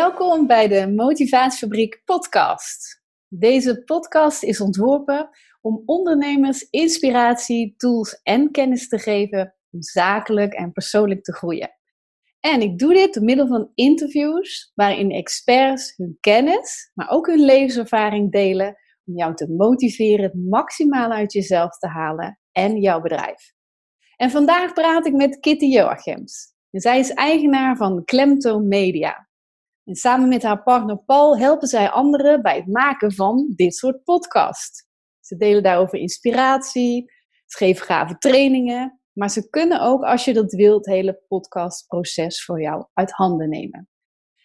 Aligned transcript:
Welkom 0.00 0.46
bij 0.46 0.68
de 0.68 0.92
Motivatiefabriek 0.92 2.02
podcast. 2.04 3.02
Deze 3.28 3.82
podcast 3.84 4.42
is 4.42 4.60
ontworpen 4.60 5.28
om 5.60 5.82
ondernemers 5.84 6.62
inspiratie, 6.70 7.74
tools 7.76 8.20
en 8.22 8.50
kennis 8.50 8.88
te 8.88 8.98
geven 8.98 9.54
om 9.70 9.82
zakelijk 9.82 10.52
en 10.52 10.72
persoonlijk 10.72 11.24
te 11.24 11.34
groeien. 11.34 11.70
En 12.40 12.60
ik 12.60 12.78
doe 12.78 12.94
dit 12.94 13.14
door 13.14 13.24
middel 13.24 13.46
van 13.46 13.70
interviews 13.74 14.72
waarin 14.74 15.10
experts 15.10 15.96
hun 15.96 16.16
kennis, 16.20 16.90
maar 16.94 17.10
ook 17.10 17.26
hun 17.26 17.44
levenservaring 17.44 18.32
delen 18.32 18.76
om 19.04 19.16
jou 19.16 19.34
te 19.34 19.50
motiveren 19.50 20.24
het 20.24 20.34
maximale 20.34 21.14
uit 21.14 21.32
jezelf 21.32 21.78
te 21.78 21.88
halen 21.88 22.40
en 22.52 22.80
jouw 22.80 23.00
bedrijf. 23.00 23.52
En 24.16 24.30
vandaag 24.30 24.72
praat 24.72 25.06
ik 25.06 25.12
met 25.12 25.40
Kitty 25.40 25.66
Joachims. 25.66 26.54
Zij 26.70 26.98
is 26.98 27.10
eigenaar 27.10 27.76
van 27.76 28.04
Klemto 28.04 28.58
Media. 28.58 29.28
En 29.90 29.96
samen 29.96 30.28
met 30.28 30.42
haar 30.42 30.62
partner 30.62 31.02
Paul 31.04 31.38
helpen 31.38 31.68
zij 31.68 31.88
anderen 31.88 32.42
bij 32.42 32.56
het 32.56 32.66
maken 32.66 33.12
van 33.12 33.52
dit 33.56 33.74
soort 33.74 34.04
podcasts. 34.04 34.86
Ze 35.20 35.36
delen 35.36 35.62
daarover 35.62 35.98
inspiratie, 35.98 37.12
ze 37.46 37.56
geven 37.56 37.86
gave 37.86 38.18
trainingen, 38.18 39.00
maar 39.12 39.30
ze 39.30 39.48
kunnen 39.48 39.80
ook, 39.80 40.02
als 40.02 40.24
je 40.24 40.32
dat 40.32 40.52
wilt, 40.52 40.86
het 40.86 40.94
hele 40.94 41.22
podcastproces 41.28 42.44
voor 42.44 42.62
jou 42.62 42.86
uit 42.92 43.10
handen 43.10 43.48
nemen. 43.48 43.88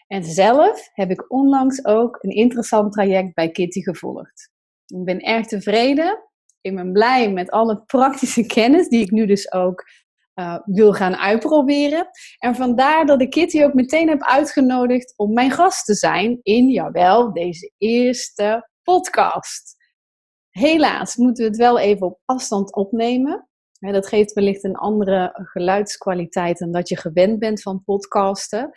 En 0.08 0.24
zelf 0.24 0.90
heb 0.94 1.12
ik 1.12 1.32
onlangs 1.32 1.86
ook 1.86 2.18
een 2.24 2.36
interessant 2.36 2.92
traject 2.92 3.34
bij 3.34 3.52
Kitty 3.52 3.82
gevolgd. 3.82 4.52
Ik 4.86 5.04
ben 5.04 5.20
erg 5.20 5.48
tevreden. 5.48 6.24
Ik 6.62 6.76
ben 6.76 6.92
blij 6.92 7.32
met 7.32 7.52
alle 7.52 7.84
praktische 7.86 8.46
kennis 8.56 8.88
die 8.88 9.02
ik 9.02 9.12
nu 9.12 9.26
dus 9.26 9.52
ook 9.52 9.84
uh, 10.36 10.58
wil 10.66 10.94
gaan 10.94 11.16
uitproberen. 11.16 12.08
En 12.38 12.56
vandaar 12.56 13.06
dat 13.06 13.22
ik 13.22 13.30
Kitty 13.30 13.64
ook 13.64 13.74
meteen 13.74 14.10
heb 14.10 14.24
uitgenodigd 14.24 15.14
om 15.18 15.34
mijn 15.34 15.52
gast 15.52 15.86
te 15.86 15.94
zijn 15.94 16.40
in, 16.42 16.70
jawel, 16.70 17.34
deze 17.34 17.72
eerste 17.78 18.70
podcast. 18.84 19.76
Helaas 20.50 21.16
moeten 21.16 21.44
we 21.44 21.50
het 21.50 21.60
wel 21.60 21.80
even 21.80 22.08
op 22.08 22.20
afstand 22.26 22.76
opnemen. 22.76 23.50
dat 23.80 24.08
geeft 24.08 24.34
wellicht 24.34 24.64
een 24.64 24.76
andere 24.76 25.32
geluidskwaliteit 25.34 26.58
dan 26.58 26.72
dat 26.72 26.90
je 26.90 26.98
gewend 26.98 27.40
bent 27.40 27.62
van 27.62 27.84
podcasten. 27.84 28.72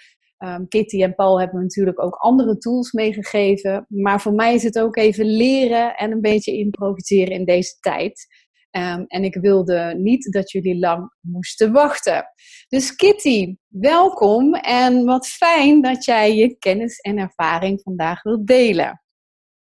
Um, 0.45 0.69
Kitty 0.69 1.03
en 1.03 1.15
Paul 1.15 1.41
hebben 1.41 1.61
natuurlijk 1.61 2.03
ook 2.03 2.15
andere 2.15 2.59
tools 2.59 2.93
meegegeven. 2.93 3.87
Maar 3.89 4.21
voor 4.21 4.33
mij 4.33 4.55
is 4.55 4.63
het 4.63 4.79
ook 4.79 4.97
even 4.97 5.27
leren 5.27 5.97
en 5.97 6.13
een 6.13 6.21
beetje 6.21 6.57
improviseren 6.57 7.35
in 7.35 7.45
deze 7.45 7.77
tijd. 7.81 8.27
Um, 8.71 9.05
en 9.07 9.25
ik 9.25 9.35
wilde 9.35 9.95
niet 9.97 10.33
dat 10.33 10.51
jullie 10.51 10.79
lang 10.79 11.15
moesten 11.21 11.73
wachten. 11.73 12.25
Dus 12.69 12.95
Kitty, 12.95 13.57
welkom 13.69 14.55
en 14.55 15.05
wat 15.05 15.27
fijn 15.27 15.81
dat 15.81 16.05
jij 16.05 16.37
je 16.37 16.59
kennis 16.59 16.99
en 16.99 17.19
ervaring 17.19 17.81
vandaag 17.83 18.23
wilt 18.23 18.47
delen. 18.47 19.03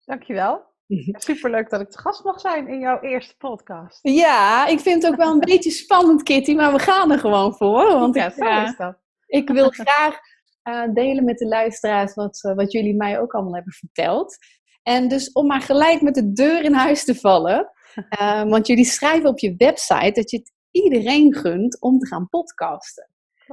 Dankjewel. 0.05 0.65
Superleuk 1.27 1.69
dat 1.69 1.81
ik 1.81 1.89
te 1.89 1.99
gast 1.99 2.23
mag 2.23 2.39
zijn 2.39 2.67
in 2.67 2.79
jouw 2.79 3.01
eerste 3.01 3.35
podcast. 3.37 3.99
Ja, 4.01 4.67
ik 4.67 4.79
vind 4.79 5.03
het 5.03 5.11
ook 5.11 5.17
wel 5.17 5.31
een 5.31 5.39
beetje 5.53 5.71
spannend, 5.71 6.23
Kitty, 6.23 6.53
maar 6.53 6.71
we 6.73 6.79
gaan 6.79 7.11
er 7.11 7.19
gewoon 7.19 7.55
voor. 7.55 7.85
Want 7.85 8.15
ja, 8.15 8.25
ik, 8.25 8.33
zo 8.33 8.63
is 8.63 8.77
dat. 8.77 8.97
Ik 9.25 9.49
wil 9.49 9.69
graag 9.83 10.19
uh, 10.63 10.93
delen 10.93 11.23
met 11.23 11.37
de 11.37 11.47
luisteraars 11.47 12.13
wat, 12.13 12.43
uh, 12.43 12.55
wat 12.55 12.71
jullie 12.71 12.95
mij 12.95 13.19
ook 13.19 13.33
allemaal 13.33 13.53
hebben 13.53 13.73
verteld. 13.73 14.37
En 14.83 15.07
dus 15.07 15.31
om 15.31 15.47
maar 15.47 15.61
gelijk 15.61 16.01
met 16.01 16.15
de 16.15 16.31
deur 16.31 16.63
in 16.63 16.73
huis 16.73 17.05
te 17.05 17.15
vallen, 17.15 17.71
uh, 18.19 18.43
want 18.43 18.67
jullie 18.67 18.85
schrijven 18.85 19.29
op 19.29 19.39
je 19.39 19.55
website 19.55 20.11
dat 20.11 20.31
je 20.31 20.37
het 20.37 20.53
iedereen 20.71 21.33
gunt 21.33 21.81
om 21.81 21.99
te 21.99 22.07
gaan 22.07 22.29
podcasten. 22.29 23.09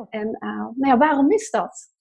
En 0.08 0.30
nou 0.40 0.74
ja, 0.78 0.96
waarom 0.96 1.30
is 1.30 1.50
dat? 1.50 1.92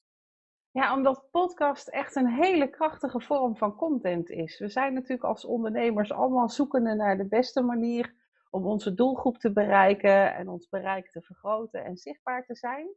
Ja, 0.72 0.94
omdat 0.94 1.28
podcast 1.32 1.88
echt 1.88 2.16
een 2.16 2.30
hele 2.30 2.70
krachtige 2.70 3.22
vorm 3.22 3.58
van 3.58 3.76
content 3.76 4.30
is. 4.30 4.60
We 4.60 4.70
zijn 4.70 4.94
natuurlijk 4.94 5.24
als 5.24 5.46
ondernemers 5.46 6.12
allemaal 6.12 6.50
zoekende 6.50 6.96
naar 6.96 7.18
de 7.18 7.28
beste 7.28 7.62
manier 7.62 8.14
om 8.50 8.66
onze 8.66 8.94
doelgroep 8.94 9.38
te 9.38 9.54
bereiken 9.54 10.36
en 10.36 10.50
ons 10.50 10.70
bereik 10.70 11.12
te 11.12 11.22
vergroten 11.22 11.84
en 11.84 11.98
zichtbaar 11.98 12.46
te 12.46 12.56
zijn. 12.56 12.88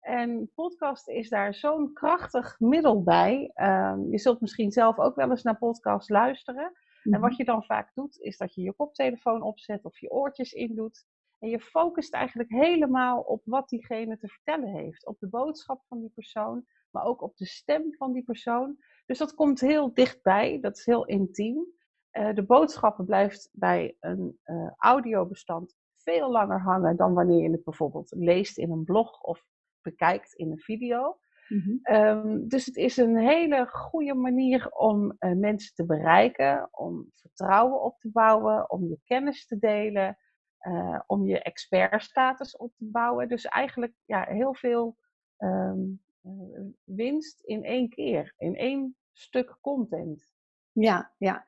En 0.00 0.50
podcast 0.54 1.08
is 1.08 1.28
daar 1.28 1.54
zo'n 1.54 1.92
krachtig 1.92 2.60
middel 2.60 3.02
bij. 3.02 3.52
Um, 3.54 4.10
je 4.10 4.18
zult 4.18 4.40
misschien 4.40 4.72
zelf 4.72 4.98
ook 4.98 5.14
wel 5.14 5.30
eens 5.30 5.42
naar 5.42 5.58
podcast 5.58 6.08
luisteren. 6.08 6.72
En 7.10 7.20
wat 7.20 7.30
mhm. 7.30 7.38
je 7.38 7.44
dan 7.44 7.64
vaak 7.64 7.94
doet, 7.94 8.18
is 8.20 8.36
dat 8.36 8.54
je 8.54 8.62
je 8.62 8.72
koptelefoon 8.72 9.42
opzet 9.42 9.84
of 9.84 9.98
je 9.98 10.10
oortjes 10.10 10.52
indoet. 10.52 11.06
En 11.38 11.48
je 11.48 11.60
focust 11.60 12.14
eigenlijk 12.14 12.50
helemaal 12.50 13.20
op 13.20 13.42
wat 13.44 13.68
diegene 13.68 14.18
te 14.18 14.28
vertellen 14.28 14.68
heeft. 14.68 15.06
Op 15.06 15.18
de 15.18 15.28
boodschap 15.28 15.84
van 15.88 16.00
die 16.00 16.10
persoon, 16.14 16.66
maar 16.90 17.04
ook 17.04 17.22
op 17.22 17.36
de 17.36 17.46
stem 17.46 17.94
van 17.94 18.12
die 18.12 18.22
persoon. 18.22 18.76
Dus 19.06 19.18
dat 19.18 19.34
komt 19.34 19.60
heel 19.60 19.94
dichtbij, 19.94 20.60
dat 20.60 20.76
is 20.76 20.84
heel 20.84 21.06
intiem. 21.06 21.66
Uh, 22.12 22.34
de 22.34 22.44
boodschappen 22.44 23.04
blijft 23.04 23.48
bij 23.52 23.96
een 24.00 24.38
uh, 24.44 24.70
audiobestand 24.76 25.76
veel 25.96 26.30
langer 26.30 26.60
hangen 26.60 26.96
dan 26.96 27.14
wanneer 27.14 27.42
je 27.42 27.50
het 27.50 27.64
bijvoorbeeld 27.64 28.12
leest 28.16 28.58
in 28.58 28.70
een 28.70 28.84
blog 28.84 29.20
of 29.20 29.44
bekijkt 29.82 30.32
in 30.32 30.50
een 30.50 30.58
video. 30.58 31.18
Mhm. 31.48 31.76
Ehm, 31.82 32.48
dus 32.48 32.66
het 32.66 32.76
is 32.76 32.96
een 32.96 33.16
hele 33.16 33.66
goede 33.66 34.14
manier 34.14 34.70
om 34.70 35.16
uh, 35.18 35.32
mensen 35.32 35.74
te 35.74 35.86
bereiken, 35.86 36.68
om 36.70 37.10
vertrouwen 37.14 37.82
op 37.82 37.98
te 37.98 38.10
bouwen, 38.10 38.70
om 38.70 38.88
je 38.88 38.98
kennis 39.04 39.46
te 39.46 39.58
delen, 39.58 40.18
uh, 40.62 41.00
om 41.06 41.26
je 41.26 41.42
expertstatus 41.42 42.56
op 42.56 42.72
te 42.76 42.84
bouwen. 42.84 43.28
Dus 43.28 43.44
eigenlijk 43.44 43.92
ja, 44.04 44.24
heel 44.28 44.54
veel 44.54 44.96
um, 45.38 46.00
uh, 46.22 46.60
winst 46.84 47.40
in 47.40 47.64
één 47.64 47.88
keer, 47.88 48.34
in 48.36 48.56
één 48.56 48.96
stuk 49.12 49.58
content. 49.60 50.34
Ja, 50.72 51.12
ja. 51.18 51.46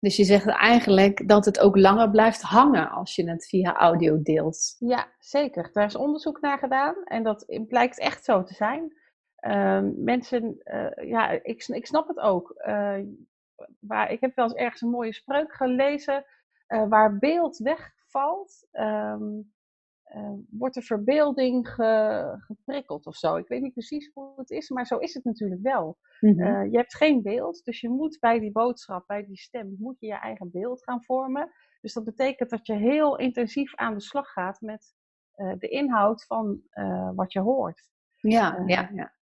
Dus 0.00 0.16
je 0.16 0.24
zegt 0.24 0.46
eigenlijk 0.46 1.28
dat 1.28 1.44
het 1.44 1.60
ook 1.60 1.76
langer 1.76 2.10
blijft 2.10 2.42
hangen 2.42 2.90
als 2.90 3.14
je 3.14 3.30
het 3.30 3.46
via 3.46 3.76
audio 3.76 4.22
deelt. 4.22 4.76
Ja, 4.78 5.08
zeker. 5.18 5.70
Daar 5.72 5.86
is 5.86 5.96
onderzoek 5.96 6.40
naar 6.40 6.58
gedaan 6.58 7.04
en 7.04 7.22
dat 7.22 7.62
blijkt 7.68 7.98
echt 7.98 8.24
zo 8.24 8.42
te 8.42 8.54
zijn. 8.54 8.97
Uh, 9.46 9.80
mensen, 9.96 10.60
uh, 10.64 11.08
ja, 11.08 11.30
ik, 11.30 11.66
ik 11.66 11.86
snap 11.86 12.08
het 12.08 12.18
ook. 12.18 12.54
Waar, 13.78 14.10
ik 14.10 14.20
heb 14.20 14.34
wel 14.34 14.44
eens 14.44 14.54
ergens 14.54 14.80
een 14.80 14.90
mooie 14.90 15.14
spreuk 15.14 15.52
gelezen. 15.52 16.24
Uh, 16.68 16.88
waar 16.88 17.18
beeld 17.18 17.56
wegvalt, 17.56 18.66
um, 18.72 19.52
wordt 20.50 20.74
de 20.74 20.82
verbeelding 20.82 21.68
ge, 21.68 22.34
geprikkeld 22.38 23.06
of 23.06 23.16
zo. 23.16 23.36
Ik 23.36 23.48
weet 23.48 23.62
niet 23.62 23.72
precies 23.72 24.10
hoe 24.14 24.32
het 24.36 24.50
is, 24.50 24.68
maar 24.68 24.86
zo 24.86 24.98
is 24.98 25.14
het 25.14 25.24
natuurlijk 25.24 25.62
wel. 25.62 25.98
Mm-hmm. 26.20 26.70
je 26.70 26.76
hebt 26.76 26.96
geen 26.96 27.22
beeld, 27.22 27.64
dus 27.64 27.80
je 27.80 27.88
moet 27.88 28.18
bij 28.20 28.38
die 28.38 28.52
boodschap, 28.52 29.06
bij 29.06 29.24
die 29.24 29.36
stem, 29.36 29.76
moet 29.78 30.00
je 30.00 30.06
je 30.06 30.20
eigen 30.20 30.50
beeld 30.50 30.82
gaan 30.82 31.04
vormen. 31.04 31.50
Dus 31.80 31.92
dat 31.92 32.04
betekent 32.04 32.50
dat 32.50 32.66
je 32.66 32.74
heel 32.74 33.18
intensief 33.18 33.74
aan 33.74 33.94
de 33.94 34.00
slag 34.00 34.28
gaat 34.32 34.60
met 34.60 34.94
de 35.34 35.68
inhoud 35.68 36.24
van 36.24 36.62
wat 37.14 37.32
je 37.32 37.40
hoort. 37.40 37.90
Ja, 38.14 38.62
ja, 38.66 38.90
ja. 38.94 39.16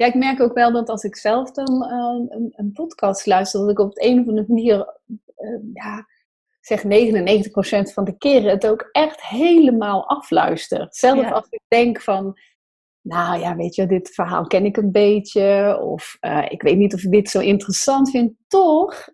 Ja, 0.00 0.06
ik 0.06 0.14
merk 0.14 0.40
ook 0.40 0.54
wel 0.54 0.72
dat 0.72 0.88
als 0.88 1.02
ik 1.02 1.16
zelf 1.16 1.50
dan 1.50 1.82
uh, 1.82 2.36
een, 2.36 2.52
een, 2.56 2.72
podcast 2.72 3.26
luister, 3.26 3.60
dat 3.60 3.70
ik 3.70 3.78
op 3.78 3.94
de 3.94 4.06
een 4.06 4.20
of 4.20 4.26
andere 4.26 4.46
manier, 4.48 5.00
uh, 5.36 5.60
ja, 5.72 6.06
zeg 6.60 6.82
99% 6.82 7.92
van 7.92 8.04
de 8.04 8.16
keren 8.18 8.50
het 8.50 8.66
ook 8.66 8.88
echt 8.92 9.22
helemaal 9.22 10.08
afluister. 10.08 10.86
Zelf 10.90 11.32
als 11.32 11.46
ik 11.48 11.60
denk 11.68 12.00
van, 12.00 12.38
nou 13.00 13.40
ja, 13.40 13.56
weet 13.56 13.74
je, 13.74 13.86
dit 13.86 14.10
verhaal 14.14 14.46
ken 14.46 14.64
ik 14.64 14.76
een 14.76 14.92
beetje, 14.92 15.78
of 15.82 16.16
uh, 16.20 16.46
ik 16.48 16.62
weet 16.62 16.76
niet 16.76 16.94
of 16.94 17.02
ik 17.02 17.10
dit 17.10 17.30
zo 17.30 17.40
interessant 17.40 18.10
vind, 18.10 18.32
toch 18.48 19.08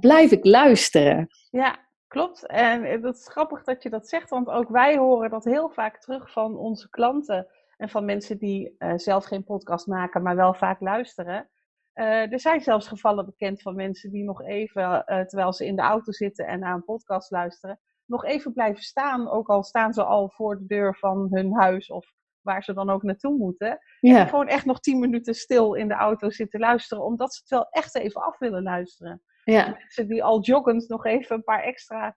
blijf 0.00 0.30
ik 0.30 0.44
luisteren. 0.44 1.26
Ja, 1.50 1.78
klopt. 2.08 2.46
En 2.46 3.00
dat 3.00 3.14
is 3.14 3.28
grappig 3.28 3.64
dat 3.64 3.82
je 3.82 3.90
dat 3.90 4.08
zegt, 4.08 4.30
want 4.30 4.48
ook 4.48 4.68
wij 4.68 4.96
horen 4.96 5.30
dat 5.30 5.44
heel 5.44 5.70
vaak 5.70 6.00
terug 6.00 6.32
van 6.32 6.56
onze 6.56 6.90
klanten 6.90 7.46
en 7.76 7.88
van 7.88 8.04
mensen 8.04 8.38
die 8.38 8.74
uh, 8.78 8.92
zelf 8.96 9.24
geen 9.24 9.44
podcast 9.44 9.86
maken, 9.86 10.22
maar 10.22 10.36
wel 10.36 10.54
vaak 10.54 10.80
luisteren. 10.80 11.48
Uh, 11.94 12.32
er 12.32 12.40
zijn 12.40 12.60
zelfs 12.60 12.88
gevallen 12.88 13.24
bekend 13.24 13.62
van 13.62 13.74
mensen 13.74 14.10
die 14.10 14.24
nog 14.24 14.42
even, 14.42 14.82
uh, 14.82 15.02
terwijl 15.20 15.52
ze 15.52 15.66
in 15.66 15.76
de 15.76 15.82
auto 15.82 16.12
zitten 16.12 16.46
en 16.46 16.60
naar 16.60 16.74
een 16.74 16.84
podcast 16.84 17.30
luisteren, 17.30 17.80
nog 18.04 18.24
even 18.24 18.52
blijven 18.52 18.82
staan. 18.82 19.28
Ook 19.28 19.48
al 19.48 19.62
staan 19.62 19.92
ze 19.92 20.04
al 20.04 20.30
voor 20.30 20.58
de 20.58 20.66
deur 20.66 20.96
van 20.96 21.28
hun 21.30 21.54
huis 21.54 21.90
of 21.90 22.12
waar 22.40 22.62
ze 22.62 22.74
dan 22.74 22.90
ook 22.90 23.02
naartoe 23.02 23.36
moeten. 23.36 23.78
Ja. 24.00 24.18
En 24.18 24.28
gewoon 24.28 24.48
echt 24.48 24.64
nog 24.64 24.80
tien 24.80 25.00
minuten 25.00 25.34
stil 25.34 25.74
in 25.74 25.88
de 25.88 25.94
auto 25.94 26.30
zitten 26.30 26.60
luisteren, 26.60 27.04
omdat 27.04 27.34
ze 27.34 27.40
het 27.40 27.50
wel 27.50 27.68
echt 27.70 27.96
even 27.96 28.22
af 28.22 28.38
willen 28.38 28.62
luisteren. 28.62 29.22
Ja. 29.44 29.68
Mensen 29.68 30.08
die 30.08 30.24
al 30.24 30.40
joggend 30.40 30.88
nog 30.88 31.04
even 31.04 31.36
een 31.36 31.44
paar 31.44 31.62
extra 31.62 32.16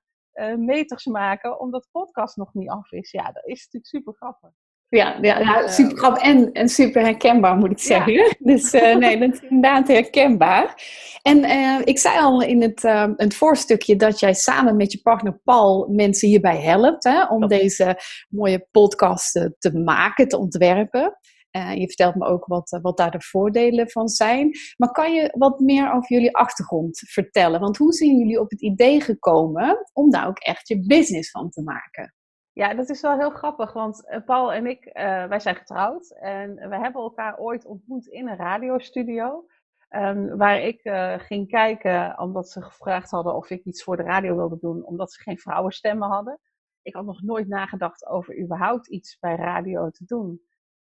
meters 0.57 1.05
maken, 1.05 1.59
omdat 1.59 1.83
de 1.83 1.89
podcast 1.91 2.37
nog 2.37 2.53
niet 2.53 2.69
af 2.69 2.91
is. 2.91 3.11
Ja, 3.11 3.31
dat 3.31 3.45
is 3.45 3.63
natuurlijk 3.63 3.85
super 3.85 4.13
grappig. 4.13 4.49
Ja, 4.89 5.17
ja, 5.21 5.39
ja 5.39 5.67
super 5.67 5.97
grappig 5.97 6.23
en, 6.23 6.51
en 6.51 6.69
super 6.69 7.01
herkenbaar 7.01 7.55
moet 7.55 7.71
ik 7.71 7.79
zeggen. 7.79 8.35
Dus 8.39 8.73
uh, 8.73 8.95
nee, 8.95 9.19
dat 9.19 9.33
is 9.33 9.39
inderdaad 9.39 9.87
herkenbaar. 9.87 10.83
En 11.21 11.37
uh, 11.37 11.79
ik 11.83 11.99
zei 11.99 12.19
al 12.19 12.41
in 12.41 12.61
het, 12.61 12.83
uh, 12.83 13.07
het 13.15 13.35
voorstukje 13.35 13.95
dat 13.95 14.19
jij 14.19 14.33
samen 14.33 14.75
met 14.75 14.91
je 14.91 15.01
partner 15.01 15.39
Paul 15.43 15.87
mensen 15.91 16.27
hierbij 16.27 16.61
helpt 16.61 17.03
hè, 17.03 17.25
om 17.25 17.47
deze 17.47 17.99
mooie 18.29 18.67
podcast 18.71 19.31
te 19.59 19.79
maken, 19.83 20.27
te 20.27 20.37
ontwerpen. 20.37 21.17
Je 21.51 21.87
vertelt 21.87 22.15
me 22.15 22.25
ook 22.25 22.45
wat, 22.45 22.79
wat 22.81 22.97
daar 22.97 23.11
de 23.11 23.21
voordelen 23.21 23.89
van 23.89 24.07
zijn. 24.07 24.51
Maar 24.77 24.91
kan 24.91 25.13
je 25.13 25.33
wat 25.37 25.59
meer 25.59 25.91
over 25.93 26.13
jullie 26.13 26.35
achtergrond 26.35 26.97
vertellen? 26.97 27.59
Want 27.59 27.77
hoe 27.77 27.93
zijn 27.93 28.17
jullie 28.17 28.39
op 28.39 28.49
het 28.49 28.61
idee 28.61 29.01
gekomen 29.01 29.89
om 29.93 30.09
daar 30.09 30.27
ook 30.27 30.39
echt 30.39 30.67
je 30.67 30.85
business 30.85 31.31
van 31.31 31.49
te 31.49 31.61
maken? 31.61 32.16
Ja, 32.57 32.73
dat 32.73 32.89
is 32.89 33.01
wel 33.01 33.17
heel 33.17 33.29
grappig, 33.29 33.73
want 33.73 34.21
Paul 34.25 34.53
en 34.53 34.65
ik, 34.65 34.89
wij 35.29 35.39
zijn 35.39 35.55
getrouwd 35.55 36.09
en 36.09 36.55
we 36.55 36.75
hebben 36.75 37.01
elkaar 37.01 37.37
ooit 37.37 37.65
ontmoet 37.65 38.07
in 38.07 38.27
een 38.27 38.35
radiostudio. 38.35 39.45
Um, 39.89 40.37
waar 40.37 40.61
ik 40.61 40.85
uh, 40.85 41.19
ging 41.19 41.47
kijken, 41.47 42.19
omdat 42.19 42.49
ze 42.49 42.61
gevraagd 42.61 43.11
hadden 43.11 43.35
of 43.35 43.49
ik 43.49 43.63
iets 43.63 43.83
voor 43.83 43.97
de 43.97 44.03
radio 44.03 44.35
wilde 44.35 44.57
doen, 44.59 44.85
omdat 44.85 45.13
ze 45.13 45.21
geen 45.21 45.37
vrouwenstemmen 45.37 46.09
hadden. 46.09 46.39
Ik 46.81 46.95
had 46.95 47.05
nog 47.05 47.21
nooit 47.21 47.47
nagedacht 47.47 48.05
over 48.05 48.39
überhaupt 48.39 48.87
iets 48.87 49.19
bij 49.19 49.35
radio 49.35 49.89
te 49.89 50.05
doen. 50.05 50.41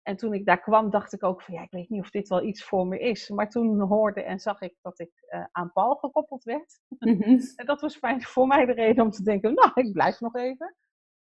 En 0.03 0.17
toen 0.17 0.35
ik 0.35 0.47
daar 0.47 0.61
kwam, 0.61 0.91
dacht 0.91 1.13
ik 1.13 1.25
ook 1.25 1.43
van 1.43 1.55
ja, 1.55 1.63
ik 1.63 1.71
weet 1.71 1.89
niet 1.89 2.03
of 2.03 2.11
dit 2.11 2.29
wel 2.29 2.43
iets 2.43 2.65
voor 2.65 2.87
me 2.87 2.99
is. 2.99 3.29
Maar 3.29 3.51
toen 3.51 3.81
hoorde 3.81 4.23
en 4.23 4.39
zag 4.39 4.61
ik 4.61 4.75
dat 4.83 4.99
ik 4.99 5.13
uh, 5.29 5.45
aan 5.53 5.73
Paul 5.73 5.95
gekoppeld 5.95 6.45
werd. 6.45 6.81
Mm 6.89 7.23
-hmm. 7.23 7.39
en 7.57 7.67
dat 7.67 7.81
was 7.81 7.99
voor 8.19 8.47
mij 8.47 8.67
de 8.67 8.73
reden 8.73 9.05
om 9.05 9.11
te 9.11 9.23
denken, 9.23 9.55
nou, 9.55 9.71
ik 9.75 9.93
blijf 9.93 10.21
nog 10.21 10.35
even. 10.35 10.77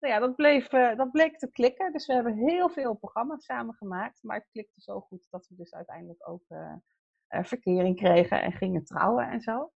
Nou 0.04 0.16
ja, 0.16 0.22
dat, 0.22 0.36
bleef, 0.36 0.72
uh, 0.72 0.96
dat 0.96 1.10
bleek 1.10 1.38
te 1.38 1.50
klikken. 1.50 1.92
Dus 1.92 2.06
we 2.06 2.12
hebben 2.12 2.34
heel 2.34 2.68
veel 2.68 2.94
programma's 2.94 3.44
samen 3.44 3.74
gemaakt. 3.74 4.22
Maar 4.22 4.36
het 4.36 4.48
klikte 4.50 4.80
zo 4.80 5.00
goed 5.00 5.20
dat 5.30 5.46
we 5.48 5.54
dus 5.54 5.74
uiteindelijk 5.74 6.28
ook 6.28 6.42
uh, 6.48 6.74
verkering 7.28 7.96
kregen 7.96 8.42
en 8.42 8.52
gingen 8.52 8.84
trouwen 8.84 9.28
en 9.28 9.40
zo. 9.40 9.70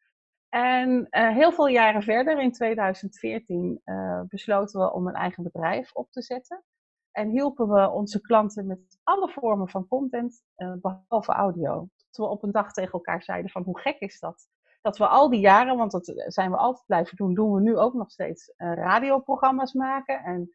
En 0.50 1.08
heel 1.10 1.52
veel 1.52 1.68
jaren 1.68 2.02
verder, 2.02 2.40
in 2.40 2.52
2014, 2.52 3.82
uh, 3.86 3.96
eh, 3.96 4.26
besloten 4.28 4.80
we 4.80 4.94
om 4.94 5.08
een 5.08 5.14
eigen 5.14 5.44
bedrijf 5.44 5.94
op 5.94 6.12
te 6.12 6.22
zetten. 6.22 6.64
En 7.12 7.30
hielpen 7.30 7.68
we 7.70 7.90
onze 7.90 8.22
klanten 8.22 8.68
met 8.68 9.00
alle 9.04 9.30
vormen 9.30 9.70
van 9.70 9.88
content, 9.88 10.44
behalve 10.56 11.32
audio. 11.32 11.90
Dat 11.96 12.26
we 12.26 12.32
op 12.32 12.44
een 12.44 12.52
dag 12.52 12.72
tegen 12.72 12.92
elkaar 12.92 13.24
zeiden 13.24 13.52
van 13.52 13.64
hoe 13.64 13.80
gek 13.80 14.00
is 14.00 14.20
dat? 14.20 14.48
Dat 14.88 14.98
we 14.98 15.08
al 15.08 15.30
die 15.30 15.40
jaren, 15.40 15.78
want 15.78 15.92
dat 15.92 16.14
zijn 16.28 16.52
we 16.52 16.58
altijd 16.58 16.86
blijven 16.86 17.16
doen, 17.16 17.34
doen 17.34 17.54
we 17.54 17.62
nu 17.62 17.78
ook 17.78 17.94
nog 17.94 18.12
steeds 18.12 18.54
radioprogramma's 18.58 19.74
maken 19.74 20.24
en 20.24 20.52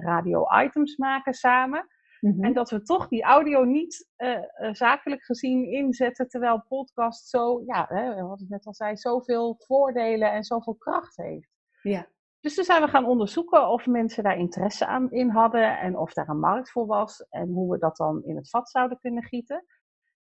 radio-items 0.00 0.96
maken 0.96 1.34
samen. 1.34 1.86
En 2.20 2.36
mhm. 2.36 2.52
dat 2.52 2.70
we 2.70 2.82
toch 2.82 3.08
die 3.08 3.22
audio 3.22 3.64
niet 3.64 4.08
uh, 4.18 4.38
zakelijk 4.72 5.24
gezien 5.24 5.70
inzetten, 5.72 6.28
terwijl 6.28 6.64
podcast 6.68 7.28
zo, 7.28 7.62
ja, 7.66 7.86
hè, 7.88 8.22
wat 8.22 8.40
ik 8.40 8.48
net 8.48 8.66
al 8.66 8.74
zei, 8.74 8.96
zoveel 8.96 9.54
voordelen 9.58 10.32
en 10.32 10.44
zoveel 10.44 10.74
kracht 10.74 11.16
heeft. 11.16 11.50
Ja. 11.82 12.06
Dus 12.40 12.54
toen 12.54 12.64
zijn 12.64 12.82
we 12.82 12.88
gaan 12.88 13.06
onderzoeken 13.06 13.68
of 13.68 13.86
mensen 13.86 14.22
daar 14.22 14.38
interesse 14.38 14.86
aan 14.86 15.10
in 15.10 15.28
hadden 15.28 15.78
en 15.78 15.96
of 15.96 16.12
daar 16.12 16.28
een 16.28 16.38
markt 16.38 16.70
voor 16.70 16.86
was 16.86 17.26
en 17.28 17.48
hoe 17.48 17.72
we 17.72 17.78
dat 17.78 17.96
dan 17.96 18.24
in 18.24 18.36
het 18.36 18.50
vat 18.50 18.70
zouden 18.70 18.98
kunnen 19.00 19.22
gieten. 19.22 19.64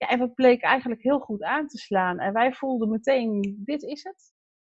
Ja, 0.04 0.10
en 0.10 0.18
dat 0.18 0.34
bleek 0.34 0.62
eigenlijk 0.62 1.02
heel 1.02 1.18
goed 1.18 1.42
aan 1.42 1.66
te 1.66 1.78
slaan. 1.78 2.18
En 2.18 2.32
wij 2.32 2.52
voelden 2.52 2.88
meteen, 2.88 3.60
dit 3.64 3.82
is 3.82 4.02
het. 4.02 4.32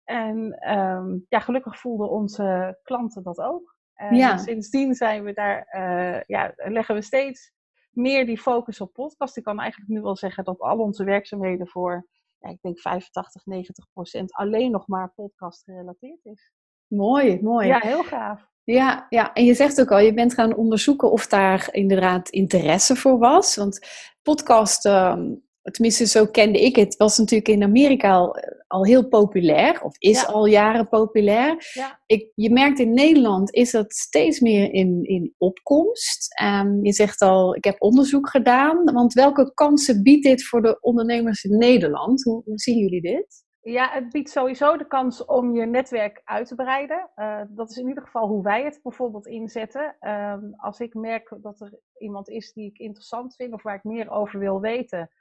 En 0.03 0.69
um, 0.77 1.25
ja, 1.29 1.39
gelukkig 1.39 1.79
voelden 1.79 2.09
onze 2.09 2.79
klanten 2.83 3.23
dat 3.23 3.37
ook. 3.37 3.77
En 3.93 4.15
ja. 4.15 4.37
sindsdien 4.37 4.93
zijn 4.93 5.23
we 5.23 5.33
daar, 5.33 5.67
uh, 5.71 6.21
ja, 6.25 6.53
leggen 6.55 6.95
we 6.95 7.01
steeds 7.01 7.53
meer 7.91 8.25
die 8.25 8.41
focus 8.41 8.81
op 8.81 8.93
podcast. 8.93 9.37
Ik 9.37 9.43
kan 9.43 9.59
eigenlijk 9.59 9.91
nu 9.91 10.01
wel 10.01 10.15
zeggen 10.15 10.43
dat 10.43 10.59
al 10.59 10.77
onze 10.77 11.03
werkzaamheden 11.03 11.67
voor, 11.67 12.07
ja, 12.39 12.49
ik 12.49 12.61
denk 12.61 12.79
85, 12.79 13.45
90 13.45 13.85
procent 13.93 14.33
alleen 14.33 14.71
nog 14.71 14.87
maar 14.87 15.13
podcast 15.13 15.63
gerelateerd 15.63 16.25
is. 16.25 16.51
Mooi, 16.87 17.41
mooi. 17.41 17.67
Ja, 17.67 17.79
heel 17.79 18.03
gaaf. 18.03 18.53
Ja, 18.63 19.05
ja, 19.09 19.33
en 19.33 19.45
je 19.45 19.53
zegt 19.53 19.81
ook 19.81 19.91
al, 19.91 19.99
je 19.99 20.13
bent 20.13 20.33
gaan 20.33 20.55
onderzoeken 20.55 21.11
of 21.11 21.27
daar 21.27 21.67
inderdaad 21.71 22.29
interesse 22.29 22.95
voor 22.95 23.17
was. 23.17 23.55
Want 23.55 23.79
podcast, 24.25 24.85
ehm, 24.85 25.33
tenminste 25.61 26.05
zo 26.05 26.25
kende 26.25 26.59
ik 26.59 26.75
het, 26.75 26.95
was 26.97 27.17
natuurlijk 27.17 27.49
in 27.49 27.63
Amerika 27.63 28.15
al, 28.15 28.35
al 28.67 28.85
heel 28.85 29.07
populair, 29.07 29.81
of 29.83 29.95
is 29.97 30.27
al 30.27 30.45
jaren 30.45 30.89
populair. 30.89 31.71
Ja. 31.73 31.99
Ik, 32.05 32.31
je 32.35 32.51
merkt 32.51 32.79
in 32.79 32.93
Nederland 32.93 33.53
is 33.53 33.71
dat 33.71 33.93
steeds 33.93 34.39
meer 34.39 34.73
in, 34.73 35.03
in 35.03 35.33
opkomst. 35.37 36.41
Um, 36.41 36.85
je 36.85 36.93
zegt 36.93 37.21
al, 37.21 37.55
ik 37.55 37.63
heb 37.63 37.81
onderzoek 37.81 38.29
gedaan, 38.29 38.83
want 38.93 39.13
welke 39.13 39.53
kansen 39.53 40.03
biedt 40.03 40.23
dit 40.23 40.45
voor 40.45 40.61
de 40.61 40.77
ondernemers 40.81 41.43
in 41.43 41.57
Nederland? 41.57 42.23
Hoe, 42.23 42.41
hoe 42.45 42.59
zien 42.59 42.77
jullie 42.77 43.01
dit? 43.01 43.44
Ja, 43.65 43.89
het 43.89 44.09
biedt 44.09 44.29
sowieso 44.29 44.77
de 44.77 44.87
kans 44.87 45.25
om 45.25 45.55
je 45.55 45.65
netwerk 45.65 46.21
uit 46.23 46.47
te 46.47 46.55
breiden. 46.55 47.09
Uh, 47.15 47.41
dat 47.49 47.69
is 47.69 47.77
in 47.77 47.87
ieder 47.87 48.03
geval 48.03 48.27
hoe 48.27 48.43
wij 48.43 48.63
het 48.63 48.79
bijvoorbeeld 48.83 49.27
inzetten. 49.27 49.95
Um, 49.99 50.53
als 50.55 50.79
ik 50.79 50.93
merk 50.93 51.35
dat 51.41 51.61
er 51.61 51.79
iemand 51.97 52.29
is 52.29 52.53
die 52.53 52.69
ik 52.69 52.77
interessant 52.77 53.35
vind 53.35 53.53
of 53.53 53.63
waar 53.63 53.75
ik 53.75 53.83
meer 53.83 54.09
over 54.09 54.39
wil 54.39 54.61
weten, 54.61 55.11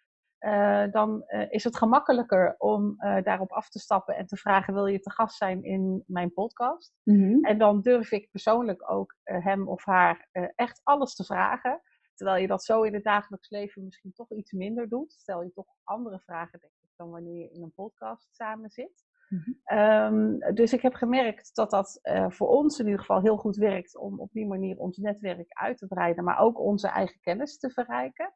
uh, 0.41 0.85
dan 0.91 1.25
uh, 1.27 1.47
is 1.49 1.65
het 1.65 1.77
gemakkelijker 1.77 2.55
om 2.59 2.97
daarop 3.23 3.53
af 3.53 3.69
te 3.69 3.79
stappen 3.79 4.17
en 4.17 4.27
te 4.27 4.37
vragen: 4.37 4.75
wil 4.75 4.87
je 4.87 5.01
te 5.01 5.11
gast 5.11 5.37
zijn 5.37 5.63
in 5.63 6.05
mijn 6.07 6.33
podcast? 6.33 6.95
Mm 7.03 7.23
-hmm. 7.23 7.45
En 7.45 7.59
dan 7.59 7.81
durf 7.81 8.13
ik 8.13 8.31
persoonlijk 8.31 8.91
ook 8.91 9.17
hem 9.23 9.69
of 9.69 9.85
haar 9.85 10.29
echt 10.55 10.81
alles 10.83 11.15
te 11.15 11.25
vragen. 11.25 11.81
Terwijl 12.15 12.41
je 12.41 12.47
dat 12.47 12.65
zo 12.65 12.83
in 12.83 12.95
het 12.95 13.05
dagelijks 13.05 13.51
leven 13.51 13.85
misschien 13.85 14.13
toch 14.13 14.33
iets 14.33 14.53
minder 14.53 14.89
doet. 14.89 15.13
Stel 15.13 15.43
je 15.43 15.53
toch 15.53 15.67
andere 15.85 16.21
vragen, 16.21 16.61
denk 16.61 16.73
dan 16.97 17.11
wanneer 17.11 17.41
je 17.41 17.51
in 17.51 17.63
een 17.63 17.73
podcast 17.75 18.35
samen 18.35 18.71
zit. 18.71 19.05
Mm 19.29 19.43
-hmm. 19.45 19.79
um, 19.79 20.55
dus 20.55 20.73
ik 20.73 20.83
heb 20.83 20.95
gemerkt 20.95 21.55
dat 21.55 21.71
dat 21.71 22.01
voor 22.29 22.49
ons 22.49 22.79
in 22.79 22.85
ieder 22.85 23.01
geval 23.01 23.21
heel 23.21 23.37
goed 23.37 23.57
werkt 23.57 23.97
om 23.97 24.21
op 24.21 24.33
die 24.33 24.47
manier 24.47 24.79
ons 24.79 24.97
netwerk 24.97 25.53
uit 25.53 25.79
te 25.79 25.87
breiden, 25.87 26.25
maar 26.25 26.39
ook 26.39 26.61
onze 26.61 26.89
eigen 26.89 27.21
kennis 27.21 27.59
te 27.59 27.71
verrijken. 27.71 28.33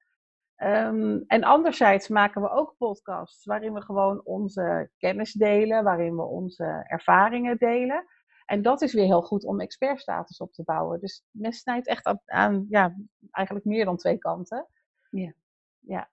Um, 0.63 1.25
en 1.27 1.45
anderzijds 1.45 2.09
maken 2.09 2.43
we 2.43 2.51
ook 2.51 2.75
podcasts 2.79 3.45
waarin 3.45 3.73
we 3.73 3.83
gewoon 3.83 4.25
onze 4.25 4.91
kennis 4.99 5.33
delen, 5.33 5.85
waarin 5.85 6.17
we 6.17 6.23
onze 6.23 6.85
ervaringen 6.87 7.57
delen. 7.59 8.07
En 8.47 8.63
dat 8.63 8.83
is 8.83 8.93
weer 8.93 9.05
heel 9.05 9.23
goed 9.23 9.45
om 9.45 9.61
expertstatus 9.61 10.39
op 10.39 10.53
te 10.53 10.63
bouwen. 10.63 11.01
Dus 11.01 11.25
men 11.31 11.53
snijdt 11.53 11.87
echt 11.87 12.07
aan, 12.07 12.21
aan 12.25 12.67
ja, 12.69 12.95
eigenlijk 13.31 13.67
meer 13.67 13.85
dan 13.85 13.97
twee 13.97 14.19
kanten. 14.19 14.67
Ja. 15.11 15.33
ja. 15.79 16.09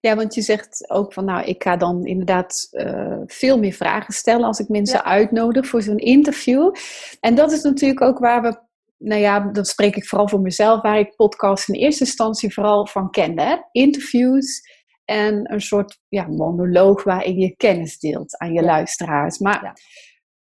Ja, 0.00 0.16
want 0.16 0.34
je 0.34 0.42
zegt 0.42 0.90
ook 0.90 1.12
van, 1.12 1.24
nou, 1.24 1.44
ik 1.44 1.62
ga 1.62 1.76
dan 1.76 2.06
inderdaad 2.06 2.68
uh, 2.70 3.20
veel 3.26 3.58
meer 3.58 3.72
vragen 3.72 4.14
stellen 4.14 4.46
als 4.46 4.58
ik 4.58 4.68
mensen 4.68 4.98
ja. 4.98 5.04
uitnodig 5.04 5.66
voor 5.66 5.82
zo'n 5.82 5.98
interview. 5.98 6.74
En 7.20 7.34
dat 7.34 7.52
is 7.52 7.62
natuurlijk 7.62 8.02
ook 8.02 8.18
waar 8.18 8.42
we 8.42 8.66
nou 8.98 9.20
ja, 9.20 9.40
dan 9.40 9.64
spreek 9.64 9.96
ik 9.96 10.06
vooral 10.06 10.28
voor 10.28 10.40
mezelf, 10.40 10.82
waar 10.82 10.98
ik 10.98 11.16
podcasts 11.16 11.68
in 11.68 11.74
eerste 11.74 12.04
instantie 12.04 12.52
vooral 12.52 12.86
van 12.86 13.10
kende. 13.10 13.42
Hè? 13.42 13.56
Interviews 13.72 14.60
en 15.04 15.52
een 15.52 15.60
soort 15.60 16.00
ja, 16.08 16.26
monoloog 16.26 17.04
waarin 17.04 17.38
je 17.38 17.56
kennis 17.56 17.98
deelt 17.98 18.38
aan 18.38 18.52
je 18.52 18.62
luisteraars. 18.62 19.38
Maar 19.38 19.80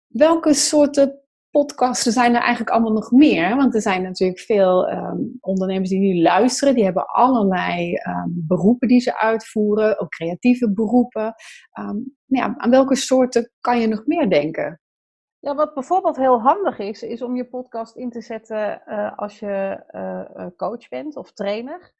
welke 0.08 0.53
soorten 0.53 1.22
podcasten 1.58 2.12
zijn 2.12 2.36
er 2.36 2.42
eigenlijk 2.42 2.70
allemaal 2.70 2.94
nog 2.94 3.12
meer? 3.12 3.56
Want 3.56 3.76
er 3.76 3.82
zijn 3.82 4.02
natuurlijk 4.02 4.40
veel 4.40 4.92
um, 4.92 5.38
ondernemers 5.40 5.90
die 5.90 6.00
nu 6.00 6.22
luisteren, 6.22 6.76
die 6.76 6.84
hebben 6.84 7.06
allerlei 7.06 7.94
um, 7.94 8.44
beroepen 8.48 8.88
die 8.88 9.00
ze 9.00 9.20
uitvoeren, 9.20 10.00
ook 10.00 10.10
creatieve 10.10 10.74
beroepen. 10.74 11.34
Um, 11.80 12.16
ja, 12.26 12.54
aan 12.58 12.70
welke 12.70 12.96
soorten 12.96 13.52
kan 13.60 13.80
je 13.80 13.88
nog 13.88 14.06
meer 14.06 14.30
denken? 14.30 14.82
Ja, 15.40 15.56
wat 15.56 15.74
bijvoorbeeld 15.74 16.18
heel 16.18 16.42
handig 16.42 16.80
is, 16.80 17.04
is 17.04 17.22
om 17.22 17.36
je 17.36 17.46
podcast 17.46 17.96
in 17.96 18.10
te 18.10 18.22
zetten 18.22 18.82
uh, 18.88 19.18
als 19.18 19.40
je 19.40 19.84
uh, 19.92 20.46
coach 20.56 20.88
bent 20.88 21.16
of 21.16 21.32
trainer. 21.34 21.96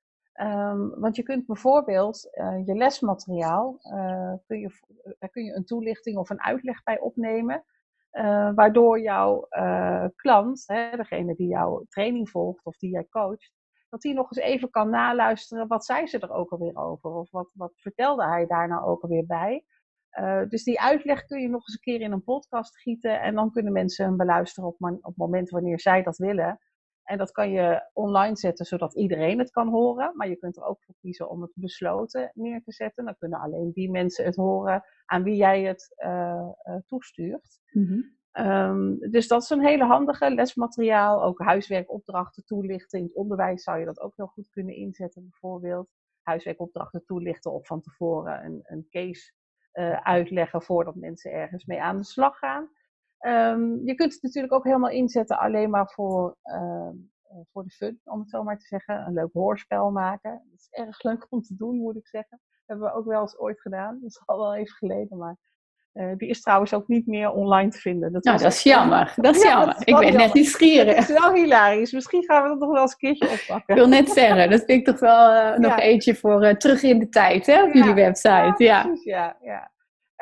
Want 0.96 1.16
je 1.16 1.24
kunt 1.24 1.46
bijvoorbeeld 1.46 2.30
je 2.66 2.74
lesmateriaal, 2.76 3.80
kun 4.48 4.60
je, 4.60 4.70
daar 5.20 5.30
kun 5.30 5.44
je 5.44 5.56
een 5.56 5.66
toelichting 5.66 6.18
of 6.18 6.30
een 6.30 6.42
uitleg 6.42 6.84
bij 6.84 7.00
opnemen. 7.00 7.64
Waardoor 8.56 9.00
jouw 9.00 9.48
klant, 10.16 10.64
hè, 10.66 10.98
degene 10.98 11.36
die 11.36 11.48
jouw 11.48 11.86
training 11.90 12.30
volgt 12.30 12.66
of 12.66 12.78
die 12.78 12.92
jij 12.92 13.08
coacht, 13.10 13.52
dat 13.90 14.04
hij 14.04 14.14
nog 14.14 14.32
eens 14.32 14.46
even 14.46 14.70
kan 14.70 14.90
naluisteren 14.90 15.68
wat 15.68 15.86
zei 15.86 16.08
ze 16.08 16.20
er 16.20 16.32
ook 16.32 16.52
alweer 16.52 16.78
over. 16.78 17.12
Of 17.12 17.32
wat, 17.32 17.50
wat 17.54 17.74
vertelde 17.76 18.26
hij 18.26 18.46
daar 18.46 18.68
nou 18.68 18.86
ook 18.86 19.02
alweer 19.02 19.26
bij. 19.26 19.64
Uh, 20.20 20.42
dus 20.48 20.64
die 20.64 20.82
uitleg 20.82 21.26
kun 21.26 21.42
je 21.42 21.50
nog 21.50 21.68
eens 21.68 21.74
een 21.74 21.94
keer 21.94 22.02
in 22.02 22.12
een 22.12 22.24
podcast 22.24 22.78
gieten 22.78 23.22
en 23.22 23.36
dan 23.36 23.52
kunnen 23.52 23.74
mensen 23.74 24.06
hem 24.06 24.18
beluisteren 24.18 24.70
op, 24.70 24.76
op 24.80 25.04
het 25.04 25.18
moment 25.18 25.50
wanneer 25.50 25.80
zij 25.80 26.04
dat 26.04 26.18
willen. 26.18 26.60
En 27.08 27.18
dat 27.18 27.32
kan 27.32 27.52
je 27.52 27.90
online 27.94 28.36
zetten 28.36 28.66
zodat 28.66 28.96
iedereen 28.96 29.40
het 29.40 29.52
kan 29.52 29.68
horen, 29.68 30.12
maar 30.16 30.30
je 30.30 30.36
kunt 30.36 30.58
er 30.58 30.64
ook 30.64 30.84
voor 30.84 30.96
kiezen 31.00 31.30
om 31.30 31.42
het 31.42 31.52
besloten 31.56 32.32
neer 32.34 32.62
te 32.64 32.72
zetten. 32.72 33.06
Dan 33.06 33.16
kunnen 33.18 33.40
alleen 33.40 33.72
die 33.74 33.92
mensen 33.92 34.26
het 34.26 34.36
horen 34.36 34.84
aan 35.06 35.24
wie 35.24 35.36
jij 35.36 35.64
het 35.64 35.96
uh, 36.06 36.50
uh, 36.64 36.76
toestuurt. 36.86 37.60
Mm 37.72 37.86
-hmm. 37.86 38.46
um, 38.46 39.00
dus 39.00 39.28
dat 39.28 39.42
is 39.42 39.50
een 39.50 39.66
hele 39.66 39.84
handige 39.84 40.34
lesmateriaal, 40.34 41.24
ook 41.24 41.40
huiswerkopdrachten 41.40 42.46
toelichten. 42.46 43.00
In 43.00 43.06
het 43.06 43.16
onderwijs 43.16 43.64
zou 43.64 43.80
je 43.80 43.86
dat 43.86 44.00
ook 44.00 44.16
heel 44.16 44.28
goed 44.28 44.50
kunnen 44.50 44.76
inzetten, 44.76 45.22
bijvoorbeeld. 45.22 45.90
Huiswerkopdrachten 46.22 47.06
toelichten 47.06 47.52
of 47.52 47.68
van 47.68 47.82
tevoren 47.82 48.46
een, 48.46 48.60
een 48.64 48.88
case 48.90 49.32
uh, 49.74 49.98
uitleggen 49.98 50.62
voordat 50.62 50.96
mensen 50.96 51.32
ergens 51.32 51.66
mee 51.66 51.82
aan 51.82 51.98
de 51.98 52.04
slag 52.04 52.38
gaan. 52.38 52.70
Um, 53.20 53.86
je 53.86 53.96
kunt 53.96 54.14
het 54.14 54.22
natuurlijk 54.22 54.54
ook 54.54 54.64
helemaal 54.64 54.90
inzetten 54.90 55.40
alleen 55.40 55.70
maar 55.70 55.88
voor 55.88 56.38
uh, 56.44 56.90
voor 57.52 57.64
de 57.64 57.70
fun, 57.70 58.00
om 58.04 58.20
het 58.20 58.30
zo 58.30 58.44
maar 58.44 58.58
te 58.58 58.66
zeggen. 58.66 59.06
Een 59.08 59.14
leuk 59.14 59.34
hoorspel 59.34 59.92
maken. 59.92 60.32
Dat 60.32 60.60
is 60.60 60.68
erg 60.70 61.04
leuk 61.04 61.26
om 61.30 61.42
te 61.42 61.56
doen, 61.56 61.78
moet 61.78 61.96
ik 61.96 62.08
zeggen. 62.08 62.40
Dat 62.40 62.62
hebben 62.66 62.88
we 62.88 62.94
ook 62.94 63.06
wel 63.06 63.22
eens 63.22 63.38
ooit 63.38 63.62
gedaan. 63.62 64.00
Dat 64.02 64.10
is 64.10 64.22
al 64.26 64.38
wel 64.38 64.56
even 64.56 64.76
geleden, 64.76 65.18
maar 65.18 65.38
uh, 65.94 66.16
die 66.18 66.30
is 66.30 66.42
trouwens 66.42 66.74
ook 66.74 66.88
niet 66.88 67.08
meer 67.08 67.32
online 67.32 67.70
te 67.70 67.78
vinden. 67.78 68.12
Dat, 68.12 68.24
nou, 68.24 68.38
dat 68.38 68.52
is 68.52 68.64
jammer. 68.74 69.14
Dat 69.16 69.36
is 69.36 69.44
jammer. 69.44 69.76
ik 69.80 69.98
ben 70.00 70.18
net 70.18 70.34
nieuwsgierig. 70.34 70.96
Het 70.96 71.10
is 71.10 71.20
wel 71.20 71.34
hilarisch. 71.34 71.92
Misschien 71.92 72.24
gaan 72.24 72.44
we 72.44 72.50
dat 72.50 72.60
nog 72.60 72.72
wel 72.72 72.82
eens 72.82 72.92
een 72.92 72.98
keertje 72.98 73.30
oppakken. 73.40 73.76
Ik 73.76 73.82
wil 73.82 73.88
net 73.88 74.10
zeggen, 74.10 74.50
dat 74.50 74.64
vind 74.66 74.80
ik 74.80 74.86
toch 74.86 75.00
wel 75.00 75.34
uh, 75.36 75.58
nog 75.58 75.80
eentje 75.80 76.16
voor 76.16 76.46
uh, 76.46 76.54
terug 76.54 76.84
in 76.84 77.00
de 77.00 77.10
tijd 77.10 77.46
hè, 77.46 77.64
op 77.64 77.74
jullie 77.74 77.94
website. 77.94 78.54
Ja, 78.58 78.82
precies, 78.82 79.04
ja. 79.04 79.38
ja. 79.42 79.72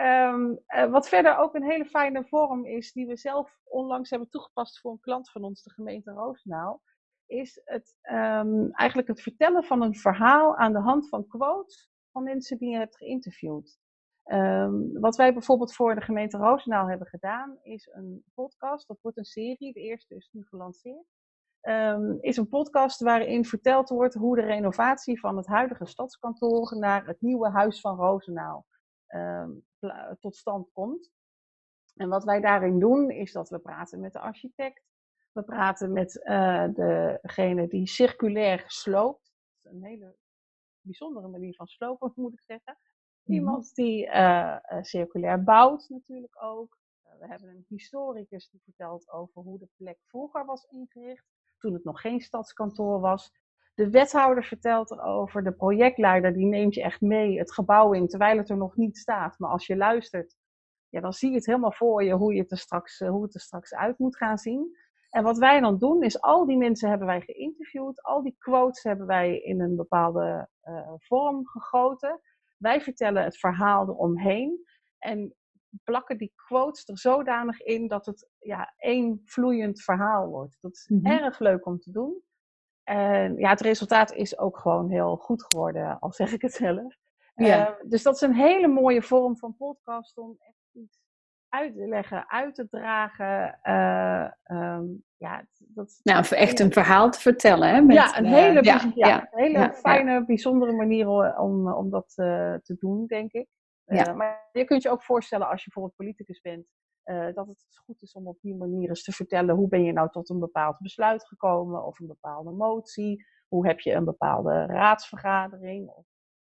Um, 0.01 0.59
wat 0.91 1.09
verder 1.09 1.37
ook 1.37 1.55
een 1.55 1.69
hele 1.69 1.85
fijne 1.85 2.25
vorm 2.25 2.65
is, 2.65 2.91
die 2.91 3.07
we 3.07 3.17
zelf 3.17 3.59
onlangs 3.63 4.09
hebben 4.09 4.29
toegepast 4.29 4.79
voor 4.79 4.91
een 4.91 4.99
klant 4.99 5.31
van 5.31 5.43
ons, 5.43 5.63
de 5.63 5.69
gemeente 5.69 6.11
Roosendaal, 6.11 6.81
is 7.25 7.61
het, 7.65 7.95
um, 8.11 8.71
eigenlijk 8.71 9.07
het 9.07 9.21
vertellen 9.21 9.63
van 9.63 9.81
een 9.81 9.95
verhaal 9.95 10.55
aan 10.55 10.73
de 10.73 10.79
hand 10.79 11.09
van 11.09 11.27
quotes 11.27 11.89
van 12.11 12.23
mensen 12.23 12.57
die 12.57 12.69
je 12.69 12.77
hebt 12.77 12.97
geïnterviewd. 12.97 13.77
Um, 14.25 14.99
wat 14.99 15.15
wij 15.15 15.33
bijvoorbeeld 15.33 15.75
voor 15.75 15.95
de 15.95 16.01
gemeente 16.01 16.37
Roosendaal 16.37 16.87
hebben 16.87 17.07
gedaan, 17.07 17.57
is 17.61 17.89
een 17.91 18.23
podcast. 18.33 18.87
Dat 18.87 19.01
wordt 19.01 19.17
een 19.17 19.25
serie, 19.25 19.73
de 19.73 19.79
eerste 19.79 20.15
is 20.15 20.29
nu 20.31 20.43
gelanceerd. 20.45 21.05
Um, 21.61 22.17
is 22.21 22.37
een 22.37 22.49
podcast 22.49 23.01
waarin 23.01 23.45
verteld 23.45 23.89
wordt 23.89 24.13
hoe 24.13 24.35
de 24.35 24.41
renovatie 24.41 25.19
van 25.19 25.37
het 25.37 25.47
huidige 25.47 25.85
stadskantoor 25.85 26.77
naar 26.79 27.05
het 27.05 27.21
nieuwe 27.21 27.49
huis 27.49 27.79
van 27.79 27.95
Roosendaal 27.95 28.65
um, 29.07 29.65
tot 30.19 30.35
stand 30.35 30.71
komt. 30.71 31.11
En 31.95 32.09
wat 32.09 32.23
wij 32.23 32.41
daarin 32.41 32.79
doen, 32.79 33.09
is 33.11 33.31
dat 33.31 33.49
we 33.49 33.59
praten 33.59 33.99
met 33.99 34.13
de 34.13 34.19
architect. 34.19 34.83
We 35.31 35.43
praten 35.43 35.93
met 35.93 36.15
uh, 36.23 36.67
degene 36.73 37.67
die 37.67 37.87
circulair 37.87 38.63
sloopt. 38.67 39.33
Dat 39.61 39.73
is 39.73 39.79
een 39.79 39.85
hele 39.85 40.15
bijzondere 40.81 41.27
manier 41.27 41.55
van 41.55 41.67
slopen, 41.67 42.11
moet 42.21 42.33
ik 42.33 42.41
zeggen. 42.41 42.77
Mhm. 43.23 43.33
Iemand 43.33 43.75
die 43.75 44.05
uh, 44.05 44.57
circulair 44.81 45.43
bouwt 45.43 45.89
natuurlijk 45.89 46.43
ook. 46.43 46.77
We 47.19 47.27
hebben 47.27 47.49
een 47.49 47.65
historicus 47.67 48.49
die 48.49 48.61
vertelt 48.63 49.09
over 49.09 49.41
hoe 49.41 49.59
de 49.59 49.69
plek 49.75 49.97
vroeger 50.05 50.45
was 50.45 50.63
ingericht, 50.63 51.25
toen 51.57 51.73
het 51.73 51.83
nog 51.83 52.01
geen 52.01 52.21
stadskantoor 52.21 52.99
was. 52.99 53.31
De 53.75 53.89
wethouder 53.89 54.43
vertelt 54.43 54.91
erover, 54.91 55.43
de 55.43 55.51
projectleider 55.51 56.33
die 56.33 56.45
neemt 56.45 56.73
je 56.73 56.81
echt 56.81 57.01
mee 57.01 57.37
het 57.37 57.53
gebouw 57.53 57.93
in, 57.93 58.07
terwijl 58.07 58.37
het 58.37 58.49
er 58.49 58.57
nog 58.57 58.75
niet 58.75 58.97
staat. 58.97 59.39
Maar 59.39 59.49
als 59.49 59.67
je 59.67 59.77
luistert, 59.77 60.35
ja, 60.89 61.01
dan 61.01 61.13
zie 61.13 61.29
je 61.29 61.35
het 61.35 61.45
helemaal 61.45 61.71
voor 61.71 62.03
je 62.03 62.13
hoe, 62.13 62.33
je 62.33 62.41
het 62.41 62.51
er 62.51 62.57
straks, 62.57 62.99
hoe 62.99 63.23
het 63.23 63.33
er 63.33 63.41
straks 63.41 63.73
uit 63.73 63.97
moet 63.97 64.17
gaan 64.17 64.37
zien. 64.37 64.77
En 65.09 65.23
wat 65.23 65.37
wij 65.37 65.59
dan 65.59 65.77
doen, 65.77 66.03
is 66.03 66.21
al 66.21 66.45
die 66.45 66.57
mensen 66.57 66.89
hebben 66.89 67.07
wij 67.07 67.21
geïnterviewd, 67.21 68.03
al 68.03 68.23
die 68.23 68.35
quotes 68.37 68.83
hebben 68.83 69.05
wij 69.05 69.37
in 69.39 69.61
een 69.61 69.75
bepaalde 69.75 70.49
uh, 70.63 70.93
vorm 70.97 71.47
gegoten. 71.47 72.21
Wij 72.57 72.81
vertellen 72.81 73.23
het 73.23 73.37
verhaal 73.37 73.87
eromheen 73.87 74.65
en 74.97 75.35
plakken 75.83 76.17
die 76.17 76.33
quotes 76.35 76.87
er 76.87 76.97
zodanig 76.97 77.61
in 77.61 77.87
dat 77.87 78.05
het 78.05 78.29
ja, 78.39 78.73
één 78.77 79.21
vloeiend 79.25 79.81
verhaal 79.81 80.27
wordt. 80.27 80.57
Dat 80.61 80.71
is 80.71 80.87
mhm. 80.87 81.05
erg 81.05 81.39
leuk 81.39 81.65
om 81.65 81.79
te 81.79 81.91
doen. 81.91 82.23
En 82.85 83.37
ja, 83.37 83.49
het 83.49 83.61
resultaat 83.61 84.13
is 84.13 84.37
ook 84.37 84.57
gewoon 84.57 84.89
heel 84.89 85.15
goed 85.15 85.45
geworden, 85.47 85.99
al 85.99 86.11
zeg 86.11 86.33
ik 86.33 86.41
het 86.41 86.53
zelf. 86.53 86.95
Ja. 87.35 87.69
Uh, 87.69 87.89
dus 87.89 88.03
dat 88.03 88.15
is 88.15 88.21
een 88.21 88.35
hele 88.35 88.67
mooie 88.67 89.01
vorm 89.01 89.37
van 89.37 89.55
podcast 89.55 90.17
om 90.17 90.35
echt 90.39 90.69
iets 90.71 90.99
uit 91.49 91.75
te 91.75 91.87
leggen, 91.87 92.29
uit 92.29 92.55
te 92.55 92.67
dragen. 92.67 93.59
Uh, 93.63 94.57
um, 94.57 95.03
ja, 95.17 95.45
dat, 95.57 95.99
nou, 96.03 96.25
echt 96.29 96.59
een 96.59 96.71
verhaal 96.71 97.09
te 97.09 97.19
vertellen. 97.19 97.69
Hè, 97.69 97.81
met, 97.81 97.95
ja, 97.95 98.17
een 98.17 98.25
hele, 98.25 98.59
uh, 98.59 98.63
ja, 98.63 98.91
ja, 98.95 99.27
hele 99.31 99.73
fijne, 99.73 100.25
bijzondere 100.25 100.71
manier 100.71 101.37
om, 101.37 101.71
om 101.71 101.89
dat 101.89 102.13
uh, 102.15 102.53
te 102.53 102.75
doen, 102.79 103.05
denk 103.05 103.31
ik. 103.31 103.47
maar 104.15 104.49
je 104.51 104.63
kunt 104.63 104.81
je 104.81 104.89
ook 104.89 105.03
voorstellen 105.03 105.47
als 105.49 105.63
je 105.63 105.69
bijvoorbeeld 105.73 105.95
politicus 105.95 106.41
bent, 106.41 106.67
dat 107.33 107.47
het 107.47 107.65
goed 107.85 108.01
is 108.01 108.13
om 108.13 108.27
op 108.27 108.37
die 108.41 108.55
manier 108.55 108.89
eens 108.89 109.03
te 109.03 109.11
vertellen 109.11 109.55
hoe 109.55 109.67
ben 109.67 109.83
je 109.83 109.91
nou 109.91 110.09
tot 110.09 110.29
een 110.29 110.39
bepaald 110.39 110.77
besluit 110.79 111.27
gekomen 111.27 111.85
of 111.85 111.99
een 111.99 112.07
bepaalde 112.07 112.51
motie. 112.51 113.25
Hoe 113.47 113.67
heb 113.67 113.79
je 113.79 113.93
een 113.93 114.05
bepaalde 114.05 114.65
raadsvergadering 114.65 115.89
of 115.89 116.05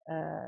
uh, 0.07 0.47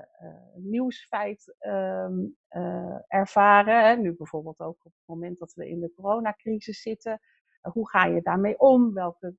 nieuwsfeit 0.56 1.56
um, 1.60 2.36
uh, 2.50 2.98
ervaren. 3.08 3.88
Hè? 3.88 3.96
Nu 3.96 4.16
bijvoorbeeld 4.16 4.60
ook 4.60 4.86
op 4.86 4.92
het 4.92 5.06
moment 5.06 5.40
dat 5.40 5.54
we 5.54 5.70
in 5.70 5.80
de 5.80 5.92
coronacrisis 5.96 6.82
zitten. 6.82 7.20
hoe 7.62 7.90
ga 7.90 8.06
je 8.06 8.22
daarmee 8.22 8.60
om? 8.60 8.94
Welke, 8.94 9.36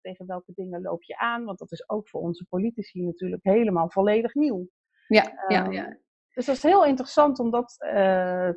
tegen 0.00 0.26
welke 0.26 0.52
dingen 0.54 0.82
loop 0.82 1.02
je 1.02 1.18
aan? 1.18 1.44
Want 1.44 1.58
dat 1.58 1.72
is 1.72 1.88
ook 1.88 2.08
voor 2.08 2.20
onze 2.20 2.46
politici 2.48 3.02
natuurlijk 3.02 3.44
helemaal 3.44 3.90
volledig 3.90 4.34
nieuw. 4.34 4.68
Ja, 5.06 5.44
ja, 5.48 5.64
ehm, 5.64 5.72
ja. 5.72 5.96
Dus 6.34 6.46
dat 6.46 6.56
is 6.56 6.62
heel 6.62 6.84
interessant 6.84 7.38
om 7.38 7.50
dat 7.50 7.76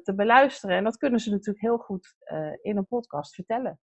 te 0.04 0.14
beluisteren. 0.16 0.78
En 0.78 0.84
dat 0.84 0.98
kunnen 0.98 1.20
ze 1.20 1.30
natuurlijk 1.30 1.66
heel 1.66 1.78
goed 1.78 2.16
in 2.62 2.78
een 2.78 2.88
podcast 2.88 3.36
vertellen. 3.36 3.80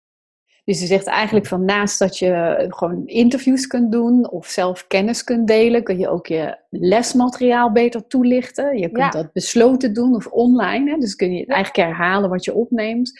Dus 0.63 0.79
je 0.79 0.85
zegt 0.85 1.07
eigenlijk 1.07 1.45
van 1.45 1.65
naast 1.65 1.99
dat 1.99 2.17
je 2.17 2.65
gewoon 2.69 3.05
interviews 3.05 3.67
kunt 3.67 3.91
doen 3.91 4.29
of 4.29 4.47
zelf 4.47 4.87
kennis 4.87 5.23
kunt 5.23 5.47
delen, 5.47 5.83
kun 5.83 5.99
je 5.99 6.09
ook 6.09 6.27
je 6.27 6.57
lesmateriaal 6.69 7.71
beter 7.71 8.07
toelichten. 8.07 8.77
Je 8.77 8.91
kunt 8.91 9.11
dat 9.11 9.33
besloten 9.33 9.93
doen 9.93 10.15
of 10.15 10.27
online. 10.27 10.91
Hè? 10.91 10.97
Dus 10.97 11.15
kun 11.15 11.33
je 11.33 11.45
eigenlijk 11.45 11.89
herhalen 11.89 12.29
wat 12.29 12.45
je 12.45 12.53
opneemt. 12.53 13.19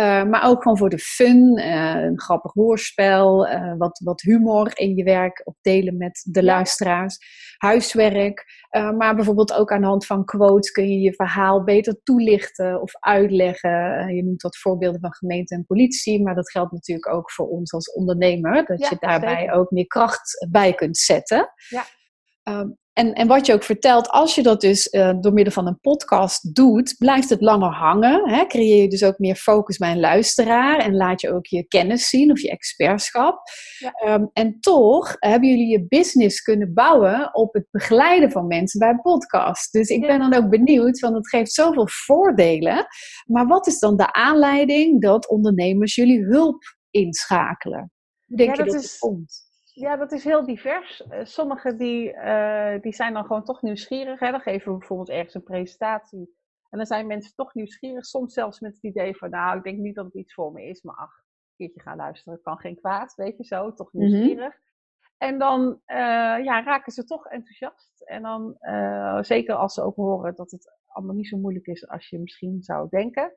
Uh, 0.00 0.24
maar 0.24 0.44
ook 0.44 0.62
gewoon 0.62 0.78
voor 0.78 0.88
de 0.88 0.98
fun, 0.98 1.58
uh, 1.58 1.94
een 1.94 2.20
grappig 2.20 2.52
hoorspel, 2.52 3.48
uh, 3.48 3.74
wat, 3.78 4.00
wat 4.04 4.20
humor 4.20 4.78
in 4.78 4.96
je 4.96 5.04
werk 5.04 5.40
op 5.44 5.56
delen 5.60 5.96
met 5.96 6.28
de 6.30 6.42
luisteraars, 6.42 7.18
huiswerk. 7.56 8.44
maar 8.70 9.14
bijvoorbeeld 9.14 9.52
ook 9.52 9.72
aan 9.72 9.80
de 9.80 9.86
hand 9.86 10.06
van 10.06 10.24
quotes 10.24 10.70
kun 10.70 10.88
je 10.88 10.98
je 10.98 11.12
verhaal 11.12 11.64
beter 11.64 12.00
toelichten 12.02 12.80
of 12.80 12.92
uitleggen. 12.94 14.14
je 14.14 14.24
noemt 14.24 14.42
wat 14.42 14.56
voorbeelden 14.56 15.00
van 15.00 15.14
gemeente 15.14 15.54
en 15.54 15.66
politie, 15.66 16.22
maar 16.22 16.34
dat 16.34 16.50
geldt 16.50 16.72
natuurlijk 16.72 17.14
ook 17.14 17.30
voor 17.32 17.48
ons 17.48 17.72
als 17.72 17.92
ondernemer. 17.92 18.64
Dat 18.64 18.88
je 18.88 18.96
daarbij 18.98 19.52
ook 19.52 19.70
meer 19.70 19.86
kracht 19.86 20.46
bij 20.50 20.74
kunt 20.74 20.96
zetten. 20.96 21.52
Ja. 21.68 21.84
Um, 22.60 22.78
en, 23.00 23.12
en 23.12 23.26
wat 23.26 23.46
je 23.46 23.52
ook 23.52 23.62
vertelt, 23.62 24.08
als 24.08 24.34
je 24.34 24.42
dat 24.42 24.60
dus 24.60 24.92
uh, 24.92 25.12
door 25.20 25.32
middel 25.32 25.52
van 25.52 25.66
een 25.66 25.80
podcast 25.80 26.54
doet, 26.54 26.94
blijft 26.98 27.30
het 27.30 27.40
langer 27.40 27.72
hangen. 27.72 28.28
Hè? 28.30 28.46
Creëer 28.46 28.82
je 28.82 28.88
dus 28.88 29.04
ook 29.04 29.18
meer 29.18 29.34
focus 29.34 29.76
bij 29.76 29.90
een 29.90 30.00
luisteraar 30.00 30.78
en 30.78 30.96
laat 30.96 31.20
je 31.20 31.32
ook 31.32 31.46
je 31.46 31.66
kennis 31.66 32.08
zien 32.08 32.30
of 32.30 32.40
je 32.40 32.50
expertschap. 32.50 33.42
Ja. 33.78 34.14
Um, 34.14 34.30
en 34.32 34.60
toch 34.60 35.16
hebben 35.18 35.48
jullie 35.48 35.68
je 35.68 35.86
business 35.88 36.40
kunnen 36.40 36.74
bouwen 36.74 37.34
op 37.34 37.54
het 37.54 37.66
begeleiden 37.70 38.30
van 38.30 38.46
mensen 38.46 38.78
bij 38.78 38.88
een 38.88 39.00
podcast. 39.00 39.72
Dus 39.72 39.88
ik 39.88 40.00
ben 40.00 40.18
dan 40.18 40.34
ook 40.34 40.50
benieuwd, 40.50 40.98
want 40.98 41.14
het 41.14 41.28
geeft 41.28 41.52
zoveel 41.52 41.88
voordelen. 41.88 42.86
Maar 43.26 43.46
wat 43.46 43.66
is 43.66 43.78
dan 43.78 43.96
de 43.96 44.12
aanleiding 44.12 45.02
dat 45.02 45.28
ondernemers 45.28 45.94
jullie 45.94 46.24
hulp 46.24 46.76
inschakelen? 46.90 47.92
Hoe 48.26 48.36
denk 48.36 48.56
je 48.56 48.62
dat, 48.62 48.72
dat 48.72 48.82
is... 48.82 48.98
komt? 48.98 49.48
Ja, 49.74 49.96
dat 49.96 50.12
is 50.12 50.24
heel 50.24 50.44
divers. 50.44 51.02
Uh, 51.10 51.24
Sommigen 51.24 51.76
die, 51.76 52.12
uh, 52.14 52.80
die 52.80 52.92
zijn 52.92 53.12
dan 53.12 53.24
gewoon 53.24 53.44
toch 53.44 53.62
nieuwsgierig. 53.62 54.20
Hè? 54.20 54.30
Dan 54.30 54.40
geven 54.40 54.72
we 54.72 54.78
bijvoorbeeld 54.78 55.08
ergens 55.08 55.34
een 55.34 55.42
presentatie. 55.42 56.38
En 56.70 56.78
dan 56.78 56.86
zijn 56.86 57.06
mensen 57.06 57.34
toch 57.34 57.54
nieuwsgierig. 57.54 58.04
Soms 58.04 58.34
zelfs 58.34 58.60
met 58.60 58.74
het 58.74 58.82
idee 58.82 59.16
van, 59.16 59.30
nou, 59.30 59.56
ik 59.56 59.62
denk 59.62 59.78
niet 59.78 59.94
dat 59.94 60.04
het 60.04 60.14
iets 60.14 60.34
voor 60.34 60.52
me 60.52 60.64
is. 60.64 60.82
Maar 60.82 60.94
ach, 60.94 61.16
een 61.16 61.56
keertje 61.56 61.80
gaan 61.80 61.96
luisteren 61.96 62.40
kan 62.42 62.58
geen 62.58 62.76
kwaad, 62.76 63.14
weet 63.14 63.36
je 63.36 63.44
zo. 63.44 63.74
Toch 63.74 63.92
mhm. 63.92 64.04
nieuwsgierig. 64.04 64.54
En 65.18 65.38
dan 65.38 65.62
uh, 65.86 65.96
ja, 66.44 66.62
raken 66.62 66.92
ze 66.92 67.04
toch 67.04 67.26
enthousiast. 67.26 68.00
En 68.00 68.22
dan, 68.22 68.56
zeker 69.24 69.54
als 69.54 69.74
ze 69.74 69.82
ook 69.82 69.96
horen 69.96 70.34
dat 70.34 70.50
het 70.50 70.78
allemaal 70.86 71.14
niet 71.14 71.28
zo 71.28 71.38
moeilijk 71.38 71.66
is 71.66 71.88
als 71.88 72.08
je 72.08 72.18
misschien 72.18 72.62
zou 72.62 72.88
denken. 72.88 73.34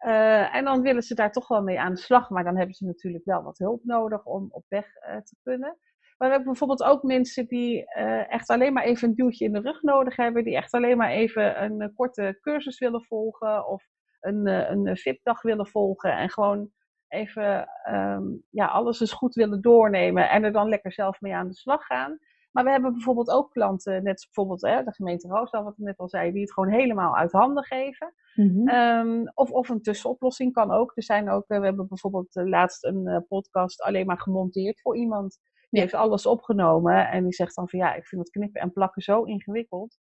Uh, 0.00 0.54
en 0.54 0.64
dan 0.64 0.82
willen 0.82 1.02
ze 1.02 1.14
daar 1.14 1.32
toch 1.32 1.48
wel 1.48 1.62
mee 1.62 1.80
aan 1.80 1.94
de 1.94 2.00
slag, 2.00 2.30
maar 2.30 2.44
dan 2.44 2.56
hebben 2.56 2.74
ze 2.74 2.84
natuurlijk 2.84 3.24
wel 3.24 3.42
wat 3.42 3.58
hulp 3.58 3.84
nodig 3.84 4.24
om 4.24 4.48
op 4.50 4.64
weg 4.68 4.86
uh, 4.86 5.16
te 5.16 5.36
kunnen. 5.42 5.78
Maar 6.16 6.28
we 6.28 6.34
hebben 6.34 6.44
bijvoorbeeld 6.44 6.82
ook 6.82 7.02
mensen 7.02 7.46
die 7.46 7.76
uh, 7.98 8.32
echt 8.32 8.50
alleen 8.50 8.72
maar 8.72 8.84
even 8.84 9.08
een 9.08 9.14
duwtje 9.14 9.44
in 9.44 9.52
de 9.52 9.60
rug 9.60 9.82
nodig 9.82 10.16
hebben, 10.16 10.44
die 10.44 10.56
echt 10.56 10.72
alleen 10.72 10.96
maar 10.96 11.10
even 11.10 11.62
een 11.62 11.92
korte 11.94 12.38
cursus 12.40 12.78
willen 12.78 13.04
volgen 13.04 13.68
of 13.68 13.84
een, 14.20 14.46
een 14.46 14.96
VIP-dag 14.96 15.42
willen 15.42 15.66
volgen 15.66 16.12
en 16.16 16.30
gewoon 16.30 16.70
even 17.08 17.68
um, 17.90 18.42
ja, 18.50 18.66
alles 18.66 19.00
eens 19.00 19.12
goed 19.12 19.34
willen 19.34 19.60
doornemen 19.60 20.30
en 20.30 20.44
er 20.44 20.52
dan 20.52 20.68
lekker 20.68 20.92
zelf 20.92 21.20
mee 21.20 21.34
aan 21.34 21.48
de 21.48 21.54
slag 21.54 21.84
gaan. 21.84 22.18
Maar 22.56 22.64
we 22.64 22.70
hebben 22.70 22.92
bijvoorbeeld 22.92 23.30
ook 23.30 23.50
klanten, 23.50 24.02
net 24.02 24.24
bijvoorbeeld 24.24 24.62
hè, 24.62 24.82
de 24.82 24.92
gemeente 24.92 25.28
Roosdal, 25.28 25.64
wat 25.64 25.72
ik 25.72 25.84
net 25.84 25.98
al 25.98 26.08
zei, 26.08 26.32
die 26.32 26.40
het 26.40 26.52
gewoon 26.52 26.72
helemaal 26.72 27.16
uit 27.16 27.32
handen 27.32 27.64
geven. 27.64 28.14
Mhm. 28.34 28.68
Ehm, 28.68 29.24
of, 29.34 29.50
of 29.50 29.68
een 29.68 29.82
tussenoplossing 29.82 30.52
kan 30.52 30.70
ook. 30.70 30.92
Er 30.94 31.02
zijn 31.02 31.30
ook, 31.30 31.44
eh, 31.48 31.58
we 31.58 31.64
hebben 31.64 31.88
bijvoorbeeld 31.88 32.36
uh, 32.36 32.46
laatst 32.46 32.84
een 32.84 33.06
uh, 33.06 33.18
podcast 33.28 33.82
alleen 33.82 34.06
maar 34.06 34.20
gemonteerd 34.20 34.80
voor 34.80 34.96
iemand. 34.96 35.38
Die 35.70 35.80
heeft 35.80 35.94
alles 35.94 36.26
opgenomen 36.26 37.08
en 37.08 37.22
die 37.22 37.32
zegt 37.32 37.54
dan 37.54 37.68
van 37.68 37.78
ja, 37.78 37.94
ik 37.94 38.06
vind 38.06 38.22
het 38.22 38.30
knippen 38.30 38.60
en 38.60 38.72
plakken 38.72 39.02
zo 39.02 39.22
ingewikkeld. 39.22 39.98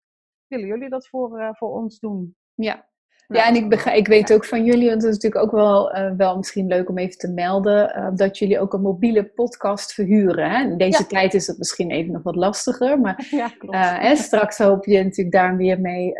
Willen 0.47 0.67
jullie 0.67 0.89
dat 0.89 1.07
voor, 1.07 1.55
voor 1.57 1.69
ons 1.69 1.99
doen? 1.99 2.35
Ja, 2.53 2.89
Ja, 3.27 3.47
en 3.47 3.55
ik, 3.55 3.73
ik 3.83 4.07
weet 4.07 4.33
ook 4.33 4.45
van 4.45 4.63
jullie, 4.63 4.89
want 4.89 5.01
het 5.01 5.11
is 5.11 5.19
natuurlijk 5.19 5.45
ook 5.45 5.51
wel, 5.51 5.95
uh, 5.95 6.11
wel 6.17 6.37
misschien 6.37 6.67
leuk 6.67 6.89
om 6.89 6.97
even 6.97 7.17
te 7.17 7.31
melden, 7.31 7.97
uh, 7.97 8.07
dat 8.15 8.37
jullie 8.37 8.59
ook 8.59 8.73
een 8.73 8.81
mobiele 8.81 9.23
podcast 9.23 9.93
verhuren. 9.93 10.51
Hè? 10.51 10.63
In 10.63 10.77
deze 10.77 11.07
tijd 11.07 11.33
is 11.33 11.47
het 11.47 11.57
misschien 11.57 11.91
even 11.91 12.11
nog 12.11 12.23
wat 12.23 12.35
lastiger, 12.35 12.99
maar 12.99 13.27
ja, 13.31 13.51
uh, 13.61 13.99
hè, 13.99 14.15
straks 14.15 14.57
hoop 14.57 14.85
je 14.85 15.03
natuurlijk 15.03 15.35
daar 15.35 15.57
weer 15.57 15.79
mee 15.79 16.13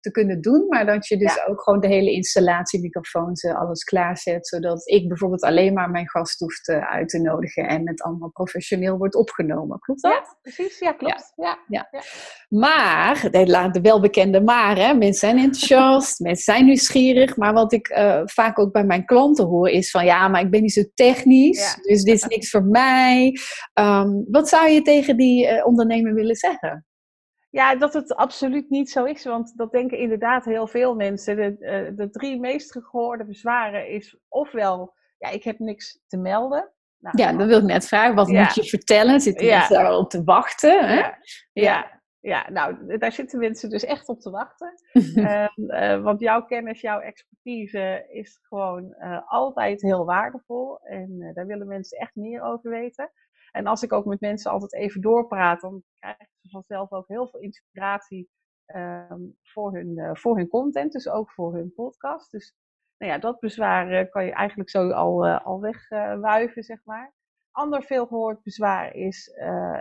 te 0.00 0.10
kunnen 0.10 0.40
doen, 0.40 0.66
maar 0.68 0.86
dat 0.86 1.06
je 1.06 1.16
dus 1.16 1.46
ook 1.46 1.62
gewoon 1.62 1.80
de 1.80 1.86
hele 1.86 2.12
installatie, 2.12 2.80
microfoons, 2.80 3.44
alles 3.44 3.84
klaarzet, 3.84 4.48
zodat 4.48 4.88
ik 4.88 5.08
bijvoorbeeld 5.08 5.42
alleen 5.42 5.72
maar 5.72 5.90
mijn 5.90 6.08
gast 6.08 6.40
hoef 6.40 6.68
uit 6.68 7.08
te 7.08 7.20
nodigen 7.20 7.68
en 7.68 7.88
het 7.88 8.02
allemaal 8.02 8.30
professioneel 8.30 8.96
wordt 8.96 9.14
opgenomen. 9.14 9.78
Klopt 9.78 10.02
dat? 10.02 10.12
Ja, 10.12 10.36
precies. 10.42 10.78
Ja, 10.78 10.92
klopt. 10.92 11.32
Ja. 11.36 11.58
ja. 11.68 11.88
Maar, 12.48 13.30
de, 13.30 13.68
de 13.72 13.80
welbekende 13.80 14.40
maar, 14.40 14.76
hè, 14.76 14.94
mensen 14.94 15.28
zijn 15.28 15.38
enthousiast, 15.38 16.20
mensen 16.26 16.54
zijn 16.54 16.64
nieuwsgierig, 16.64 17.36
maar 17.36 17.52
wat 17.52 17.72
ik 17.72 17.88
uh, 17.88 18.22
vaak 18.24 18.58
ook 18.58 18.72
bij 18.72 18.84
mijn 18.84 19.04
klanten 19.04 19.44
hoor 19.44 19.68
is 19.68 19.90
van 19.90 20.04
ja, 20.04 20.28
maar 20.28 20.40
ik 20.40 20.50
ben 20.50 20.62
niet 20.62 20.72
zo 20.72 20.82
technisch, 20.94 21.78
dus 21.82 22.02
dit 22.02 22.14
is 22.14 22.24
niks 22.24 22.50
voor 22.50 22.64
mij. 22.64 23.36
Um, 23.74 24.24
wat 24.30 24.48
zou 24.48 24.70
je 24.70 24.82
tegen 24.82 25.16
die 25.16 25.46
uh, 25.46 25.66
ondernemer 25.66 26.14
willen 26.14 26.36
zeggen? 26.36 26.84
Ja, 27.50 27.76
dat 27.76 27.92
het 27.94 28.14
absoluut 28.14 28.70
niet 28.70 28.90
zo 28.90 29.04
is, 29.04 29.24
want 29.24 29.56
dat 29.56 29.72
denken 29.72 29.98
inderdaad 29.98 30.44
heel 30.44 30.66
veel 30.66 30.94
mensen. 30.94 31.36
De, 31.36 31.56
uh, 31.60 31.96
de 31.96 32.10
drie 32.10 32.40
meest 32.40 32.72
gehoorde 32.72 33.24
bezwaren 33.24 33.88
is 33.88 34.18
ofwel, 34.28 34.94
ja, 35.18 35.28
ik 35.28 35.44
heb 35.44 35.58
niks 35.58 36.00
te 36.06 36.16
melden. 36.16 36.72
Nou, 36.98 37.18
ja, 37.18 37.32
dat 37.32 37.46
wil 37.46 37.58
ik 37.58 37.64
net 37.64 37.86
vragen. 37.86 38.14
Wat 38.14 38.28
moet 38.28 38.54
je 38.54 38.64
vertellen? 38.64 39.20
Zitten 39.20 39.46
ja. 39.46 39.56
mensen 39.56 39.76
daar 39.76 39.92
op 39.92 40.10
te 40.10 40.24
wachten? 40.24 40.88
Hè? 40.88 40.94
Ja. 40.94 41.18
ja. 41.52 42.00
ja. 42.20 42.50
nou, 42.50 42.98
daar 42.98 43.12
zitten 43.12 43.38
mensen 43.38 43.70
dus 43.70 43.84
echt 43.84 44.08
op 44.08 44.20
te 44.20 44.30
wachten. 44.30 44.72
uh, 44.92 46.02
want 46.06 46.20
jouw 46.20 46.44
kennis, 46.44 46.80
jouw 46.80 47.00
expertise 47.00 48.06
is 48.10 48.38
gewoon 48.42 48.94
uh, 48.98 49.20
altijd 49.26 49.82
heel 49.82 50.04
waardevol. 50.04 50.80
En 50.82 51.30
daar 51.34 51.46
willen 51.46 51.66
mensen 51.66 51.98
echt 51.98 52.14
meer 52.14 52.42
over 52.42 52.70
weten. 52.70 53.10
En 53.52 53.66
als 53.66 53.82
ik 53.82 53.92
ook 53.92 54.04
met 54.04 54.20
mensen 54.20 54.50
altijd 54.50 54.74
even 54.74 55.00
doorpraat, 55.00 55.60
dan 55.60 55.82
krijgen 55.98 56.28
ze 56.40 56.48
vanzelf 56.48 56.92
ook 56.92 57.08
heel 57.08 57.28
veel 57.28 57.40
inspiratie 57.40 58.30
um, 58.74 59.36
voor, 59.42 59.74
hun, 59.74 59.98
uh, 59.98 60.10
voor 60.14 60.36
hun 60.36 60.48
content, 60.48 60.92
dus 60.92 61.08
ook 61.08 61.30
voor 61.30 61.54
hun 61.54 61.74
podcast. 61.74 62.30
Dus 62.30 62.54
nou 62.98 63.12
ja, 63.12 63.18
dat 63.18 63.38
bezwaar 63.38 63.92
uh, 63.92 64.10
kan 64.10 64.24
je 64.24 64.32
eigenlijk 64.32 64.70
zo 64.70 64.90
al, 64.90 65.26
uh, 65.26 65.46
al 65.46 65.60
wegwuiven, 65.60 66.62
zeg 66.62 66.84
maar. 66.84 67.14
Ander 67.50 67.82
veel 67.82 68.06
gehoord 68.06 68.42
bezwaar 68.42 68.94
is, 68.94 69.36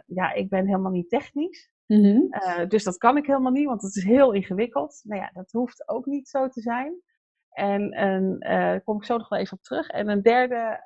ja, 0.06 0.34
ik 0.34 0.50
ben 0.50 0.66
helemaal 0.66 0.92
niet 0.92 1.10
technisch. 1.10 1.72
Mm 1.86 2.04
-hmm. 2.04 2.68
dus 2.68 2.84
dat 2.84 2.98
kan 2.98 3.18
ik 3.18 3.26
helemaal 3.26 3.52
niet, 3.52 3.66
want 3.66 3.82
het 3.82 3.96
is 3.96 4.04
heel 4.04 4.32
ingewikkeld. 4.34 5.02
Nou 5.04 5.22
ja, 5.22 5.30
dat 5.34 5.52
hoeft 5.52 5.90
ook 5.90 6.06
niet 6.06 6.28
zo 6.28 6.48
te 6.48 6.62
zijn. 6.62 7.02
En, 7.50 7.92
en 7.92 8.40
daar 8.40 8.82
kom 8.82 8.98
ik 8.98 9.06
zo 9.06 9.18
nog 9.18 9.30
wel 9.30 9.40
even 9.40 9.58
op 9.58 9.64
terug. 9.64 9.88
En 9.88 10.10
een 10.10 10.22
derde 10.22 10.84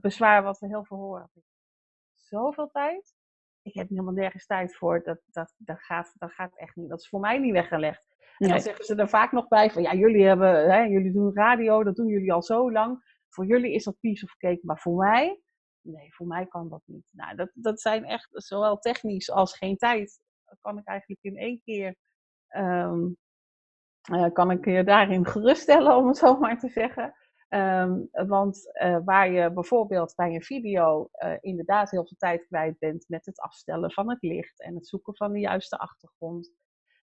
bezwaar 0.00 0.42
wat 0.42 0.58
we 0.58 0.66
heel 0.66 0.84
veel 0.84 0.96
horen, 0.96 1.30
zoveel 2.30 2.68
tijd. 2.70 3.14
Ik 3.62 3.74
heb 3.74 3.88
helemaal 3.88 4.12
nergens 4.12 4.46
tijd 4.46 4.76
voor. 4.76 5.02
Dat, 5.02 5.20
dat, 5.26 5.54
dat, 5.58 5.80
gaat, 5.80 6.12
dat 6.18 6.32
gaat 6.32 6.56
echt 6.56 6.76
niet. 6.76 6.88
Dat 6.88 7.00
is 7.00 7.08
voor 7.08 7.20
mij 7.20 7.38
niet 7.38 7.52
weggelegd. 7.52 8.08
En 8.38 8.48
dan 8.48 8.60
zeggen 8.60 8.84
ze 8.84 8.94
er 8.94 9.08
vaak 9.08 9.32
nog 9.32 9.48
bij 9.48 9.70
van, 9.70 9.82
ja, 9.82 9.94
jullie, 9.94 10.26
hebben, 10.26 10.70
hè, 10.72 10.80
jullie 10.82 11.12
doen 11.12 11.34
radio, 11.34 11.84
dat 11.84 11.96
doen 11.96 12.06
jullie 12.06 12.32
al 12.32 12.42
zo 12.42 12.72
lang. 12.72 13.18
Voor 13.28 13.46
jullie 13.46 13.72
is 13.72 13.84
dat 13.84 14.00
piece 14.00 14.24
of 14.24 14.36
cake, 14.36 14.60
maar 14.62 14.78
voor 14.78 14.96
mij, 14.96 15.40
nee, 15.80 16.14
voor 16.14 16.26
mij 16.26 16.46
kan 16.46 16.68
dat 16.68 16.82
niet. 16.84 17.10
Nou, 17.12 17.36
dat, 17.36 17.50
dat 17.54 17.80
zijn 17.80 18.04
echt 18.04 18.28
zowel 18.30 18.78
technisch 18.78 19.30
als 19.30 19.56
geen 19.56 19.76
tijd. 19.76 20.20
Kan 20.60 20.78
ik 20.78 20.86
eigenlijk 20.86 21.22
in 21.22 21.36
één 21.36 21.60
keer, 21.60 21.96
um, 22.56 23.16
uh, 24.12 24.32
kan 24.32 24.50
ik 24.50 24.64
je 24.64 24.84
daarin 24.84 25.26
geruststellen, 25.26 25.96
om 25.96 26.06
het 26.06 26.16
zo 26.16 26.38
maar 26.38 26.58
te 26.58 26.68
zeggen. 26.68 27.14
Um, 27.54 28.08
want 28.12 28.70
uh, 28.82 28.98
waar 29.04 29.30
je 29.30 29.52
bijvoorbeeld 29.52 30.12
bij 30.16 30.34
een 30.34 30.42
video 30.42 31.08
uh, 31.24 31.32
inderdaad 31.40 31.90
heel 31.90 32.06
veel 32.06 32.16
tijd 32.16 32.46
kwijt 32.46 32.78
bent 32.78 33.04
met 33.08 33.26
het 33.26 33.40
afstellen 33.40 33.92
van 33.92 34.10
het 34.10 34.22
licht 34.22 34.62
en 34.62 34.74
het 34.74 34.86
zoeken 34.86 35.16
van 35.16 35.32
de 35.32 35.38
juiste 35.38 35.78
achtergrond, 35.78 36.50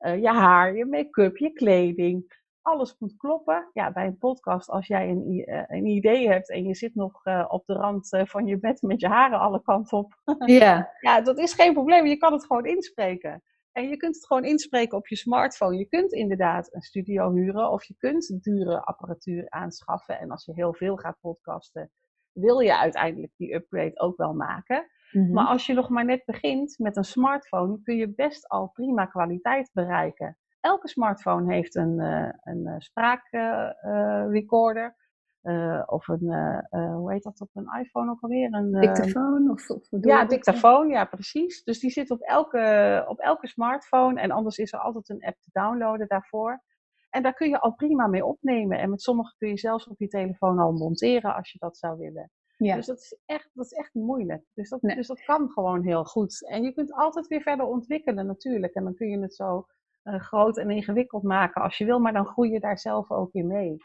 uh, 0.01 0.21
je 0.21 0.29
haar, 0.29 0.77
je 0.77 0.87
make-up, 0.87 1.37
je 1.37 1.53
kleding, 1.53 2.45
alles 2.63 2.97
moet 2.99 3.17
kloppen. 3.17 3.71
Ja, 3.73 3.93
bij 3.93 4.07
een 4.07 4.19
podcast, 4.19 4.71
als 4.71 4.87
jij 4.87 5.09
een, 5.09 5.45
een 5.67 5.87
idee 5.87 6.29
hebt 6.29 6.51
en 6.51 6.65
je 6.65 6.75
zit 6.75 6.95
nog 6.95 7.25
op 7.49 7.67
de 7.67 7.75
rand 7.75 8.09
van 8.25 8.47
je 8.47 8.59
bed 8.59 8.83
met 8.83 9.01
je 9.01 9.09
haren 9.09 9.39
alle 9.39 9.63
kanten 9.63 9.99
op, 9.99 10.15
ja. 10.45 10.91
ja, 11.01 11.21
dat 11.21 11.39
is 11.39 11.53
geen 11.53 11.73
probleem. 11.73 12.07
Je 12.07 12.17
kan 12.17 12.33
het 12.33 12.47
gewoon 12.47 12.67
inspreken. 12.67 13.43
En 13.77 13.89
je 13.89 13.97
kunt 13.97 14.15
het 14.15 14.27
gewoon 14.27 14.45
inspreken 14.45 14.99
op 14.99 15.07
je 15.07 15.17
smartphone. 15.17 15.77
Je 15.77 15.89
kunt 15.89 16.13
inderdaad 16.13 16.75
een 16.75 16.81
studio 16.81 17.33
huren 17.33 17.71
of 17.71 17.85
je 17.85 17.95
kunt 17.99 18.43
dure 18.43 18.81
apparatuur 18.81 19.51
aanschaffen. 19.51 20.19
En 20.19 20.31
als 20.31 20.45
je 20.45 20.53
heel 20.53 20.75
veel 20.75 20.97
gaat 20.97 21.19
podcasten, 21.21 21.91
wil 22.33 22.59
je 22.59 22.79
uiteindelijk 22.79 23.33
die 23.37 23.55
upgrade 23.55 24.01
ook 24.01 24.17
wel 24.17 24.33
maken. 24.33 24.87
Mm-hmm. 25.13 25.33
Maar 25.33 25.47
als 25.47 25.67
je 25.67 25.75
nog 25.75 25.89
maar 25.89 26.05
net 26.05 26.25
begint 26.25 26.79
met 26.79 26.97
een 26.97 27.05
smartphone, 27.05 27.83
kun 27.83 27.97
je 27.97 28.15
best 28.15 28.49
al 28.49 28.69
prima 28.69 29.07
kwaliteit 29.07 29.71
bereiken. 29.73 30.39
Elke 30.61 30.89
smartphone 30.89 31.55
heeft 31.55 31.75
een, 31.75 32.01
uh, 32.01 32.29
een 32.41 32.75
spraakrecorder. 32.79 34.85
Uh, 34.85 34.91
uh, 35.47 35.83
of 35.87 36.09
een, 36.09 36.25
uh, 36.71 36.95
hoe 36.95 37.13
heet 37.13 37.23
dat 37.23 37.41
op 37.41 37.51
een 37.53 37.81
iPhone 37.81 38.11
ook 38.11 38.21
alweer? 38.21 38.53
Een 38.55 38.73
dictafoon? 38.81 39.51
Of, 39.51 39.71
of 39.71 39.87
ja, 40.01 40.25
dictafoon, 40.25 40.89
ja 40.89 41.05
precies. 41.05 41.65
Dus 41.65 41.81
die 41.81 41.91
zit 41.91 42.11
op 42.11 42.21
elke, 42.21 43.05
op 43.09 43.19
elke 43.19 43.47
smartphone 43.47 44.21
en 44.21 44.31
anders 44.31 44.59
is 44.59 44.73
er 44.73 44.79
altijd 44.79 45.09
een 45.09 45.25
app 45.25 45.41
te 45.41 45.51
downloaden 45.53 46.09
daarvoor. 46.09 46.63
En 47.11 47.23
daar 47.23 47.35
kun 47.35 47.49
je 47.49 47.61
al 47.61 47.75
prima 47.75 48.07
mee 48.07 48.25
opnemen. 48.25 48.79
En 48.79 48.91
met 48.91 49.03
sommige 49.03 49.35
kun 49.39 49.49
je 49.49 49.59
zelfs 49.59 49.89
op 49.89 49.99
je 49.99 50.09
telefoon 50.09 50.59
al 50.59 50.73
monteren 50.73 51.35
als 51.35 51.53
je 51.53 51.59
dat 51.59 51.77
zou 51.77 51.99
willen. 51.99 52.31
Ja. 52.57 52.75
Dus 52.75 52.87
dat 52.87 52.99
is, 52.99 53.19
echt, 53.25 53.51
dat 53.53 53.65
is 53.65 53.73
echt 53.73 53.95
moeilijk. 53.95 54.45
Dus 54.55 54.69
dat, 54.69 54.83
nee. 54.83 54.97
dus 54.97 55.07
dat 55.07 55.25
kan 55.25 55.51
gewoon 55.51 55.83
heel 55.83 56.05
goed. 56.05 56.49
En 56.49 56.63
je 56.63 56.73
kunt 56.73 56.93
altijd 56.93 57.27
weer 57.27 57.41
verder 57.41 57.67
ontwikkelen 57.67 58.27
natuurlijk. 58.27 58.75
En 58.75 58.85
dan 58.85 58.95
kun 58.95 59.09
je 59.09 59.19
het 59.19 59.35
zo 59.35 59.67
uh, 60.05 60.21
groot 60.21 60.59
en 60.59 60.71
ingewikkeld 60.71 61.23
maken 61.23 61.63
als 61.63 61.79
je 61.79 61.85
wil. 61.85 61.99
Maar 61.99 62.13
dan 62.13 62.27
groei 62.27 62.51
je 62.51 62.61
daar 62.61 62.79
zelf 62.79 63.11
ook 63.11 63.33
in 63.33 63.47
mee. 63.47 63.77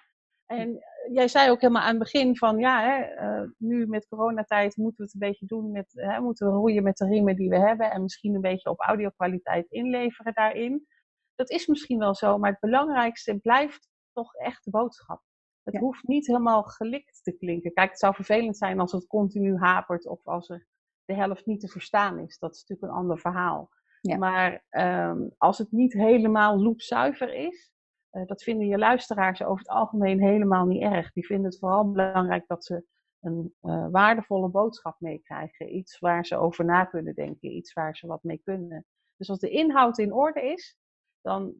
En 0.51 0.79
jij 1.11 1.27
zei 1.27 1.49
ook 1.49 1.61
helemaal 1.61 1.81
aan 1.81 1.89
het 1.89 1.99
begin 1.99 2.37
van, 2.37 2.57
ja, 2.57 2.81
hè, 2.81 3.23
uh, 3.41 3.49
nu 3.57 3.87
met 3.87 4.07
coronatijd 4.07 4.77
moeten 4.77 4.97
we 4.97 5.03
het 5.03 5.13
een 5.13 5.29
beetje 5.29 5.45
doen 5.45 5.71
met, 5.71 5.91
hè, 5.95 6.19
moeten 6.19 6.47
we 6.47 6.53
roeien 6.53 6.83
met 6.83 6.97
de 6.97 7.05
riemen 7.05 7.35
die 7.35 7.49
we 7.49 7.59
hebben 7.59 7.91
en 7.91 8.01
misschien 8.01 8.35
een 8.35 8.41
beetje 8.41 8.69
op 8.69 8.79
audiokwaliteit 8.79 9.71
inleveren 9.71 10.33
daarin. 10.33 10.87
Dat 11.35 11.49
is 11.49 11.67
misschien 11.67 11.99
wel 11.99 12.15
zo, 12.15 12.37
maar 12.37 12.51
het 12.51 12.59
belangrijkste 12.59 13.39
blijft 13.39 13.89
toch 14.13 14.35
echt 14.35 14.63
de 14.63 14.69
boodschap. 14.69 15.21
Het 15.63 15.73
ja. 15.73 15.79
hoeft 15.79 16.07
niet 16.07 16.27
helemaal 16.27 16.63
gelikt 16.63 17.23
te 17.23 17.31
klinken. 17.31 17.73
Kijk, 17.73 17.89
het 17.89 17.99
zou 17.99 18.15
vervelend 18.15 18.57
zijn 18.57 18.79
als 18.79 18.91
het 18.91 19.07
continu 19.07 19.57
hapert 19.57 20.07
of 20.07 20.27
als 20.27 20.49
er 20.49 20.67
de 21.05 21.13
helft 21.13 21.45
niet 21.45 21.59
te 21.59 21.67
verstaan 21.67 22.19
is. 22.19 22.37
Dat 22.39 22.55
is 22.55 22.59
natuurlijk 22.59 22.91
een 22.91 22.99
ander 22.99 23.19
verhaal. 23.19 23.69
Ja. 24.01 24.17
Maar 24.17 24.65
um, 25.09 25.33
als 25.37 25.57
het 25.57 25.71
niet 25.71 25.93
helemaal 25.93 26.61
loopzuiver 26.61 27.33
is, 27.33 27.71
uh, 28.11 28.25
dat 28.25 28.43
vinden 28.43 28.67
je 28.67 28.77
luisteraars 28.77 29.43
over 29.43 29.57
het 29.57 29.69
algemeen 29.69 30.21
helemaal 30.21 30.65
niet 30.65 30.81
erg. 30.81 31.11
Die 31.11 31.25
vinden 31.25 31.45
het 31.45 31.59
vooral 31.59 31.91
belangrijk 31.91 32.47
dat 32.47 32.65
ze 32.65 32.85
een 33.19 33.55
uh, 33.61 33.87
waardevolle 33.91 34.49
boodschap 34.49 34.95
meekrijgen. 34.99 35.75
Iets 35.75 35.99
waar 35.99 36.25
ze 36.25 36.37
over 36.37 36.65
na 36.65 36.85
kunnen 36.85 37.15
denken, 37.15 37.55
iets 37.55 37.73
waar 37.73 37.95
ze 37.95 38.07
wat 38.07 38.23
mee 38.23 38.41
kunnen. 38.43 38.85
Dus 39.17 39.29
als 39.29 39.39
de 39.39 39.49
inhoud 39.49 39.97
in 39.97 40.13
orde 40.13 40.41
is, 40.41 40.77
dan, 41.21 41.53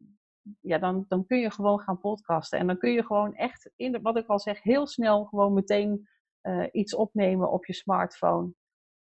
ja, 0.60 0.78
dan, 0.78 1.04
dan 1.08 1.26
kun 1.26 1.38
je 1.38 1.50
gewoon 1.50 1.80
gaan 1.80 2.00
podcasten. 2.00 2.58
En 2.58 2.66
dan 2.66 2.78
kun 2.78 2.92
je 2.92 3.04
gewoon 3.04 3.34
echt, 3.34 3.70
in 3.76 4.02
wat 4.02 4.16
ik 4.16 4.26
al 4.26 4.40
zeg, 4.40 4.62
heel 4.62 4.86
snel 4.86 5.24
gewoon 5.24 5.54
meteen 5.54 6.08
uh, 6.42 6.66
iets 6.72 6.94
opnemen 6.94 7.50
op 7.50 7.66
je 7.66 7.72
smartphone. 7.72 8.52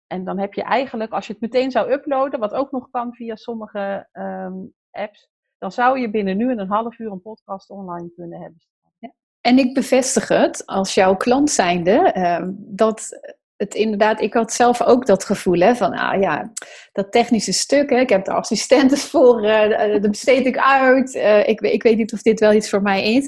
En 0.06 0.24
dan 0.24 0.38
heb 0.38 0.54
je 0.54 0.62
eigenlijk, 0.62 1.12
als 1.12 1.26
je 1.26 1.32
het 1.32 1.42
meteen 1.42 1.70
zou 1.70 1.92
uploaden, 1.92 2.40
wat 2.40 2.54
ook 2.54 2.70
nog 2.70 2.90
kan 2.90 3.14
via 3.14 3.36
sommige 3.36 4.08
um, 4.12 4.74
apps, 4.90 5.28
dan 5.60 5.72
zou 5.72 6.00
je 6.00 6.10
binnen 6.10 6.36
nu 6.36 6.50
en 6.50 6.58
een 6.58 6.68
half 6.68 6.98
uur 6.98 7.10
een 7.10 7.22
podcast 7.22 7.70
online 7.70 8.10
kunnen 8.14 8.40
hebben. 8.40 8.60
Ja. 8.98 9.12
En 9.40 9.58
ik 9.58 9.74
bevestig 9.74 10.28
het 10.28 10.66
als 10.66 10.94
jouw 10.94 11.16
klant 11.16 11.50
zijnde, 11.50 12.14
uh, 12.16 12.48
dat 12.56 13.08
het 13.56 13.74
inderdaad, 13.74 14.20
ik 14.20 14.34
had 14.34 14.52
zelf 14.52 14.82
ook 14.82 15.06
dat 15.06 15.24
gevoel 15.24 15.58
hè, 15.60 15.74
van, 15.74 15.92
ah 15.92 16.20
ja, 16.20 16.52
dat 16.92 17.12
technische 17.12 17.52
stuk, 17.52 17.90
hè, 17.90 17.98
ik 17.98 18.08
heb 18.08 18.24
de 18.24 18.32
assistenten 18.32 18.98
voor, 19.12 19.44
uh, 19.44 19.92
dat 19.92 20.10
besteed 20.10 20.46
ik 20.46 20.58
uit. 20.58 21.14
Uh, 21.14 21.48
ik, 21.48 21.60
ik 21.60 21.82
weet 21.82 21.96
niet 21.96 22.12
of 22.12 22.22
dit 22.22 22.40
wel 22.40 22.52
iets 22.52 22.70
voor 22.70 22.82
mij 22.82 23.14
is, 23.14 23.26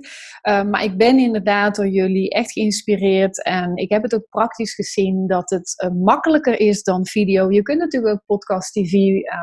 uh, 0.49 0.63
maar 0.63 0.85
ik 0.85 0.97
ben 0.97 1.19
inderdaad 1.19 1.77
door 1.77 1.89
jullie 1.89 2.31
echt 2.31 2.53
geïnspireerd 2.53 3.43
en 3.43 3.77
ik 3.77 3.91
heb 3.91 4.03
het 4.03 4.15
ook 4.15 4.29
praktisch 4.29 4.75
gezien 4.75 5.27
dat 5.27 5.51
het 5.51 5.91
makkelijker 5.99 6.61
is 6.61 6.83
dan 6.83 7.07
video. 7.07 7.51
Je 7.51 7.63
kunt 7.63 7.79
natuurlijk 7.79 8.15
ook 8.15 8.39
podcast 8.39 8.73
TV 8.73 8.93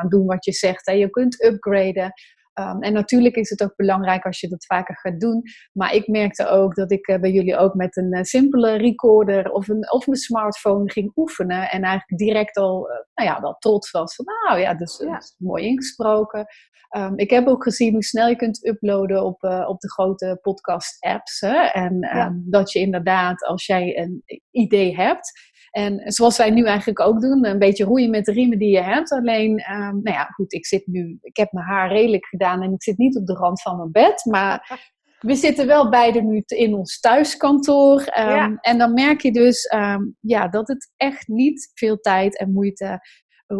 doen 0.08 0.26
wat 0.26 0.44
je 0.44 0.52
zegt, 0.52 0.86
hè. 0.86 0.92
je 0.92 1.10
kunt 1.10 1.44
upgraden. 1.44 2.12
Ehm, 2.60 2.80
en 2.80 2.92
natuurlijk 2.92 3.34
is 3.36 3.50
het 3.50 3.62
ook 3.62 3.76
belangrijk 3.76 4.24
als 4.24 4.40
je 4.40 4.48
dat 4.48 4.66
vaker 4.66 4.98
gaat 4.98 5.20
doen. 5.20 5.42
Maar 5.72 5.94
ik 5.94 6.06
merkte 6.06 6.46
ook 6.46 6.74
dat 6.74 6.90
ik 6.92 7.18
bij 7.20 7.30
jullie 7.30 7.56
ook 7.56 7.74
met 7.74 7.96
een 7.96 8.24
simpele 8.24 8.76
recorder 8.76 9.50
of, 9.50 9.68
een, 9.68 9.92
of 9.92 10.06
mijn 10.06 10.18
smartphone 10.18 10.90
ging 10.90 11.12
oefenen. 11.16 11.70
En 11.70 11.82
eigenlijk 11.82 12.22
direct 12.22 12.56
al, 12.56 12.88
nou 13.14 13.28
ja, 13.28 13.40
wel 13.40 13.56
trots 13.58 13.90
was 13.90 14.14
van, 14.14 14.24
nou 14.24 14.60
ja, 14.60 14.74
dus, 14.74 14.98
ja. 15.04 15.20
mooi 15.38 15.64
ingesproken. 15.64 16.46
Ehm, 16.88 17.12
ik 17.16 17.30
heb 17.30 17.46
ook 17.46 17.62
gezien 17.62 17.92
hoe 17.92 18.04
snel 18.04 18.28
je 18.28 18.36
kunt 18.36 18.66
uploaden 18.66 19.24
op, 19.24 19.42
op 19.66 19.80
de 19.80 19.90
grote 19.90 20.38
podcast-apps. 20.42 21.40
En 21.72 22.00
ehm, 22.00 22.34
dat 22.34 22.72
je 22.72 22.78
inderdaad, 22.78 23.44
als 23.44 23.66
jij 23.66 23.98
een 23.98 24.22
idee 24.50 24.96
hebt. 24.96 25.49
En 25.70 26.12
zoals 26.12 26.36
wij 26.36 26.50
nu 26.50 26.64
eigenlijk 26.64 27.00
ook 27.00 27.20
doen, 27.20 27.46
een 27.46 27.58
beetje 27.58 27.84
roeien 27.84 28.10
met 28.10 28.24
de 28.24 28.32
riemen 28.32 28.58
die 28.58 28.70
je 28.70 28.82
hebt. 28.82 29.12
Alleen, 29.12 29.50
um, 29.50 30.00
nou 30.02 30.16
ja, 30.16 30.24
goed, 30.24 30.52
ik 30.52 30.66
zit 30.66 30.86
nu, 30.86 31.18
ik 31.20 31.36
heb 31.36 31.52
mijn 31.52 31.66
haar 31.66 31.92
redelijk 31.92 32.26
gedaan 32.26 32.62
en 32.62 32.72
ik 32.72 32.82
zit 32.82 32.98
niet 32.98 33.16
op 33.16 33.26
de 33.26 33.34
rand 33.34 33.62
van 33.62 33.76
mijn 33.76 33.90
bed. 33.90 34.24
Maar 34.24 34.80
we 35.18 35.34
zitten 35.34 35.66
wel 35.66 35.90
beide 35.90 36.22
nu 36.22 36.42
in 36.46 36.74
ons 36.74 37.00
thuiskantoor. 37.00 38.02
En 38.60 38.78
dan 38.78 38.92
merk 38.92 39.20
je 39.20 39.32
dus 39.32 39.74
ja, 40.20 40.48
dat 40.48 40.68
het 40.68 40.92
echt 40.96 41.28
niet 41.28 41.70
veel 41.74 42.00
tijd 42.00 42.38
en 42.38 42.52
moeite 42.52 43.00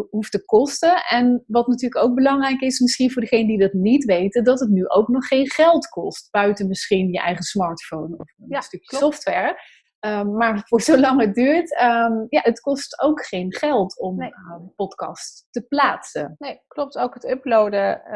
hoeft 0.09 0.31
te 0.31 0.45
kosten. 0.45 1.03
En 1.09 1.43
wat 1.47 1.67
natuurlijk 1.67 2.03
ook 2.03 2.15
belangrijk 2.15 2.61
is, 2.61 2.79
misschien 2.79 3.11
voor 3.11 3.21
degenen 3.21 3.47
die 3.47 3.59
dat 3.59 3.73
niet 3.73 4.05
weten, 4.05 4.43
dat 4.43 4.59
het 4.59 4.69
nu 4.69 4.87
ook 4.87 5.07
nog 5.07 5.27
geen 5.27 5.51
geld 5.51 5.87
kost. 5.87 6.31
Buiten 6.31 6.67
misschien 6.67 7.11
je 7.11 7.19
eigen 7.19 7.43
smartphone 7.43 8.17
of 8.17 8.33
een 8.49 8.61
stukje 8.61 8.97
software. 8.97 9.57
Um, 10.05 10.37
maar 10.37 10.61
voor 10.65 10.81
zolang 10.81 11.21
het 11.21 11.33
duurt, 11.33 11.81
um, 11.81 12.25
ja, 12.29 12.41
het 12.43 12.59
kost 12.59 13.01
ook 13.01 13.25
geen 13.25 13.53
geld 13.53 13.99
om 13.99 14.15
nee. 14.15 14.33
een 14.51 14.73
podcast 14.75 15.47
te 15.49 15.61
plaatsen. 15.61 16.35
Nee, 16.37 16.61
klopt. 16.67 16.97
Ook 16.97 17.13
het 17.13 17.29
uploaden 17.29 18.01
uh, 18.05 18.13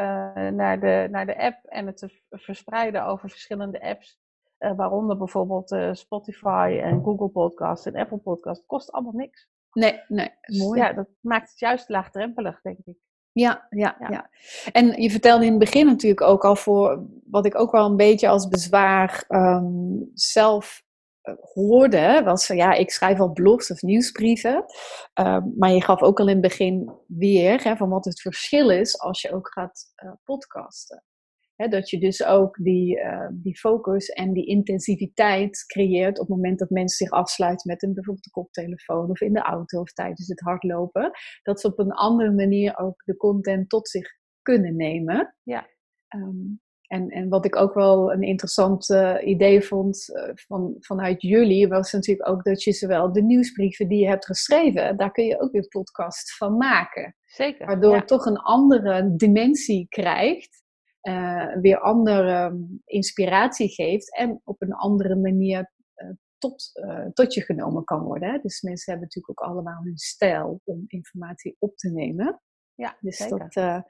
naar, 0.48 0.80
de, 0.80 1.08
naar 1.10 1.26
de 1.26 1.38
app 1.38 1.64
en 1.64 1.86
het 1.86 1.96
te 1.96 2.20
verspreiden 2.30 3.04
over 3.04 3.30
verschillende 3.30 3.80
apps. 3.80 4.18
Uh, 4.58 4.76
waaronder 4.76 5.16
bijvoorbeeld 5.16 5.72
uh, 5.72 5.92
Spotify 5.92 6.80
en 6.82 7.02
Google 7.04 7.28
Podcast 7.28 7.86
en 7.86 7.96
Apple 7.96 8.18
Podcast. 8.18 8.66
Kost 8.66 8.92
allemaal 8.92 9.12
niks. 9.12 9.48
Nee, 9.72 10.02
nee, 10.08 10.30
dus 10.40 10.58
mooi. 10.58 10.80
Ja, 10.80 10.92
dat 10.92 11.08
maakt 11.20 11.50
het 11.50 11.58
juist 11.58 11.88
laagdrempelig, 11.88 12.60
denk 12.62 12.78
ik. 12.84 12.96
Ja, 13.32 13.66
ja, 13.70 13.96
ja, 14.08 14.30
En 14.72 15.02
je 15.02 15.10
vertelde 15.10 15.44
in 15.44 15.50
het 15.50 15.58
begin 15.58 15.86
natuurlijk 15.86 16.20
ook 16.20 16.44
al 16.44 16.56
voor 16.56 17.06
wat 17.24 17.46
ik 17.46 17.58
ook 17.58 17.72
wel 17.72 17.86
een 17.86 17.96
beetje 17.96 18.28
als 18.28 18.48
bezwaar 18.48 19.24
um, 19.28 20.10
zelf 20.14 20.84
hoorde, 21.54 22.22
was 22.24 22.46
van 22.46 22.56
ja, 22.56 22.72
ik 22.72 22.90
schrijf 22.90 23.20
al 23.20 23.32
blogs 23.32 23.70
of 23.70 23.82
nieuwsbrieven. 23.82 24.64
Um, 25.14 25.54
maar 25.56 25.70
je 25.70 25.82
gaf 25.82 26.02
ook 26.02 26.20
al 26.20 26.26
in 26.26 26.32
het 26.32 26.40
begin 26.40 26.92
weer 27.06 27.62
hè, 27.62 27.76
van 27.76 27.88
wat 27.88 28.04
het 28.04 28.20
verschil 28.20 28.70
is 28.70 29.00
als 29.00 29.22
je 29.22 29.32
ook 29.32 29.52
gaat 29.52 29.92
uh, 30.04 30.12
podcasten 30.24 31.04
dat 31.56 31.90
je 31.90 31.98
dus 31.98 32.24
ook 32.24 32.56
die, 32.56 32.96
uh, 32.96 33.28
die 33.32 33.58
focus 33.58 34.08
en 34.08 34.32
die 34.32 34.46
intensiviteit 34.46 35.64
creëert 35.66 36.18
op 36.18 36.26
het 36.26 36.36
moment 36.36 36.58
dat 36.58 36.70
mensen 36.70 37.06
zich 37.06 37.10
afsluiten 37.10 37.70
met 37.70 37.82
een 37.82 37.94
bijvoorbeeld 37.94 38.24
de 38.24 38.30
koptelefoon 38.30 39.10
of 39.10 39.20
in 39.20 39.32
de 39.32 39.42
auto 39.42 39.80
of 39.80 39.92
tijdens 39.92 40.28
het 40.28 40.40
hardlopen. 40.40 41.10
Dat 41.42 41.60
ze 41.60 41.66
op 41.66 41.78
een 41.78 41.92
andere 41.92 42.32
manier 42.32 42.78
ook 42.78 43.02
de 43.04 43.16
content 43.16 43.68
tot 43.68 43.88
zich 43.88 44.08
kunnen 44.42 44.76
nemen. 44.76 45.36
Ja. 45.42 45.66
Um, 46.14 46.60
en, 46.86 47.08
en 47.08 47.28
wat 47.28 47.44
ik 47.44 47.56
ook 47.56 47.74
wel 47.74 48.12
een 48.12 48.22
interessant 48.22 48.90
uh, 48.90 49.16
idee 49.24 49.62
vond 49.62 50.08
uh, 50.08 50.30
van, 50.34 50.76
vanuit 50.78 51.22
jullie, 51.22 51.68
was 51.68 51.92
natuurlijk 51.92 52.28
ook 52.28 52.44
dat 52.44 52.62
je 52.62 52.72
zowel 52.72 53.12
de 53.12 53.22
nieuwsbrieven 53.22 53.88
die 53.88 53.98
je 53.98 54.08
hebt 54.08 54.26
geschreven, 54.26 54.96
daar 54.96 55.12
kun 55.12 55.24
je 55.24 55.40
ook 55.40 55.52
weer 55.52 55.68
podcast 55.68 56.36
van 56.36 56.56
maken. 56.56 57.16
Zeker. 57.24 57.66
Waardoor 57.66 57.94
het 57.94 58.08
toch 58.08 58.26
een 58.26 58.36
andere 58.38 59.16
dimensie 59.16 59.86
krijgt 59.88 60.64
uh, 61.02 61.54
weer 61.60 61.80
andere 61.80 62.44
um, 62.44 62.82
inspiratie 62.84 63.68
geeft 63.68 64.16
en 64.16 64.40
op 64.44 64.62
een 64.62 64.74
andere 64.74 65.16
manier 65.16 65.74
tot, 66.38 66.72
tot 67.12 67.34
je 67.34 67.42
genomen 67.42 67.84
kan 67.84 68.02
worden. 68.02 68.30
Hè? 68.30 68.38
Dus 68.38 68.60
mensen 68.60 68.92
hebben 68.92 69.08
natuurlijk 69.08 69.40
ook 69.40 69.48
allemaal 69.48 69.82
hun 69.82 69.96
stijl 69.96 70.60
om 70.64 70.84
informatie 70.86 71.56
op 71.58 71.76
te 71.76 71.90
nemen. 71.90 72.40
Ja, 72.74 72.96
dus 73.00 73.16
zeker. 73.16 73.38
dat. 73.38 73.84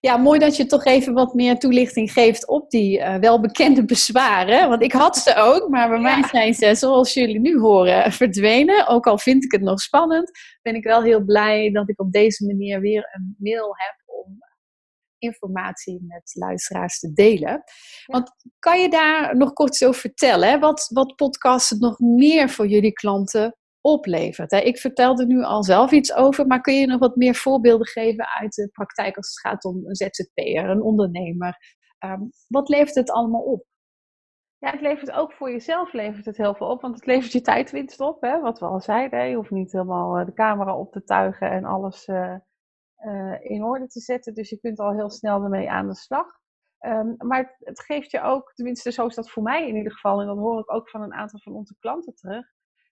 Ja, 0.00 0.16
mooi 0.16 0.38
dat 0.38 0.56
je 0.56 0.66
toch 0.66 0.84
even 0.84 1.12
wat 1.12 1.34
meer 1.34 1.58
toelichting 1.58 2.12
geeft 2.12 2.48
op 2.48 2.70
die 2.70 3.00
welbekende 3.20 3.84
bezwaren. 3.84 4.68
Want 4.68 4.82
ik 4.82 4.92
had 4.92 5.16
ze 5.16 5.34
ook, 5.34 5.68
maar 5.68 5.88
bij 5.88 5.98
ja. 5.98 6.02
mij 6.02 6.22
zijn 6.22 6.54
ze, 6.54 6.74
zoals 6.74 7.14
jullie 7.14 7.40
nu 7.40 7.58
horen, 7.58 8.12
verdwenen. 8.12 8.86
Ook 8.86 9.06
al 9.06 9.18
vind 9.18 9.44
ik 9.44 9.52
het 9.52 9.60
nog 9.60 9.80
spannend, 9.80 10.30
ben 10.62 10.74
ik 10.74 10.84
wel 10.84 11.02
heel 11.02 11.24
blij 11.24 11.70
dat 11.70 11.88
ik 11.88 12.00
op 12.00 12.12
deze 12.12 12.46
manier 12.46 12.80
weer 12.80 13.08
een 13.12 13.36
mail 13.38 13.74
heb 13.76 14.02
om 14.06 14.38
informatie 15.18 16.04
met 16.06 16.30
luisteraars 16.34 16.98
te 16.98 17.12
delen. 17.12 17.62
Want 18.06 18.30
kan 18.58 18.80
je 18.80 18.88
daar 18.88 19.36
nog 19.36 19.52
kort 19.52 19.84
over 19.84 20.00
vertellen? 20.00 20.60
Wat, 20.60 20.90
wat 20.92 21.16
podcasten 21.16 21.78
nog 21.78 21.98
meer 21.98 22.50
voor 22.50 22.66
jullie 22.66 22.92
klanten 22.92 23.56
oplevert? 23.86 24.52
Ik 24.52 24.78
vertelde 24.78 25.26
nu 25.26 25.42
al 25.42 25.64
zelf 25.64 25.90
iets 25.90 26.14
over, 26.14 26.46
maar 26.46 26.60
kun 26.60 26.74
je 26.74 26.86
nog 26.86 26.98
wat 26.98 27.16
meer 27.16 27.34
voorbeelden 27.34 27.86
geven 27.86 28.28
uit 28.28 28.54
de 28.54 28.68
praktijk 28.68 29.16
als 29.16 29.28
het 29.28 29.40
gaat 29.40 29.64
om 29.64 29.76
een 29.86 29.94
ZZP'er, 29.94 30.70
een 30.70 30.82
ondernemer? 30.82 31.56
Um, 32.04 32.30
wat 32.48 32.68
levert 32.68 32.94
het 32.94 33.10
allemaal 33.10 33.42
op? 33.42 33.64
Ja, 34.58 34.70
het 34.70 34.80
levert 34.80 35.10
ook 35.10 35.32
voor 35.32 35.50
jezelf 35.50 35.92
levert 35.92 36.24
het 36.24 36.36
heel 36.36 36.54
veel 36.54 36.66
op, 36.66 36.80
want 36.80 36.94
het 36.94 37.06
levert 37.06 37.32
je 37.32 37.40
tijdwinst 37.40 38.00
op. 38.00 38.20
Hè? 38.20 38.40
Wat 38.40 38.58
we 38.58 38.66
al 38.66 38.80
zeiden, 38.80 39.28
je 39.28 39.36
hoeft 39.36 39.50
niet 39.50 39.72
helemaal 39.72 40.18
eh, 40.18 40.26
de 40.26 40.32
camera 40.32 40.76
op 40.76 40.92
te 40.92 41.04
tuigen 41.04 41.50
en 41.50 41.64
alles 41.64 42.06
uh, 42.06 42.36
uh, 43.04 43.36
in 43.40 43.64
orde 43.64 43.86
te 43.86 44.00
zetten. 44.00 44.34
Dus 44.34 44.50
je 44.50 44.58
kunt 44.58 44.78
al 44.78 44.92
heel 44.92 45.10
snel 45.10 45.42
ermee 45.42 45.70
aan 45.70 45.88
de 45.88 45.94
slag. 45.94 46.26
Um, 46.80 47.14
maar 47.18 47.56
het, 47.58 47.80
geeft 47.80 48.10
je 48.10 48.20
ook, 48.20 48.52
tenminste 48.54 48.92
zo 48.92 49.06
is 49.06 49.14
dat 49.14 49.30
voor 49.30 49.42
mij 49.42 49.68
in 49.68 49.76
ieder 49.76 49.92
geval, 49.92 50.20
en 50.20 50.26
dat 50.26 50.36
hoor 50.36 50.60
ik 50.60 50.72
ook 50.72 50.90
van 50.90 51.02
een 51.02 51.14
aantal 51.14 51.40
van 51.40 51.52
onze 51.52 51.76
klanten 51.78 52.14
terug. 52.14 52.46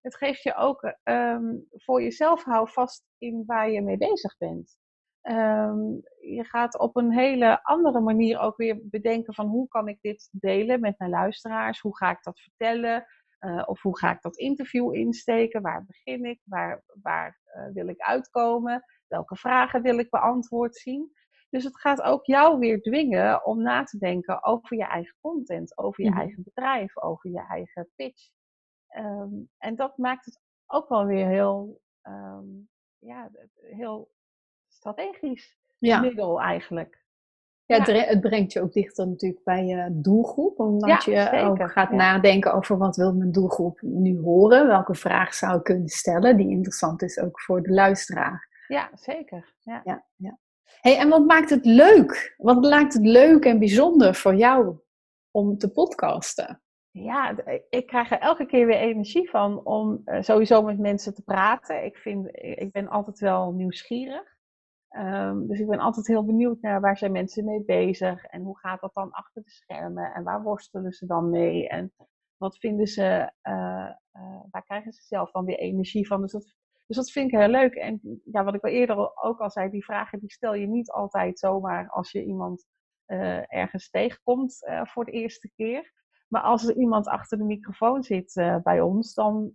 Het 0.05 0.15
geeft 0.15 0.43
je 0.43 0.55
ook 0.55 0.95
um, 1.03 1.67
voor 1.71 2.01
jezelf 2.01 2.43
hou 2.43 2.69
vast 2.69 3.05
in 3.17 3.43
waar 3.45 3.69
je 3.69 3.81
mee 3.81 3.97
bezig 3.97 4.37
bent. 4.37 4.77
Um, 5.21 6.01
je 6.19 6.43
gaat 6.43 6.79
op 6.79 6.95
een 6.95 7.11
hele 7.11 7.63
andere 7.63 7.99
manier 7.99 8.39
ook 8.39 8.57
weer 8.57 8.79
bedenken 8.83 9.33
van 9.33 9.47
hoe 9.47 9.67
kan 9.67 9.87
ik 9.87 9.97
dit 10.01 10.29
delen 10.31 10.79
met 10.79 10.99
mijn 10.99 11.11
luisteraars? 11.11 11.79
Hoe 11.79 11.97
ga 11.97 12.11
ik 12.11 12.23
dat 12.23 12.39
vertellen? 12.39 13.05
Uh, 13.39 13.63
of 13.65 13.81
hoe 13.81 13.97
ga 13.97 14.11
ik 14.11 14.21
dat 14.21 14.37
interview 14.37 14.95
insteken? 14.95 15.61
Waar 15.61 15.85
begin 15.85 16.25
ik? 16.25 16.41
Waar, 16.43 16.83
waar 17.01 17.39
uh, 17.55 17.73
wil 17.73 17.87
ik 17.87 18.01
uitkomen? 18.01 18.83
Welke 19.07 19.35
vragen 19.35 19.81
wil 19.81 19.99
ik 19.99 20.09
beantwoord 20.09 20.75
zien? 20.75 21.11
Dus 21.49 21.63
het 21.63 21.79
gaat 21.79 22.01
ook 22.01 22.25
jou 22.25 22.59
weer 22.59 22.81
dwingen 22.81 23.45
om 23.45 23.61
na 23.61 23.83
te 23.83 23.97
denken 23.97 24.43
over 24.43 24.77
je 24.77 24.85
eigen 24.85 25.15
content, 25.21 25.77
over 25.77 26.03
je 26.03 26.11
mm. 26.11 26.17
eigen 26.17 26.43
bedrijf, 26.43 26.97
over 26.97 27.29
je 27.29 27.45
eigen 27.47 27.89
pitch. 27.95 28.33
Um, 28.97 29.49
en 29.57 29.75
dat 29.75 29.97
maakt 29.97 30.25
het 30.25 30.39
ook 30.65 30.89
wel 30.89 31.05
weer 31.05 31.27
heel, 31.27 31.81
um, 32.03 32.69
ja, 32.99 33.29
heel 33.61 34.11
strategisch 34.67 35.57
ja. 35.77 35.99
middel 35.99 36.41
eigenlijk. 36.41 37.03
Ja, 37.65 37.77
het, 37.77 38.07
het, 38.07 38.21
brengt 38.21 38.53
je 38.53 38.61
ook 38.61 38.73
dichter 38.73 39.07
natuurlijk 39.07 39.43
bij 39.43 39.65
je 39.65 39.87
doelgroep. 39.91 40.59
Omdat 40.59 41.03
ja, 41.03 41.33
je 41.33 41.39
ook 41.39 41.71
gaat 41.71 41.91
nadenken 41.91 42.53
over 42.53 42.77
wat 42.77 42.95
wil 42.95 43.13
mijn 43.13 43.31
doelgroep 43.31 43.81
nu 43.81 44.19
horen. 44.19 44.67
Welke 44.67 44.95
vraag 44.95 45.33
zou 45.33 45.57
ik 45.57 45.63
kunnen 45.63 45.87
stellen 45.87 46.37
die 46.37 46.49
interessant 46.49 47.01
is 47.01 47.19
ook 47.19 47.41
voor 47.41 47.61
de 47.61 47.71
luisteraar. 47.71 48.63
Ja, 48.67 48.89
zeker. 48.93 49.53
Ja. 49.61 49.81
Ja, 49.83 50.05
ja. 50.15 50.37
Hey, 50.81 50.97
en 50.97 51.09
wat 51.09 51.25
maakt 51.25 51.49
het 51.49 51.65
leuk? 51.65 52.33
Wat 52.37 52.61
maakt 52.61 52.93
het 52.93 53.05
leuk 53.05 53.45
en 53.45 53.59
bijzonder 53.59 54.15
voor 54.15 54.35
jou 54.35 54.77
om 55.31 55.57
te 55.57 55.71
podcasten? 55.71 56.61
Ja, 56.97 57.35
ik 57.69 57.87
krijg 57.87 58.11
er 58.11 58.19
elke 58.19 58.45
keer 58.45 58.65
weer 58.65 58.77
energie 58.77 59.29
van 59.29 59.65
om 59.65 60.01
uh, 60.05 60.21
sowieso 60.21 60.61
met 60.61 60.79
mensen 60.79 61.13
te 61.13 61.23
praten. 61.23 61.85
Ik, 61.85 61.97
vind, 61.97 62.27
ik 62.31 62.71
ben 62.71 62.87
altijd 62.87 63.19
wel 63.19 63.51
nieuwsgierig. 63.51 64.37
Um, 64.97 65.47
dus 65.47 65.59
ik 65.59 65.67
ben 65.67 65.79
altijd 65.79 66.07
heel 66.07 66.25
benieuwd 66.25 66.61
naar 66.61 66.81
waar 66.81 66.97
zijn 66.97 67.11
mensen 67.11 67.45
mee 67.45 67.63
bezig 67.63 68.25
en 68.25 68.41
hoe 68.41 68.57
gaat 68.59 68.81
dat 68.81 68.93
dan 68.93 69.11
achter 69.11 69.43
de 69.43 69.49
schermen 69.49 70.13
en 70.13 70.23
waar 70.23 70.43
worstelen 70.43 70.91
ze 70.91 71.05
dan 71.05 71.29
mee 71.29 71.67
en 71.67 71.93
wat 72.37 72.57
vinden 72.57 72.87
ze, 72.87 73.31
uh, 73.43 73.89
waar 74.51 74.63
krijgen 74.65 74.93
ze 74.93 75.01
zelf 75.01 75.31
dan 75.31 75.45
weer 75.45 75.57
energie 75.57 76.07
van. 76.07 76.21
Dus 76.21 76.31
dat 76.31 76.53
dus 76.85 76.95
dat 76.95 77.11
vind 77.11 77.31
ik 77.31 77.39
heel 77.39 77.47
leuk. 77.47 77.73
En 77.73 78.21
ja, 78.31 78.43
wat 78.43 78.55
ik 78.55 78.63
al 78.63 78.69
eerder 78.69 79.23
ook 79.23 79.39
al 79.39 79.51
zei, 79.51 79.69
die 79.69 79.85
vragen 79.85 80.19
die 80.19 80.31
stel 80.31 80.53
je 80.53 80.67
niet 80.67 80.91
altijd 80.91 81.39
zomaar 81.39 81.89
als 81.89 82.11
je 82.11 82.23
iemand 82.23 82.65
ergens 83.47 83.89
tegenkomt 83.89 84.59
voor 84.83 85.05
de 85.05 85.11
eerste 85.11 85.51
keer. 85.55 85.93
Maar 86.27 86.41
als 86.41 86.67
er 86.67 86.75
iemand 86.75 87.07
achter 87.07 87.37
de 87.37 87.43
microfoon 87.43 88.03
zit 88.03 88.35
uh, 88.35 88.55
bij 88.63 88.81
ons, 88.81 89.13
dan, 89.13 89.51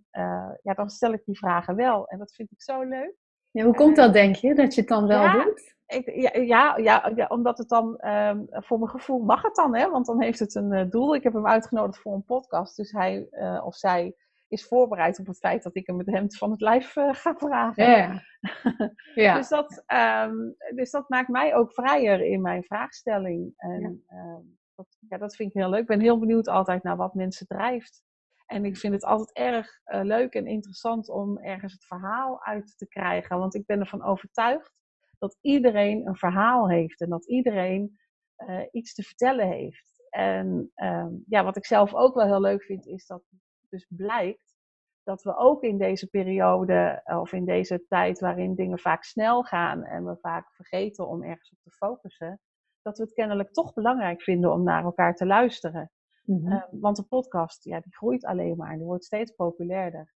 ja, 0.61 0.73
dan 0.75 0.89
stel 0.89 1.13
ik 1.13 1.25
die 1.25 1.37
vragen 1.37 1.75
wel. 1.75 2.07
En 2.07 2.17
dat 2.17 2.33
vind 2.33 2.51
ik 2.51 2.61
zo 2.61 2.81
leuk. 2.81 3.15
Ja, 3.51 3.63
hoe 3.63 3.75
komt 3.75 3.95
dat, 3.95 4.13
denk 4.13 4.35
je, 4.35 4.55
dat 4.55 4.73
je 4.73 4.81
het 4.81 4.89
dan 4.89 5.07
wel 5.07 5.21
ja, 5.21 5.43
doet? 5.43 5.75
Ik, 5.87 6.15
ja, 6.15 6.41
ja, 6.41 6.77
ja, 6.77 7.11
ja, 7.15 7.25
omdat 7.27 7.57
het 7.57 7.69
dan, 7.69 8.07
um, 8.07 8.47
voor 8.49 8.79
mijn 8.79 8.91
gevoel 8.91 9.19
mag 9.19 9.41
het 9.41 9.55
dan, 9.55 9.75
hè? 9.75 9.89
want 9.89 10.05
dan 10.05 10.21
heeft 10.21 10.39
het 10.39 10.55
een 10.55 10.89
doel. 10.89 11.15
Ik 11.15 11.23
heb 11.23 11.33
hem 11.33 11.47
uitgenodigd 11.47 12.01
voor 12.01 12.13
een 12.13 12.25
podcast, 12.25 12.75
dus 12.75 12.91
hij 12.91 13.27
of 13.63 13.75
zij 13.75 14.15
is 14.51 14.67
voorbereid 14.67 15.19
op 15.19 15.27
het 15.27 15.37
feit 15.37 15.63
dat 15.63 15.75
ik 15.75 15.87
hem 15.87 15.97
het 15.97 16.11
hemd 16.11 16.37
van 16.37 16.51
het 16.51 16.61
lijf 16.61 16.95
uh, 16.95 17.13
ga 17.13 17.35
vragen. 17.35 17.89
Ja. 17.89 18.21
ja. 19.23 19.35
dus, 19.35 19.49
dat, 19.49 19.83
ehm, 19.85 20.35
dus 20.75 20.91
dat 20.91 21.09
maakt 21.09 21.27
mij 21.27 21.55
ook 21.55 21.73
vrijer 21.73 22.21
in 22.21 22.41
mijn 22.41 22.63
vraagstelling. 22.63 23.53
En 23.57 24.03
ja. 24.07 24.17
Ehm, 24.17 24.45
dat, 24.81 24.97
ja, 25.09 25.17
dat 25.17 25.35
vind 25.35 25.49
ik 25.49 25.61
heel 25.61 25.69
leuk. 25.69 25.81
Ik 25.81 25.87
ben 25.87 25.99
heel 25.99 26.19
benieuwd 26.19 26.47
altijd 26.47 26.83
naar 26.83 26.97
wat 26.97 27.13
mensen 27.13 27.47
drijft. 27.47 28.03
En 28.45 28.65
ik 28.65 28.77
vind 28.77 28.93
het 28.93 29.03
altijd 29.03 29.31
erg 29.37 29.79
uh, 29.85 30.01
leuk 30.03 30.33
en 30.33 30.47
interessant 30.47 31.09
om 31.09 31.37
ergens 31.37 31.73
het 31.73 31.85
verhaal 31.85 32.43
uit 32.43 32.77
te 32.77 32.87
krijgen. 32.87 33.37
Want 33.37 33.55
ik 33.55 33.65
ben 33.65 33.79
ervan 33.79 34.03
overtuigd 34.03 34.73
dat 35.17 35.37
iedereen 35.41 36.07
een 36.07 36.15
verhaal 36.15 36.69
heeft 36.69 37.01
en 37.01 37.09
dat 37.09 37.27
iedereen 37.27 37.99
uh, 38.37 38.61
iets 38.71 38.93
te 38.93 39.03
vertellen 39.03 39.47
heeft. 39.47 40.03
En 40.09 40.71
uh, 40.75 41.07
ja, 41.27 41.43
wat 41.43 41.57
ik 41.57 41.65
zelf 41.65 41.93
ook 41.93 42.15
wel 42.15 42.25
heel 42.25 42.41
leuk 42.41 42.63
vind, 42.63 42.87
is 42.87 43.05
dat 43.05 43.23
dus 43.69 43.85
blijkt 43.89 44.55
dat 45.03 45.23
we 45.23 45.37
ook 45.37 45.63
in 45.63 45.77
deze 45.77 46.07
periode 46.07 47.01
of 47.05 47.33
in 47.33 47.45
deze 47.45 47.85
tijd 47.87 48.19
waarin 48.19 48.55
dingen 48.55 48.79
vaak 48.79 49.03
snel 49.03 49.43
gaan 49.43 49.83
en 49.83 50.05
we 50.05 50.17
vaak 50.17 50.53
vergeten 50.53 51.07
om 51.07 51.23
ergens 51.23 51.51
op 51.51 51.57
te 51.61 51.71
focussen, 51.71 52.39
dat 52.81 52.97
we 52.97 53.03
het 53.03 53.13
kennelijk 53.13 53.53
toch 53.53 53.73
belangrijk 53.73 54.21
vinden 54.21 54.53
om 54.53 54.63
naar 54.63 54.83
elkaar 54.83 55.15
te 55.15 55.25
luisteren. 55.25 55.91
Mm-hmm. 56.23 56.51
uh, 56.51 56.63
want 56.71 56.95
de 56.95 57.03
podcast, 57.03 57.63
ja, 57.63 57.79
die 57.79 57.95
groeit 57.95 58.25
alleen 58.25 58.57
maar. 58.57 58.77
Die 58.77 58.85
wordt 58.85 59.03
steeds 59.03 59.31
populairder. 59.31 60.13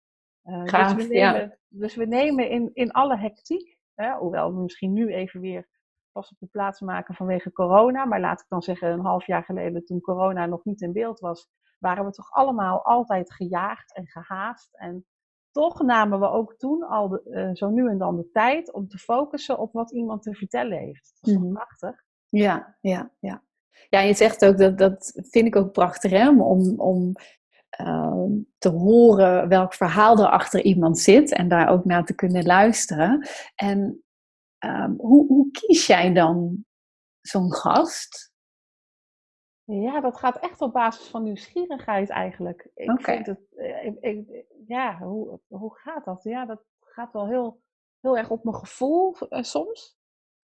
Uh, 0.45 0.63
Gaaf, 0.65 0.95
dus 0.95 1.07
we 1.07 1.15
nemen, 1.15 1.41
ja. 1.41 1.57
dus 1.69 1.95
we 1.95 2.05
nemen 2.07 2.51
in, 2.51 2.71
in 2.73 2.91
alle 2.91 3.17
hectiek, 3.17 3.79
hè, 3.95 4.13
hoewel 4.17 4.55
we 4.55 4.63
misschien 4.63 4.93
nu 4.93 5.13
even 5.13 5.41
weer 5.41 5.69
pas 6.13 6.31
op 6.31 6.39
de 6.39 6.47
plaats 6.47 6.81
maken 6.81 7.15
vanwege 7.15 7.53
corona. 7.53 8.05
Maar 8.05 8.21
laat 8.21 8.41
ik 8.41 8.47
dan 8.49 8.63
zeggen, 8.63 8.91
een 8.93 9.05
half 9.05 9.27
jaar 9.27 9.45
geleden, 9.45 9.85
toen 9.85 10.01
corona 10.01 10.47
nog 10.47 10.65
niet 10.65 10.81
in 10.81 10.93
beeld 10.93 11.21
was, 11.21 11.49
waren 11.79 12.05
we 12.05 12.11
toch 12.11 12.31
allemaal 12.31 12.85
altijd 12.85 13.33
gejaagd 13.33 13.95
en 13.95 14.07
gehaast. 14.07 14.75
En 14.75 15.07
toch 15.51 15.83
namen 15.83 16.21
we 16.21 16.29
ook 16.29 16.55
toen 16.57 16.83
al 16.83 17.09
de, 17.09 17.23
uh, 17.25 17.51
zo 17.55 17.71
nu 17.71 17.89
en 17.89 17.99
dan 17.99 18.17
de 18.17 18.31
tijd 18.31 18.73
om 18.73 18.89
te 18.89 18.99
focussen 18.99 19.59
op 19.59 19.73
wat 19.73 19.93
iemand 19.93 20.23
te 20.23 20.35
vertellen 20.35 20.79
heeft. 20.79 21.19
Dat 21.21 21.31
is 21.31 21.37
Mhm. 21.37 21.45
toch 21.45 21.53
prachtig? 21.53 22.05
Ja, 22.33 22.77
ja, 22.81 23.11
ja. 23.19 23.43
Ja, 23.89 24.01
je 24.01 24.15
zegt 24.15 24.45
ook 24.45 24.59
dat, 24.59 24.79
dat 24.79 25.13
vind 25.15 25.47
ik 25.47 25.57
ook 25.57 25.73
prachtig, 25.73 26.11
hè? 26.11 26.29
om, 26.29 26.81
om 26.81 27.13
uh, 27.81 28.25
te 28.59 28.69
horen 28.69 29.49
welk 29.49 29.75
verhaal 29.75 30.19
er 30.19 30.31
achter 30.31 30.63
iemand 30.63 30.99
zit 30.99 31.33
en 31.33 31.49
daar 31.49 31.69
ook 31.69 31.85
naar 31.85 32.05
te 32.05 32.15
kunnen 32.15 32.45
luisteren. 32.45 33.29
En 33.55 34.05
um, 34.65 34.95
hoe, 34.99 35.27
hoe 35.27 35.51
kies 35.51 35.87
jij 35.87 36.13
dan 36.13 36.65
zo'n 37.21 37.53
gast? 37.53 38.33
Ja, 39.65 40.01
dat 40.01 40.19
gaat 40.19 40.37
echt 40.39 40.61
op 40.61 40.73
basis 40.73 41.07
van 41.07 41.23
nieuwsgierigheid 41.23 42.11
eigenlijk. 42.11 42.71
Ik 42.75 42.91
Oké. 42.91 43.03
vind 43.13 43.27
het, 43.27 43.41
eh, 43.57 43.85
ik, 43.85 43.99
ik- 44.01 44.45
ja, 44.67 44.99
hoe, 44.99 45.41
hoe 45.47 45.79
gaat 45.79 46.05
dat? 46.05 46.23
Ja, 46.23 46.47
dat 46.47 46.65
gaat 46.81 47.13
wel 47.13 47.27
heel, 47.29 47.63
heel 48.01 48.17
erg 48.19 48.31
op 48.31 48.45
mijn 48.45 48.57
gevoel 48.57 49.17
eh, 49.19 49.43
soms. 49.43 50.01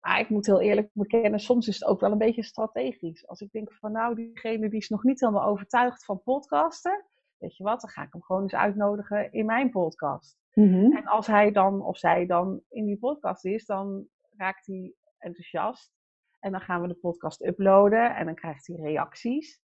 Maar 0.04 0.20
ik 0.20 0.28
moet 0.28 0.46
heel 0.46 0.60
eerlijk 0.60 0.90
bekennen, 0.92 1.40
soms 1.40 1.68
is 1.68 1.74
het 1.74 1.88
ook 1.88 2.00
wel 2.00 2.12
een 2.12 2.18
beetje 2.18 2.42
strategisch. 2.42 3.26
Als 3.26 3.40
ik 3.40 3.52
denk 3.52 3.72
van 3.72 3.92
nou, 3.92 4.14
diegene 4.14 4.68
die 4.68 4.80
is 4.80 4.88
nog 4.88 5.02
niet 5.02 5.20
helemaal 5.20 5.46
overtuigd 5.46 6.04
van 6.04 6.22
podcasten. 6.22 7.04
Weet 7.38 7.56
je 7.56 7.64
wat, 7.64 7.80
dan 7.80 7.90
ga 7.90 8.02
ik 8.02 8.12
hem 8.12 8.22
gewoon 8.22 8.42
eens 8.42 8.54
uitnodigen 8.54 9.32
in 9.32 9.46
mijn 9.46 9.70
podcast. 9.70 10.38
Mhm. 10.54 10.96
En 10.96 11.04
als 11.04 11.26
hij 11.26 11.52
dan 11.52 11.82
of 11.82 11.98
zij 11.98 12.26
dan 12.26 12.62
in 12.68 12.84
die 12.84 12.98
podcast 12.98 13.44
is, 13.44 13.66
dan 13.66 14.06
raakt 14.36 14.66
hij 14.66 14.94
enthousiast. 15.18 15.92
En 16.40 16.52
dan 16.52 16.60
gaan 16.60 16.80
we 16.80 16.88
de 16.88 16.94
podcast 16.94 17.44
uploaden 17.44 18.16
en 18.16 18.24
dan 18.24 18.34
krijgt 18.34 18.66
hij 18.66 18.76
reacties. 18.76 19.60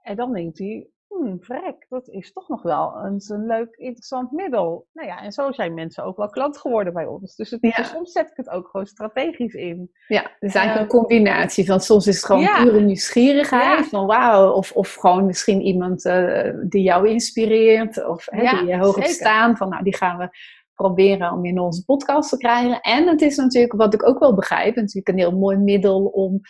En 0.00 0.16
dan 0.16 0.32
denkt 0.32 0.58
hij, 0.58 0.90
hmm, 1.18 1.36
vrek, 1.42 1.86
dat 1.88 2.08
is 2.08 2.32
toch 2.32 2.48
nog 2.48 2.62
wel 2.62 3.04
eens 3.06 3.28
een 3.28 3.46
leuk, 3.46 3.74
interessant 3.76 4.32
middel. 4.32 4.86
Nou 4.92 5.08
ja, 5.08 5.22
en 5.22 5.32
zo 5.32 5.52
zijn 5.52 5.74
mensen 5.74 6.04
ook 6.04 6.16
wel 6.16 6.28
klant 6.28 6.58
geworden 6.58 6.92
bij 6.92 7.06
ons. 7.06 7.36
Dus, 7.36 7.50
het, 7.50 7.60
Ja. 7.60 7.76
dus 7.76 7.88
soms 7.90 8.12
zet 8.12 8.30
ik 8.30 8.36
het 8.36 8.48
ook 8.50 8.68
gewoon 8.68 8.86
strategisch 8.86 9.54
in. 9.54 9.90
Ja, 10.08 10.22
het 10.22 10.30
is 10.50 10.54
eigenlijk 10.54 10.74
Eh, 10.92 10.94
een 10.94 11.00
combinatie 11.00 11.66
van 11.66 11.80
soms 11.80 12.06
is 12.06 12.16
het 12.16 12.24
gewoon 12.24 12.42
ja. 12.42 12.62
pure 12.62 12.80
nieuwsgierigheid, 12.80 13.78
Ja. 13.78 13.84
van 13.84 14.06
wauw, 14.06 14.52
of, 14.52 14.72
of 14.72 14.94
gewoon 14.94 15.26
misschien 15.26 15.60
iemand 15.60 16.04
eh, 16.04 16.50
die 16.68 16.82
jou 16.82 17.08
inspireert, 17.08 18.06
of 18.06 18.26
hè, 18.30 18.56
die 18.58 18.66
je 18.68 18.78
hoog 18.78 18.96
op 18.96 19.02
zeker. 19.02 19.10
staan, 19.14 19.56
van 19.56 19.68
nou 19.68 19.82
die 19.82 19.96
gaan 19.96 20.18
we 20.18 20.28
proberen 20.74 21.32
om 21.32 21.44
in 21.44 21.60
onze 21.60 21.84
podcast 21.84 22.28
te 22.30 22.36
krijgen. 22.36 22.80
En 22.80 23.06
het 23.08 23.20
is 23.22 23.36
natuurlijk, 23.36 23.72
wat 23.72 23.94
ik 23.94 24.06
ook 24.08 24.18
wel 24.18 24.34
begrijp, 24.34 24.74
natuurlijk 24.74 25.08
een 25.08 25.18
heel 25.18 25.38
mooi 25.38 25.56
middel 25.56 26.04
om 26.04 26.40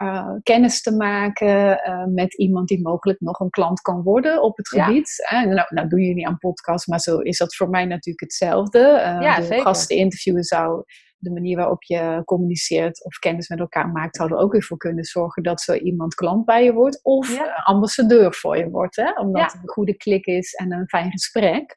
eh, 0.00 0.32
kennis 0.42 0.82
te 0.82 0.96
maken 0.96 1.82
eh, 1.82 2.04
met 2.04 2.34
iemand 2.34 2.68
die 2.68 2.82
mogelijk 2.82 3.20
nog 3.20 3.40
een 3.40 3.50
klant 3.50 3.80
kan 3.80 4.02
worden 4.02 4.42
op 4.42 4.56
het 4.56 4.70
Ja. 4.74 4.84
gebied. 4.84 5.26
Eh, 5.28 5.42
nou, 5.42 5.66
nou 5.68 5.88
doen 5.88 6.00
jullie 6.00 6.26
aan 6.26 6.38
podcast, 6.38 6.86
maar 6.86 7.00
zo 7.00 7.18
is 7.18 7.38
dat 7.38 7.56
voor 7.56 7.68
mij 7.68 7.84
natuurlijk 7.84 8.20
hetzelfde. 8.20 8.78
Ja, 9.20 9.42
zeker. 9.42 9.60
gasten 9.60 9.96
interviewen 9.96 10.42
zou 10.44 10.84
de 11.16 11.30
manier 11.30 11.56
waarop 11.56 11.82
je 11.82 12.22
communiceert 12.24 13.04
of 13.04 13.18
kennis 13.18 13.48
met 13.48 13.58
elkaar 13.58 13.88
maakt, 13.88 14.16
zou 14.16 14.30
er 14.30 14.36
ook 14.38 14.52
weer 14.52 14.62
voor 14.62 14.76
kunnen 14.76 15.04
zorgen 15.04 15.42
dat 15.42 15.60
zo 15.60 15.74
iemand 15.74 16.14
klant 16.14 16.44
bij 16.44 16.64
je 16.64 16.72
wordt 16.72 17.00
of 17.02 17.34
Ja. 17.36 17.54
ambassadeur 17.64 18.34
voor 18.34 18.56
je 18.56 18.70
wordt. 18.70 18.96
Hè? 18.96 19.10
Omdat 19.20 19.40
Ja. 19.40 19.46
het 19.46 19.62
een 19.62 19.68
goede 19.68 19.96
klik 19.96 20.26
is 20.26 20.52
en 20.54 20.72
een 20.72 20.88
fijn 20.88 21.10
gesprek. 21.10 21.74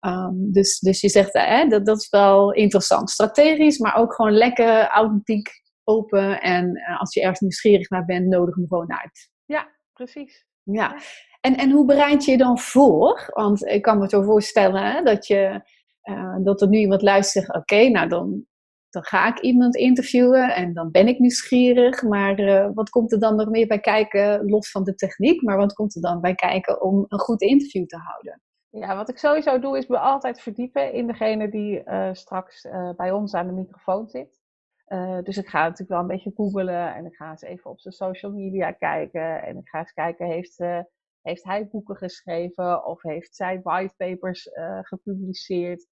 Ehm, 0.00 0.34
dus, 0.34 0.78
dus 0.78 1.00
je 1.00 1.08
zegt, 1.08 1.34
eh, 1.34 1.68
dat, 1.68 1.86
dat 1.86 2.00
is 2.00 2.08
wel 2.08 2.52
interessant. 2.52 3.10
Strategisch, 3.10 3.78
maar 3.78 3.96
ook 3.96 4.14
gewoon 4.14 4.32
lekker 4.32 4.86
authentiek, 4.88 5.48
open. 5.88 6.40
En 6.40 6.74
eh, 6.74 7.00
als 7.00 7.14
je 7.14 7.20
ergens 7.20 7.40
nieuwsgierig 7.40 7.90
naar 7.90 8.04
bent, 8.04 8.26
nodig 8.26 8.54
hem 8.54 8.66
gewoon 8.68 8.92
uit. 8.92 9.30
Ja, 9.44 9.68
precies. 9.92 10.46
Ja. 10.62 10.96
En, 11.40 11.56
en 11.56 11.70
hoe 11.70 11.84
bereid 11.84 12.24
je 12.24 12.30
je 12.30 12.36
dan 12.36 12.58
voor? 12.58 13.30
Want 13.34 13.66
ik 13.66 13.82
kan 13.82 13.98
me 13.98 14.08
zo 14.08 14.22
voorstellen 14.22 14.92
hè, 14.92 15.02
dat, 15.02 15.26
je, 15.26 15.62
eh, 16.00 16.36
dat 16.42 16.60
er 16.60 16.68
nu 16.68 16.78
iemand 16.78 17.02
luistert. 17.02 17.54
Oké, 17.54 17.88
nou 17.88 18.08
dan, 18.08 18.44
dan 18.90 19.04
ga 19.04 19.26
ik 19.28 19.40
iemand 19.40 19.76
interviewen 19.76 20.54
en 20.54 20.72
dan 20.72 20.90
ben 20.90 21.08
ik 21.08 21.18
nieuwsgierig. 21.18 22.02
Maar 22.02 22.38
eh, 22.38 22.70
wat 22.74 22.90
komt 22.90 23.12
er 23.12 23.20
dan 23.20 23.36
nog 23.36 23.48
meer 23.48 23.66
bij 23.66 23.80
kijken, 23.80 24.50
los 24.50 24.70
van 24.70 24.84
de 24.84 24.94
techniek? 24.94 25.42
Maar 25.42 25.56
wat 25.56 25.72
komt 25.72 25.94
er 25.94 26.02
dan 26.02 26.20
bij 26.20 26.34
kijken 26.34 26.82
om 26.82 27.04
een 27.08 27.18
goed 27.18 27.42
interview 27.42 27.86
te 27.86 27.96
houden? 27.96 28.42
Ja, 28.70 28.96
wat 28.96 29.08
ik 29.08 29.18
sowieso 29.18 29.58
doe 29.58 29.78
is 29.78 29.86
me 29.86 29.98
altijd 29.98 30.40
verdiepen 30.40 30.92
in 30.92 31.06
degene 31.06 31.48
die 31.48 31.82
straks 32.12 32.66
bij 32.96 33.10
ons 33.10 33.34
aan 33.34 33.46
de 33.46 33.52
microfoon 33.52 34.08
zit. 34.08 34.37
Eh, 34.88 35.18
dus 35.22 35.36
ik 35.36 35.48
ga 35.48 35.62
natuurlijk 35.62 35.90
wel 35.90 36.00
een 36.00 36.06
beetje 36.06 36.32
googelen 36.34 36.94
en 36.94 37.06
ik 37.06 37.14
ga 37.14 37.30
eens 37.30 37.42
even 37.42 37.70
op 37.70 37.80
zijn 37.80 37.94
social 37.94 38.32
media 38.32 38.72
kijken. 38.72 39.42
En 39.42 39.56
ik 39.56 39.68
ga 39.68 39.78
eens 39.78 39.92
kijken, 39.92 40.26
heeft, 40.26 40.60
eh, 40.60 40.80
heeft 41.22 41.44
hij 41.44 41.68
boeken 41.68 41.96
geschreven 41.96 42.84
of 42.84 43.02
heeft 43.02 43.36
zij 43.36 43.60
whitepapers 43.62 44.48
eh 44.48 44.78
gepubliceerd? 44.82 45.86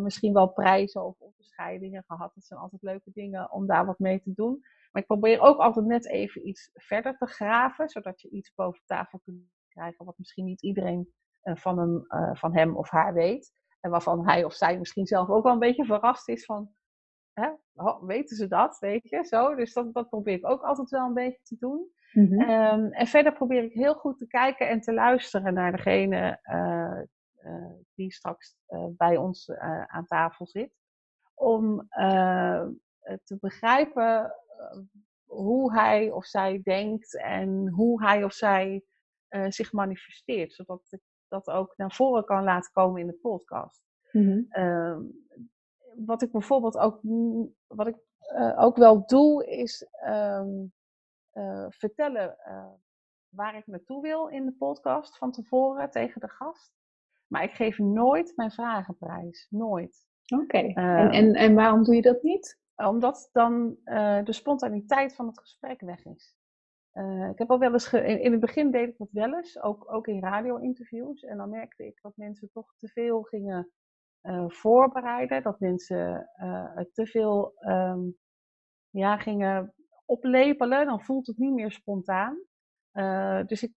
Misschien 0.00 0.32
wel 0.32 0.48
prijzen 0.48 1.04
of 1.04 1.20
onderscheidingen 1.20 2.04
gehad. 2.06 2.34
Dat 2.34 2.44
zijn 2.44 2.60
altijd 2.60 2.82
leuke 2.82 3.10
dingen 3.12 3.50
om 3.52 3.66
daar 3.66 3.86
wat 3.86 3.98
mee 3.98 4.20
te 4.20 4.32
doen. 4.34 4.60
Maar 4.92 5.02
ik 5.02 5.08
probeer 5.08 5.40
ook 5.40 5.58
altijd 5.58 5.86
net 5.86 6.06
even 6.06 6.48
iets 6.48 6.70
verder 6.72 7.16
te 7.16 7.26
graven, 7.26 7.88
zodat 7.88 8.20
je 8.20 8.30
iets 8.30 8.54
boven 8.54 8.82
tafel 8.86 9.20
kunt 9.24 9.42
krijgen 9.68 10.04
wat 10.04 10.18
misschien 10.18 10.44
niet 10.44 10.62
iedereen 10.62 11.12
van, 11.42 11.78
hem, 11.78 12.06
van 12.36 12.56
hem 12.56 12.76
of 12.76 12.90
haar 12.90 13.14
weet. 13.14 13.52
En 13.80 13.90
waarvan 13.90 14.26
hij 14.26 14.44
of 14.44 14.54
zij 14.54 14.78
misschien 14.78 15.06
zelf 15.06 15.28
ook 15.28 15.42
wel 15.42 15.52
een 15.52 15.58
beetje 15.58 15.84
verrast 15.84 16.28
is 16.28 16.44
van, 16.44 16.74
hè, 17.40 17.50
weten 18.06 18.36
ze 18.36 18.48
dat, 18.48 18.78
weet 18.78 19.08
je, 19.08 19.24
zo. 19.24 19.54
Dus 19.54 19.72
dat, 19.72 19.94
dat 19.94 20.08
probeer 20.08 20.34
ik 20.34 20.46
ook 20.46 20.62
altijd 20.62 20.90
wel 20.90 21.06
een 21.06 21.14
beetje 21.14 21.42
te 21.42 21.56
doen. 21.58 21.90
Ehm, 22.12 22.84
en 22.84 23.06
verder 23.06 23.32
probeer 23.32 23.64
ik 23.64 23.72
heel 23.72 23.94
goed 23.94 24.18
te 24.18 24.26
kijken 24.26 24.68
en 24.68 24.80
te 24.80 24.92
luisteren 24.92 25.54
naar 25.54 25.72
degene 25.72 26.38
eh, 26.42 27.00
eh, 27.36 27.74
die 27.94 28.12
straks 28.12 28.56
eh, 28.66 28.86
bij 28.96 29.16
ons 29.16 29.50
aan 29.86 30.06
tafel 30.06 30.46
zit. 30.46 30.72
Om 31.34 31.88
te 33.24 33.36
begrijpen 33.40 34.34
hoe 35.24 35.72
hij 35.72 36.10
of 36.10 36.24
zij 36.24 36.60
denkt 36.62 37.16
en 37.16 37.68
hoe 37.68 38.02
hij 38.02 38.24
of 38.24 38.32
zij 38.32 38.84
zich 39.48 39.72
manifesteert. 39.72 40.52
Zodat 40.52 40.86
ik 40.90 41.00
dat 41.28 41.46
ook 41.46 41.76
naar 41.76 41.92
voren 41.92 42.24
kan 42.24 42.44
laten 42.44 42.72
komen 42.72 43.00
in 43.00 43.06
de 43.06 43.18
podcast. 43.22 43.82
Mhm. 44.12 44.42
Ehm, 44.48 45.02
wat 45.96 46.22
ik 46.22 46.32
bijvoorbeeld 46.32 46.76
ook, 46.78 47.00
wat 47.66 47.86
ik, 47.86 47.96
eh, 48.18 48.56
ook 48.62 48.76
wel 48.76 49.06
doe, 49.06 49.46
is 49.46 49.86
ehm, 49.90 50.64
eh, 51.30 51.66
vertellen 51.68 52.38
eh, 52.38 52.66
waar 53.28 53.56
ik 53.56 53.66
naartoe 53.66 54.02
wil 54.02 54.26
in 54.26 54.44
de 54.44 54.52
podcast 54.52 55.16
van 55.18 55.32
tevoren 55.32 55.90
tegen 55.90 56.20
de 56.20 56.28
gast. 56.28 56.72
Maar 57.26 57.42
ik 57.42 57.52
geef 57.52 57.78
nooit 57.78 58.32
mijn 58.36 58.50
vragenprijs. 58.50 59.46
Nooit. 59.50 60.06
Oké. 60.42 60.58
En, 60.58 60.74
Ehm, 60.74 61.10
en, 61.10 61.34
en 61.34 61.54
waarom 61.54 61.84
doe 61.84 61.94
je 61.94 62.02
dat 62.02 62.22
niet? 62.22 62.58
Omdat 62.76 63.28
dan 63.32 63.76
de 64.24 64.32
spontaniteit 64.32 65.14
van 65.14 65.26
het 65.26 65.38
gesprek 65.38 65.80
weg 65.80 66.04
is. 66.04 66.34
Ik 67.30 67.38
heb 67.38 67.50
al 67.50 67.58
wel 67.58 67.72
eens, 67.72 67.86
ge- 67.86 68.04
in, 68.06 68.20
in 68.20 68.30
het 68.30 68.40
begin 68.40 68.70
deed 68.70 68.88
ik 68.88 68.98
dat 68.98 69.08
wel 69.10 69.34
eens, 69.34 69.60
ook, 69.62 69.92
ook 69.92 70.06
in 70.06 70.20
radio-interviews. 70.22 71.22
En 71.22 71.36
dan 71.36 71.50
merkte 71.50 71.86
ik 71.86 71.98
dat 72.02 72.16
mensen 72.16 72.50
toch 72.52 72.74
te 72.76 72.88
veel 72.88 73.22
gingen 73.22 73.70
voorbereiden. 74.46 75.42
Dat 75.42 75.60
mensen 75.60 76.30
eh, 76.34 76.84
te 76.92 77.06
veel 77.06 77.52
ehm, 77.56 78.00
ja, 78.90 79.16
gingen 79.16 79.74
oplepelen. 80.04 80.86
Dan 80.86 81.02
voelt 81.02 81.26
het 81.26 81.38
niet 81.38 81.54
meer 81.54 81.72
spontaan. 81.72 82.38
Eh, 82.90 83.40
dus 83.46 83.62
ik 83.62 83.72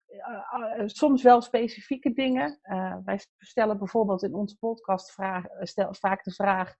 soms 0.85 1.23
wel 1.23 1.41
specifieke 1.41 2.13
dingen. 2.13 2.59
wij 3.05 3.19
stellen 3.39 3.79
bijvoorbeeld 3.79 4.23
in 4.23 4.35
onze 4.35 4.59
podcast 4.59 5.13
vraag, 5.13 5.45
stel, 5.61 5.95
vaak 5.95 6.25
de 6.25 6.33
vraag: 6.33 6.75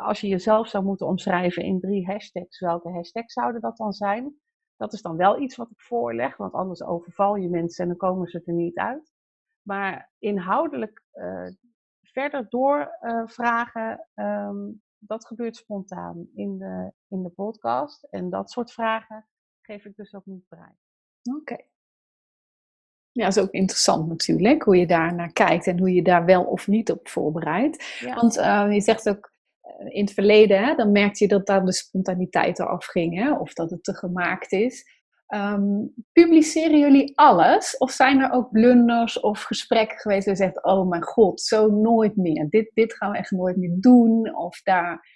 als 0.00 0.20
je 0.20 0.28
jezelf 0.28 0.68
zou 0.68 0.84
moeten 0.84 1.06
omschrijven 1.06 1.62
in 1.62 1.80
drie 1.80 2.06
hashtags, 2.06 2.60
welke 2.60 2.90
hashtags 2.90 3.32
zouden 3.32 3.60
dat 3.60 3.76
dan 3.76 3.92
zijn? 3.92 4.40
Dat 4.76 4.92
is 4.92 5.02
dan 5.02 5.16
wel 5.16 5.40
iets 5.40 5.56
wat 5.56 5.70
ik 5.70 5.80
voorleg, 5.80 6.36
want 6.36 6.52
anders 6.52 6.82
overval 6.82 7.34
je 7.34 7.48
mensen 7.48 7.82
en 7.82 7.88
dan 7.88 7.98
komen 7.98 8.28
ze 8.28 8.42
er 8.44 8.52
niet 8.52 8.76
uit. 8.76 9.12
Maar 9.62 10.12
inhoudelijk 10.18 11.02
verder 12.20 12.46
doorvragen, 12.48 14.06
uh, 14.14 14.46
um, 14.46 14.82
dat 14.98 15.26
gebeurt 15.26 15.56
spontaan 15.56 16.28
in 16.34 16.58
de, 16.58 16.92
in 17.08 17.22
de 17.22 17.28
podcast. 17.28 18.02
En 18.10 18.30
dat 18.30 18.50
soort 18.50 18.72
vragen 18.72 19.26
geef 19.60 19.84
ik 19.84 19.96
dus 19.96 20.14
ook 20.14 20.26
niet 20.26 20.48
bereid. 20.48 20.76
Oké. 21.36 21.56
Ja, 23.10 23.24
dat 23.24 23.36
is 23.36 23.42
ook 23.42 23.50
interessant 23.50 24.08
natuurlijk, 24.08 24.62
hoe 24.62 24.76
je 24.76 24.86
daar 24.86 25.14
naar 25.14 25.32
kijkt 25.32 25.66
en 25.66 25.78
hoe 25.78 25.94
je 25.94 26.02
daar 26.02 26.24
wel 26.24 26.44
of 26.44 26.66
niet 26.66 26.90
op 26.90 27.08
voorbereidt. 27.08 28.00
Want 28.14 28.36
uh, 28.36 28.72
je 28.72 28.80
zegt 28.80 29.08
ook, 29.08 29.32
eh, 29.60 29.94
in 29.94 30.04
het 30.04 30.14
verleden, 30.14 30.64
hè, 30.64 30.74
dan 30.74 30.92
merkte 30.92 31.24
je 31.24 31.30
dat 31.30 31.46
daar 31.46 31.64
de 31.64 31.72
spontaniteit 31.72 32.58
eraf 32.58 32.84
ging, 32.84 33.14
hè, 33.14 33.32
of 33.32 33.52
dat 33.52 33.70
het 33.70 33.84
te 33.84 33.94
gemaakt 33.94 34.52
is. 34.52 34.95
Um, 35.34 35.94
publiceren 36.12 36.78
jullie 36.78 37.18
alles? 37.18 37.76
Of 37.76 37.90
zijn 37.90 38.20
er 38.20 38.30
ook 38.30 38.50
blunders 38.50 39.20
of 39.20 39.42
gesprekken 39.42 39.98
geweest 39.98 40.26
waar 40.26 40.34
je 40.34 40.42
zegt, 40.42 40.64
oh 40.64 40.88
mijn 40.88 41.02
god, 41.02 41.40
zo 41.40 41.68
nooit 41.68 42.16
meer. 42.16 42.48
Dit, 42.50 42.70
dit 42.74 42.94
gaan 42.94 43.10
we 43.10 43.18
echt 43.18 43.30
nooit 43.30 43.56
meer 43.56 43.76
doen. 43.80 44.36
Of 44.36 44.62
daar, 44.62 45.08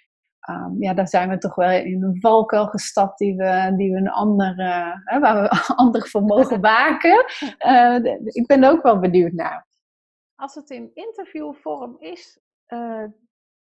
um, 0.49 0.75
ja, 0.79 0.93
daar 0.93 1.07
zijn 1.07 1.29
we 1.29 1.37
toch 1.37 1.55
wel 1.55 1.69
in 1.69 2.03
een 2.03 2.19
valkuil 2.19 2.67
gestapt 2.67 3.17
die 3.17 3.35
we, 3.35 3.73
die 3.77 3.91
we 3.91 3.97
een 3.97 4.09
ander, 4.09 4.59
uh, 4.59 4.95
hè, 5.03 5.19
waar 5.19 5.41
we 5.41 5.49
ander 5.75 6.07
voor 6.07 6.23
mogen 6.23 6.61
waken. 6.75 7.25
Uh, 7.65 8.15
ik 8.25 8.47
ben 8.47 8.63
er 8.63 8.71
ook 8.71 8.83
wel 8.83 8.99
benieuwd 8.99 9.31
naar. 9.31 9.67
Als 10.35 10.55
het 10.55 10.69
in 10.69 10.91
interviewvorm 10.93 11.95
is, 11.99 12.39
uh, 12.67 13.03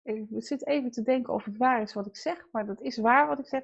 ik 0.03 0.25
zit 0.29 0.67
even 0.67 0.91
te 0.91 1.01
denken 1.01 1.33
of 1.33 1.45
het 1.45 1.57
waar 1.57 1.81
is 1.81 1.93
wat 1.93 2.05
ik 2.05 2.17
zeg, 2.17 2.47
maar 2.51 2.65
dat 2.65 2.81
is 2.81 2.97
waar 2.97 3.27
wat 3.27 3.39
ik 3.39 3.47
zeg. 3.47 3.63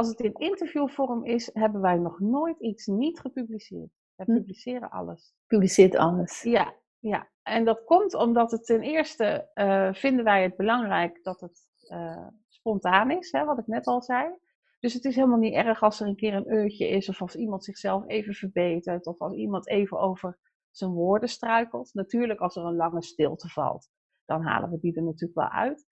Als 0.00 0.08
het 0.08 0.20
in 0.20 0.34
interviewvorm 0.34 1.24
is, 1.24 1.50
hebben 1.52 1.80
wij 1.80 1.96
nog 1.96 2.20
nooit 2.20 2.60
iets 2.60 2.86
niet 2.86 3.20
gepubliceerd. 3.20 3.90
We 4.14 4.24
hm. 4.24 4.32
publiceren 4.32 4.90
alles. 4.90 5.34
Publiceert 5.46 5.96
alles. 5.96 6.42
Ja, 6.42 6.74
ja. 6.98 7.28
En 7.42 7.64
dat 7.64 7.84
komt 7.84 8.14
omdat 8.14 8.50
het 8.50 8.66
ten 8.66 8.80
eerste 8.80 9.50
uh, 9.54 9.92
vinden 9.92 10.24
wij 10.24 10.42
het 10.42 10.56
belangrijk 10.56 11.22
dat 11.22 11.40
het 11.40 11.68
uh, 11.92 12.26
spontaan 12.48 13.10
is, 13.10 13.32
hè, 13.32 13.44
wat 13.44 13.58
ik 13.58 13.66
net 13.66 13.86
al 13.86 14.02
zei. 14.02 14.34
Dus 14.78 14.94
het 14.94 15.04
is 15.04 15.14
helemaal 15.14 15.38
niet 15.38 15.54
erg 15.54 15.82
als 15.82 16.00
er 16.00 16.06
een 16.06 16.16
keer 16.16 16.34
een 16.34 16.52
uurtje 16.52 16.88
is, 16.88 17.08
of 17.08 17.20
als 17.20 17.36
iemand 17.36 17.64
zichzelf 17.64 18.04
even 18.06 18.34
verbetert, 18.34 19.06
of 19.06 19.18
als 19.18 19.34
iemand 19.34 19.68
even 19.68 19.98
over 19.98 20.38
zijn 20.70 20.90
woorden 20.90 21.28
struikelt. 21.28 21.94
Natuurlijk, 21.94 22.40
als 22.40 22.56
er 22.56 22.64
een 22.64 22.76
lange 22.76 23.02
stilte 23.02 23.48
valt, 23.48 23.88
dan 24.24 24.42
halen 24.42 24.70
we 24.70 24.78
die 24.78 24.96
er 24.96 25.02
natuurlijk 25.02 25.38
wel 25.38 25.48
uit. 25.48 25.86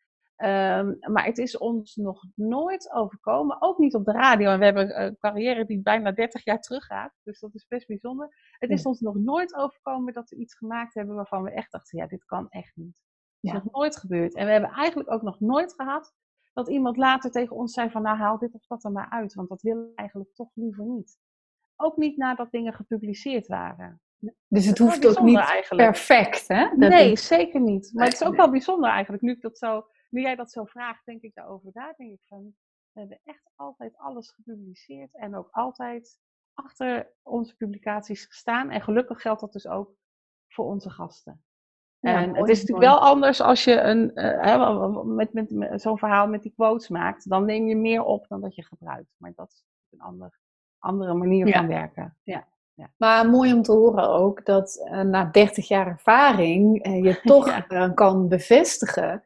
Um, 0.44 0.98
maar 1.00 1.24
het 1.24 1.38
is 1.38 1.58
ons 1.58 1.96
nog 1.96 2.24
nooit 2.34 2.92
overkomen, 2.92 3.62
ook 3.62 3.78
niet 3.78 3.94
op 3.94 4.04
de 4.04 4.12
radio. 4.12 4.50
En 4.50 4.58
we 4.58 4.64
hebben 4.64 5.02
een 5.02 5.16
carrière 5.18 5.64
die 5.64 5.82
bijna 5.82 6.12
30 6.12 6.44
jaar 6.44 6.60
teruggaat, 6.60 7.12
dus 7.22 7.40
dat 7.40 7.54
is 7.54 7.66
best 7.68 7.86
bijzonder. 7.86 8.54
Het 8.58 8.70
is 8.70 8.82
ons 8.82 9.00
nog 9.00 9.14
nooit 9.14 9.54
overkomen 9.54 10.12
dat 10.12 10.30
we 10.30 10.36
iets 10.36 10.54
gemaakt 10.54 10.94
hebben 10.94 11.14
waarvan 11.14 11.42
we 11.42 11.50
echt 11.50 11.72
dachten, 11.72 11.98
ja, 11.98 12.06
dit 12.06 12.24
kan 12.24 12.46
echt 12.48 12.76
niet. 12.76 13.02
Dat 13.40 13.54
is 13.54 13.62
nog 13.62 13.72
nooit 13.72 13.96
gebeurd. 13.96 14.34
En 14.34 14.46
we 14.46 14.52
hebben 14.52 14.70
eigenlijk 14.70 15.10
ook 15.10 15.22
nog 15.22 15.40
nooit 15.40 15.74
gehad 15.74 16.14
dat 16.52 16.68
iemand 16.68 16.96
later 16.96 17.30
tegen 17.30 17.56
ons 17.56 17.72
zei 17.72 17.90
van, 17.90 18.02
nou 18.02 18.16
haal 18.16 18.38
dit 18.38 18.54
of 18.54 18.66
dat 18.66 18.84
er 18.84 18.92
maar 18.92 19.10
uit, 19.10 19.34
want 19.34 19.48
dat 19.48 19.62
willen 19.62 19.86
we 19.86 19.92
eigenlijk 19.94 20.34
toch 20.34 20.50
liever 20.54 20.84
niet. 20.84 21.18
Ook 21.76 21.96
niet 21.96 22.16
nadat 22.16 22.50
dingen 22.50 22.72
gepubliceerd 22.72 23.46
waren. 23.46 24.00
Dus 24.48 24.66
het 24.66 24.78
hoeft 24.78 25.06
ook 25.06 25.22
niet 25.22 25.38
eigenlijk. 25.38 25.90
perfect, 25.90 26.48
hè? 26.48 26.66
nee, 26.76 27.16
zeker 27.16 27.60
niet. 27.60 27.90
Maar 27.94 28.04
het 28.04 28.14
is 28.14 28.24
ook 28.24 28.36
wel 28.36 28.50
bijzonder 28.50 28.90
eigenlijk, 28.90 29.22
nu 29.22 29.32
ik 29.32 29.40
dat 29.40 29.58
zo 29.58 29.86
nu 30.08 30.20
jij 30.20 30.36
dat 30.36 30.50
zo 30.50 30.64
vraagt, 30.64 31.04
denk 31.04 31.22
ik 31.22 31.34
daarover 31.34 31.70
na. 31.72 31.94
Denk 31.96 32.12
ik 32.12 32.24
van, 32.26 32.54
we 32.92 33.00
hebben 33.00 33.20
echt 33.24 33.50
altijd 33.54 33.96
alles 33.96 34.30
gepubliceerd 34.30 35.14
en 35.14 35.36
ook 35.36 35.48
altijd 35.50 36.18
achter 36.54 37.12
onze 37.22 37.56
publicaties 37.56 38.24
gestaan. 38.24 38.70
En 38.70 38.82
gelukkig 38.82 39.20
geldt 39.20 39.40
dat 39.40 39.52
dus 39.52 39.66
ook 39.66 39.94
voor 40.48 40.64
onze 40.64 40.90
gasten. 40.90 41.42
en 42.00 42.36
het 42.36 42.48
is 42.48 42.60
natuurlijk 42.60 42.88
wel 42.88 43.00
anders 43.00 43.40
als 43.40 43.64
je 43.64 43.80
een, 43.80 44.10
uh, 44.14 45.02
met, 45.04 45.32
met, 45.32 45.50
met 45.50 45.80
zo'n 45.80 45.98
verhaal 45.98 46.28
met 46.28 46.42
die 46.42 46.52
quotes 46.52 46.88
maakt. 46.88 47.28
Dan 47.28 47.44
neem 47.44 47.66
je 47.66 47.76
meer 47.76 48.02
op 48.04 48.28
dan 48.28 48.40
dat 48.40 48.54
je 48.54 48.64
gebruikt. 48.64 49.14
Maar 49.16 49.32
dat 49.34 49.50
is 49.50 49.64
een 49.90 50.00
ander, 50.00 50.40
andere 50.78 51.14
manier 51.14 51.52
van 51.52 51.66
werken. 51.66 52.16
Ja. 52.22 52.46
Ja. 52.78 52.90
Maar 52.96 53.28
mooi 53.28 53.52
om 53.52 53.62
te 53.62 53.72
horen 53.72 54.08
ook 54.08 54.44
dat 54.44 54.80
uh, 54.84 55.00
na 55.00 55.24
30 55.24 55.68
jaar 55.68 55.86
ervaring 55.86 56.86
uh, 56.86 57.04
je 57.04 57.20
toch 57.32 57.66
ja. 57.68 57.88
kan 57.88 58.28
bevestigen 58.28 59.22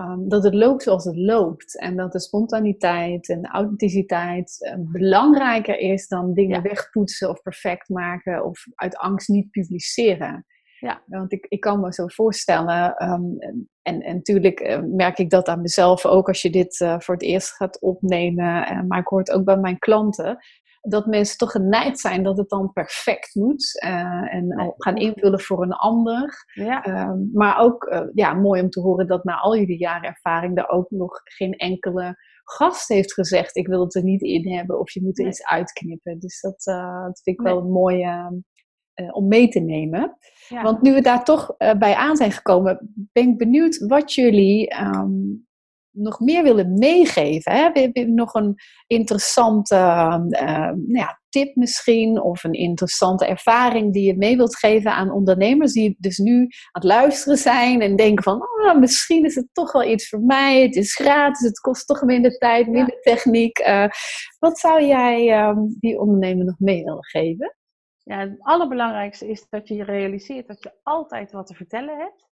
um, 0.00 0.28
dat 0.28 0.44
het 0.44 0.54
loopt 0.54 0.82
zoals 0.82 1.04
het 1.04 1.16
loopt. 1.16 1.78
En 1.80 1.96
dat 1.96 2.12
de 2.12 2.20
spontaniteit 2.20 3.28
en 3.28 3.42
de 3.42 3.48
authenticiteit 3.48 4.56
uh, 4.60 4.74
belangrijker 4.92 5.78
is 5.78 6.08
dan 6.08 6.34
dingen 6.34 6.62
wegpoetsen 6.62 7.28
of 7.28 7.42
perfect 7.42 7.88
maken 7.88 8.44
of 8.44 8.64
uit 8.74 8.96
angst 8.96 9.28
niet 9.28 9.50
publiceren. 9.50 10.46
Ja. 10.78 11.02
Want 11.06 11.32
ik, 11.32 11.46
ik 11.48 11.60
kan 11.60 11.80
me 11.80 11.92
zo 11.92 12.06
voorstellen, 12.06 13.10
um, 13.10 13.38
en, 13.82 14.00
en 14.00 14.14
natuurlijk 14.14 14.60
uh, 14.60 14.80
merk 14.82 15.18
ik 15.18 15.30
dat 15.30 15.48
aan 15.48 15.60
mezelf 15.60 16.06
ook 16.06 16.28
als 16.28 16.42
je 16.42 16.50
dit 16.50 16.80
uh, 16.80 16.98
voor 16.98 17.14
het 17.14 17.22
eerst 17.22 17.50
gaat 17.50 17.80
opnemen, 17.80 18.86
maar 18.86 18.98
ik 18.98 19.06
hoor 19.06 19.18
het 19.18 19.30
ook 19.30 19.44
bij 19.44 19.56
mijn 19.56 19.78
klanten, 19.78 20.38
dat 20.82 21.06
mensen 21.06 21.38
toch 21.38 21.50
geneigd 21.50 22.00
zijn 22.00 22.22
dat 22.22 22.38
het 22.38 22.48
dan 22.48 22.72
perfect 22.72 23.34
moet. 23.34 23.82
Uh, 23.84 24.34
en 24.34 24.74
gaan 24.76 24.96
invullen 24.96 25.40
voor 25.40 25.62
een 25.62 25.72
ander. 25.72 26.44
Ja. 26.52 26.86
Uh, 26.86 27.12
maar 27.32 27.58
ook 27.58 27.84
uh, 27.84 28.00
ja, 28.14 28.34
mooi 28.34 28.62
om 28.62 28.70
te 28.70 28.80
horen 28.80 29.06
dat 29.06 29.24
na 29.24 29.36
al 29.36 29.56
jullie 29.56 29.78
jaren 29.78 30.08
ervaring 30.08 30.58
er 30.58 30.68
ook 30.68 30.90
nog 30.90 31.20
geen 31.24 31.52
enkele 31.52 32.16
gast 32.44 32.88
heeft 32.88 33.12
gezegd: 33.12 33.56
Ik 33.56 33.66
wil 33.66 33.80
het 33.80 33.94
er 33.94 34.04
niet 34.04 34.22
in 34.22 34.48
hebben 34.48 34.80
of 34.80 34.90
je 34.90 35.02
moet 35.02 35.18
er 35.18 35.26
iets 35.26 35.44
uitknippen. 35.44 36.18
Dus 36.18 36.40
dat, 36.40 36.66
eh, 36.66 37.04
dat 37.04 37.20
vind 37.22 37.38
ik 37.38 37.44
nee. 37.44 37.54
wel 37.54 37.64
mooi 37.64 38.06
om 39.12 39.28
mee 39.28 39.48
te 39.48 39.60
nemen. 39.60 40.16
Ja. 40.48 40.62
Want 40.62 40.82
nu 40.82 40.94
we 40.94 41.00
daar 41.00 41.24
toch 41.24 41.56
bij 41.56 41.94
aan 41.94 42.16
zijn 42.16 42.32
gekomen, 42.32 42.92
ben 43.12 43.28
ik 43.28 43.38
benieuwd 43.38 43.86
wat 43.86 44.14
jullie. 44.14 44.82
Um, 44.82 45.46
nog 45.92 46.20
meer 46.20 46.42
willen 46.42 46.78
meegeven? 46.78 47.52
Hè? 47.52 47.70
Heb 47.72 47.96
je 47.96 48.06
nog 48.06 48.34
een 48.34 48.54
interessante 48.86 49.74
uh, 49.74 50.58
nou 50.58 50.92
ja, 50.92 51.20
tip 51.28 51.56
misschien? 51.56 52.22
Of 52.22 52.44
een 52.44 52.52
interessante 52.52 53.26
ervaring 53.26 53.92
die 53.92 54.06
je 54.06 54.16
mee 54.16 54.36
wilt 54.36 54.56
geven 54.56 54.92
aan 54.92 55.12
ondernemers 55.12 55.72
die 55.72 55.96
dus 55.98 56.18
nu 56.18 56.40
aan 56.40 56.48
het 56.72 56.84
luisteren 56.84 57.38
zijn 57.38 57.80
en 57.80 57.96
denken 57.96 58.22
van 58.22 58.40
oh, 58.42 58.78
misschien 58.78 59.24
is 59.24 59.34
het 59.34 59.48
toch 59.52 59.72
wel 59.72 59.84
iets 59.84 60.08
voor 60.08 60.20
mij. 60.20 60.62
Het 60.62 60.76
is 60.76 60.94
gratis, 60.94 61.46
het 61.46 61.60
kost 61.60 61.86
toch 61.86 62.02
minder 62.02 62.38
tijd, 62.38 62.66
minder 62.66 62.98
ja. 63.00 63.12
techniek. 63.12 63.58
Uh, 63.58 63.86
wat 64.38 64.58
zou 64.58 64.84
jij 64.84 65.40
uh, 65.40 65.56
die 65.80 65.98
ondernemer 65.98 66.44
nog 66.44 66.58
mee 66.58 66.84
willen 66.84 67.04
geven? 67.04 67.56
Ja, 68.04 68.18
het 68.18 68.36
allerbelangrijkste 68.38 69.28
is 69.28 69.46
dat 69.48 69.68
je 69.68 69.84
realiseert 69.84 70.46
dat 70.46 70.62
je 70.62 70.72
altijd 70.82 71.32
wat 71.32 71.46
te 71.46 71.54
vertellen 71.54 71.98
hebt. 71.98 72.31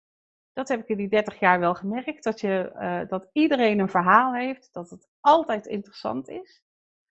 Dat 0.58 0.68
heb 0.68 0.80
ik 0.80 0.88
in 0.88 0.98
die 0.98 1.10
30 1.10 1.40
jaar 1.40 1.60
wel 1.60 1.76
gemerkt. 1.76 2.24
Dat, 2.24 2.40
je, 2.40 2.72
uh, 2.76 3.10
dat 3.10 3.30
iedereen 3.32 3.80
een 3.80 3.90
verhaal 3.90 4.34
heeft. 4.34 4.74
Dat 4.74 4.90
het 4.90 5.08
altijd 5.20 5.66
interessant 5.66 6.30
is. 6.30 6.64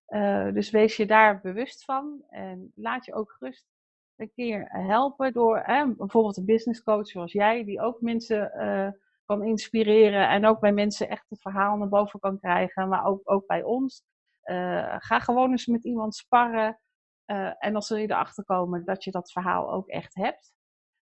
Uh, 0.07 0.53
dus 0.53 0.69
wees 0.69 0.97
je 0.97 1.05
daar 1.05 1.41
bewust 1.41 1.85
van. 1.85 2.23
En 2.29 2.71
laat 2.75 3.05
je 3.05 3.13
ook 3.13 3.31
gerust 3.31 3.65
een 4.15 4.31
keer 4.35 4.67
helpen 4.69 5.33
door 5.33 5.63
bijvoorbeeld 5.97 6.37
een 6.37 6.45
business 6.45 6.83
coach 6.83 7.07
zoals 7.07 7.31
jij. 7.31 7.63
Die 7.63 7.81
ook 7.81 8.01
mensen 8.01 8.51
eh, 8.51 8.89
kan 9.25 9.43
inspireren. 9.43 10.29
En 10.29 10.45
ook 10.45 10.59
bij 10.59 10.73
mensen 10.73 11.09
echt 11.09 11.29
het 11.29 11.41
verhaal 11.41 11.77
naar 11.77 11.89
boven 11.89 12.19
kan 12.19 12.39
krijgen. 12.39 12.87
Maar 12.87 13.05
ook, 13.05 13.21
ook 13.23 13.45
bij 13.45 13.63
ons. 13.63 14.03
ga 14.97 15.19
gewoon 15.19 15.51
eens 15.51 15.65
met 15.65 15.83
iemand 15.83 16.15
sparren. 16.15 16.79
en 17.59 17.73
dan 17.73 17.81
zul 17.81 17.97
je 17.97 18.09
erachter 18.09 18.43
komen 18.43 18.85
dat 18.85 19.03
je 19.03 19.11
dat 19.11 19.31
verhaal 19.31 19.71
ook 19.71 19.87
echt 19.87 20.15
hebt. 20.15 20.55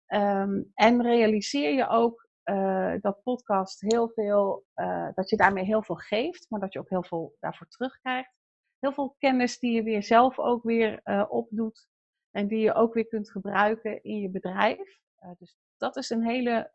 Um, 0.06 0.70
en 0.74 1.02
realiseer 1.02 1.74
je 1.74 1.88
ook 1.88 2.23
uh, 2.44 2.94
dat 3.00 3.22
podcast 3.22 3.80
heel 3.80 4.08
veel, 4.08 4.64
uh, 4.74 5.08
dat 5.14 5.30
je 5.30 5.36
daarmee 5.36 5.64
heel 5.64 5.82
veel 5.82 5.96
geeft, 5.96 6.46
maar 6.50 6.60
dat 6.60 6.72
je 6.72 6.78
ook 6.78 6.88
heel 6.88 7.04
veel 7.04 7.36
daarvoor 7.40 7.68
terugkrijgt. 7.68 8.32
Heel 8.78 8.92
veel 8.92 9.16
kennis 9.18 9.58
die 9.58 9.72
je 9.72 9.82
weer 9.82 10.02
zelf 10.02 10.38
ook 10.38 10.62
weer 10.62 11.00
uh, 11.04 11.24
opdoet 11.28 11.88
en 12.30 12.48
die 12.48 12.58
je 12.58 12.74
ook 12.74 12.94
weer 12.94 13.06
kunt 13.06 13.30
gebruiken 13.30 14.02
in 14.02 14.20
je 14.20 14.30
bedrijf. 14.30 14.98
dus 15.38 15.56
dat 15.76 15.96
is 15.96 16.10
een 16.10 16.24
hele 16.24 16.70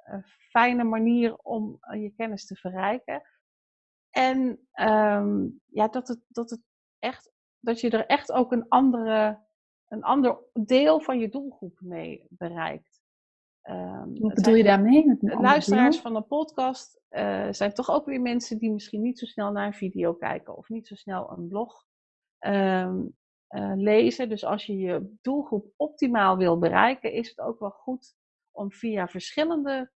fijne 0.49 0.83
manier 0.83 1.35
om 1.35 1.79
je 1.91 2.13
kennis 2.15 2.45
te 2.45 2.55
verrijken. 2.55 3.21
En 4.09 4.67
um, 4.73 5.61
ja, 5.65 5.87
dat, 5.87 6.07
het, 6.07 6.19
dat, 6.27 6.49
het 6.49 6.61
echt, 6.99 7.31
dat 7.59 7.79
je 7.79 7.89
er 7.89 8.05
echt 8.05 8.31
ook 8.31 8.51
een, 8.51 8.67
andere, 8.67 9.39
een 9.87 10.03
ander 10.03 10.37
deel 10.53 10.99
van 10.99 11.19
je 11.19 11.29
doelgroep 11.29 11.79
mee 11.79 12.25
bereikt. 12.29 12.88
Um, 13.69 14.19
Wat 14.19 14.33
bedoel 14.33 14.55
je 14.55 14.63
daarmee? 14.63 15.05
Met 15.19 15.39
luisteraars 15.39 15.99
van 15.99 16.15
een 16.15 16.27
podcast 16.27 17.01
uh, 17.09 17.47
zijn 17.51 17.73
toch 17.73 17.89
ook 17.89 18.05
weer 18.05 18.21
mensen 18.21 18.57
die 18.57 18.71
misschien 18.71 19.01
niet 19.01 19.19
zo 19.19 19.25
snel 19.25 19.51
naar 19.51 19.65
een 19.65 19.73
video 19.73 20.13
kijken 20.13 20.57
of 20.57 20.69
niet 20.69 20.87
zo 20.87 20.95
snel 20.95 21.31
een 21.31 21.47
blog. 21.47 21.85
Um, 22.39 23.17
eh, 23.49 23.71
lezen. 23.75 24.29
Dus 24.29 24.45
als 24.45 24.65
je 24.65 24.77
je 24.77 25.17
doelgroep 25.21 25.73
optimaal 25.75 26.37
wil 26.37 26.59
bereiken, 26.59 27.11
is 27.11 27.29
het 27.29 27.39
ook 27.39 27.59
wel 27.59 27.69
goed 27.69 28.15
om 28.51 28.71
via 28.71 29.07
verschillende 29.07 29.91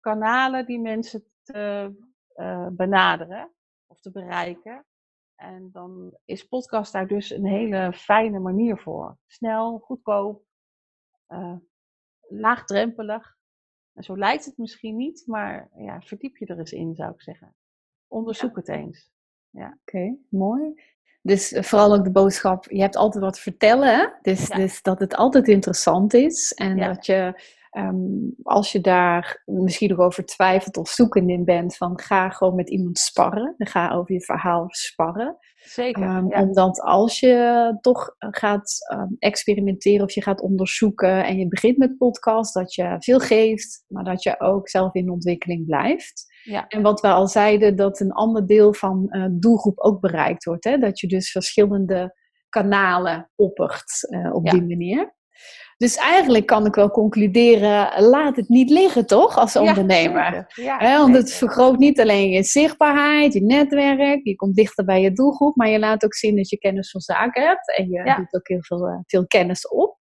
kanalen 0.00 0.66
die 0.66 0.80
mensen 0.80 1.24
te 1.42 1.94
uh, 2.36 2.66
benaderen 2.70 3.54
of 3.86 4.00
te 4.00 4.10
bereiken. 4.10 4.86
En 5.34 5.68
dan 5.72 6.18
is 6.24 6.44
podcast 6.44 6.92
daar 6.92 7.06
dus 7.06 7.30
een 7.30 7.46
hele 7.46 7.92
fijne 7.92 8.38
manier 8.38 8.78
voor. 8.78 9.18
Snel, 9.26 9.78
goedkoop, 9.78 10.44
laagdrempelig. 12.28 13.36
En 13.92 14.02
zo 14.02 14.16
lijkt 14.16 14.44
het 14.44 14.58
misschien 14.58 14.96
niet, 14.96 15.22
maar 15.26 15.68
ja, 15.76 16.00
verdiep 16.00 16.36
je 16.36 16.46
er 16.46 16.58
eens 16.58 16.72
in, 16.72 16.94
zou 16.94 17.12
ik 17.12 17.22
zeggen. 17.22 17.54
Onderzoek 18.08 18.56
het 18.56 18.68
eens. 18.68 19.10
Ja. 19.50 19.78
Oké, 19.80 20.16
mooi. 20.28 20.74
Dus 21.22 21.52
eh, 21.52 21.62
vooral 21.62 21.94
ook 21.94 22.04
de 22.04 22.10
boodschap, 22.10 22.64
je 22.70 22.80
hebt 22.80 22.96
altijd 22.96 23.24
wat 23.24 23.34
te 23.34 23.40
vertellen. 23.40 23.98
Hè? 23.98 24.06
Dus, 24.22 24.48
dus 24.48 24.82
dat 24.82 24.98
het 24.98 25.14
altijd 25.14 25.48
interessant 25.48 26.14
is. 26.14 26.52
En 26.52 26.76
dat 26.76 27.06
je, 27.06 27.40
ehm, 27.70 27.96
als 28.42 28.72
je 28.72 28.80
daar 28.80 29.42
misschien 29.44 29.88
nog 29.88 29.98
over 29.98 30.24
twijfelt 30.24 30.76
of 30.76 30.88
zoekend 30.88 31.28
in 31.28 31.44
bent, 31.44 31.76
van 31.76 32.00
ga 32.00 32.28
gewoon 32.28 32.54
met 32.54 32.70
iemand 32.70 32.98
sparren. 32.98 33.54
Ga 33.58 33.92
over 33.92 34.14
je 34.14 34.20
verhaal 34.20 34.64
sparren. 34.68 35.38
Zeker. 35.66 36.02
Um, 36.02 36.32
Omdat 36.32 36.80
als 36.80 37.20
je 37.20 37.76
toch 37.80 38.14
gaat 38.18 38.76
um, 38.92 39.16
experimenteren 39.18 40.04
of 40.04 40.12
je 40.12 40.22
gaat 40.22 40.40
onderzoeken 40.40 41.24
en 41.24 41.38
je 41.38 41.48
begint 41.48 41.76
met 41.76 41.96
podcast, 41.96 42.54
dat 42.54 42.74
je 42.74 42.96
veel 42.98 43.18
geeft, 43.18 43.84
maar 43.88 44.04
dat 44.04 44.22
je 44.22 44.40
ook 44.40 44.68
zelf 44.68 44.94
in 44.94 45.10
ontwikkeling 45.10 45.66
blijft. 45.66 46.34
Ja. 46.42 46.66
En 46.66 46.82
wat 46.82 47.00
we 47.00 47.08
al 47.08 47.26
zeiden, 47.26 47.76
dat 47.76 48.00
een 48.00 48.12
ander 48.12 48.46
deel 48.46 48.74
van 48.74 49.06
uh, 49.08 49.26
doelgroep 49.30 49.78
ook 49.78 50.00
bereikt 50.00 50.44
wordt. 50.44 50.64
Hè? 50.64 50.78
Dat 50.78 51.00
je 51.00 51.06
dus 51.06 51.30
verschillende 51.30 52.14
kanalen 52.48 53.30
oppert 53.34 54.08
uh, 54.10 54.34
op 54.34 54.50
die 54.50 54.66
manier. 54.66 55.14
Dus 55.76 55.96
eigenlijk 55.96 56.46
kan 56.46 56.66
ik 56.66 56.74
wel 56.74 56.90
concluderen, 56.90 58.02
laat 58.02 58.36
het 58.36 58.48
niet 58.48 58.70
liggen 58.70 59.06
toch, 59.06 59.36
als 59.36 59.56
ondernemer. 59.56 60.52
Ja, 60.54 60.98
want 60.98 61.16
het 61.16 61.32
vergroot 61.32 61.78
niet 61.78 62.00
alleen 62.00 62.30
je 62.30 62.42
zichtbaarheid, 62.42 63.32
je 63.32 63.42
netwerk, 63.42 64.20
je 64.22 64.36
komt 64.36 64.54
dichter 64.54 64.84
bij 64.84 65.00
je 65.00 65.12
doelgroep, 65.12 65.56
maar 65.56 65.68
je 65.68 65.78
laat 65.78 66.04
ook 66.04 66.14
zien 66.14 66.36
dat 66.36 66.50
je 66.50 66.58
kennis 66.58 66.90
van 66.90 67.00
zaken 67.00 67.46
hebt 67.46 67.76
en 67.76 67.88
je 67.88 68.14
doet 68.16 68.34
ook 68.34 68.48
heel 68.48 68.62
veel, 68.62 68.86
eh, 68.86 68.98
veel 69.06 69.26
kennis 69.26 69.68
op. 69.68 69.98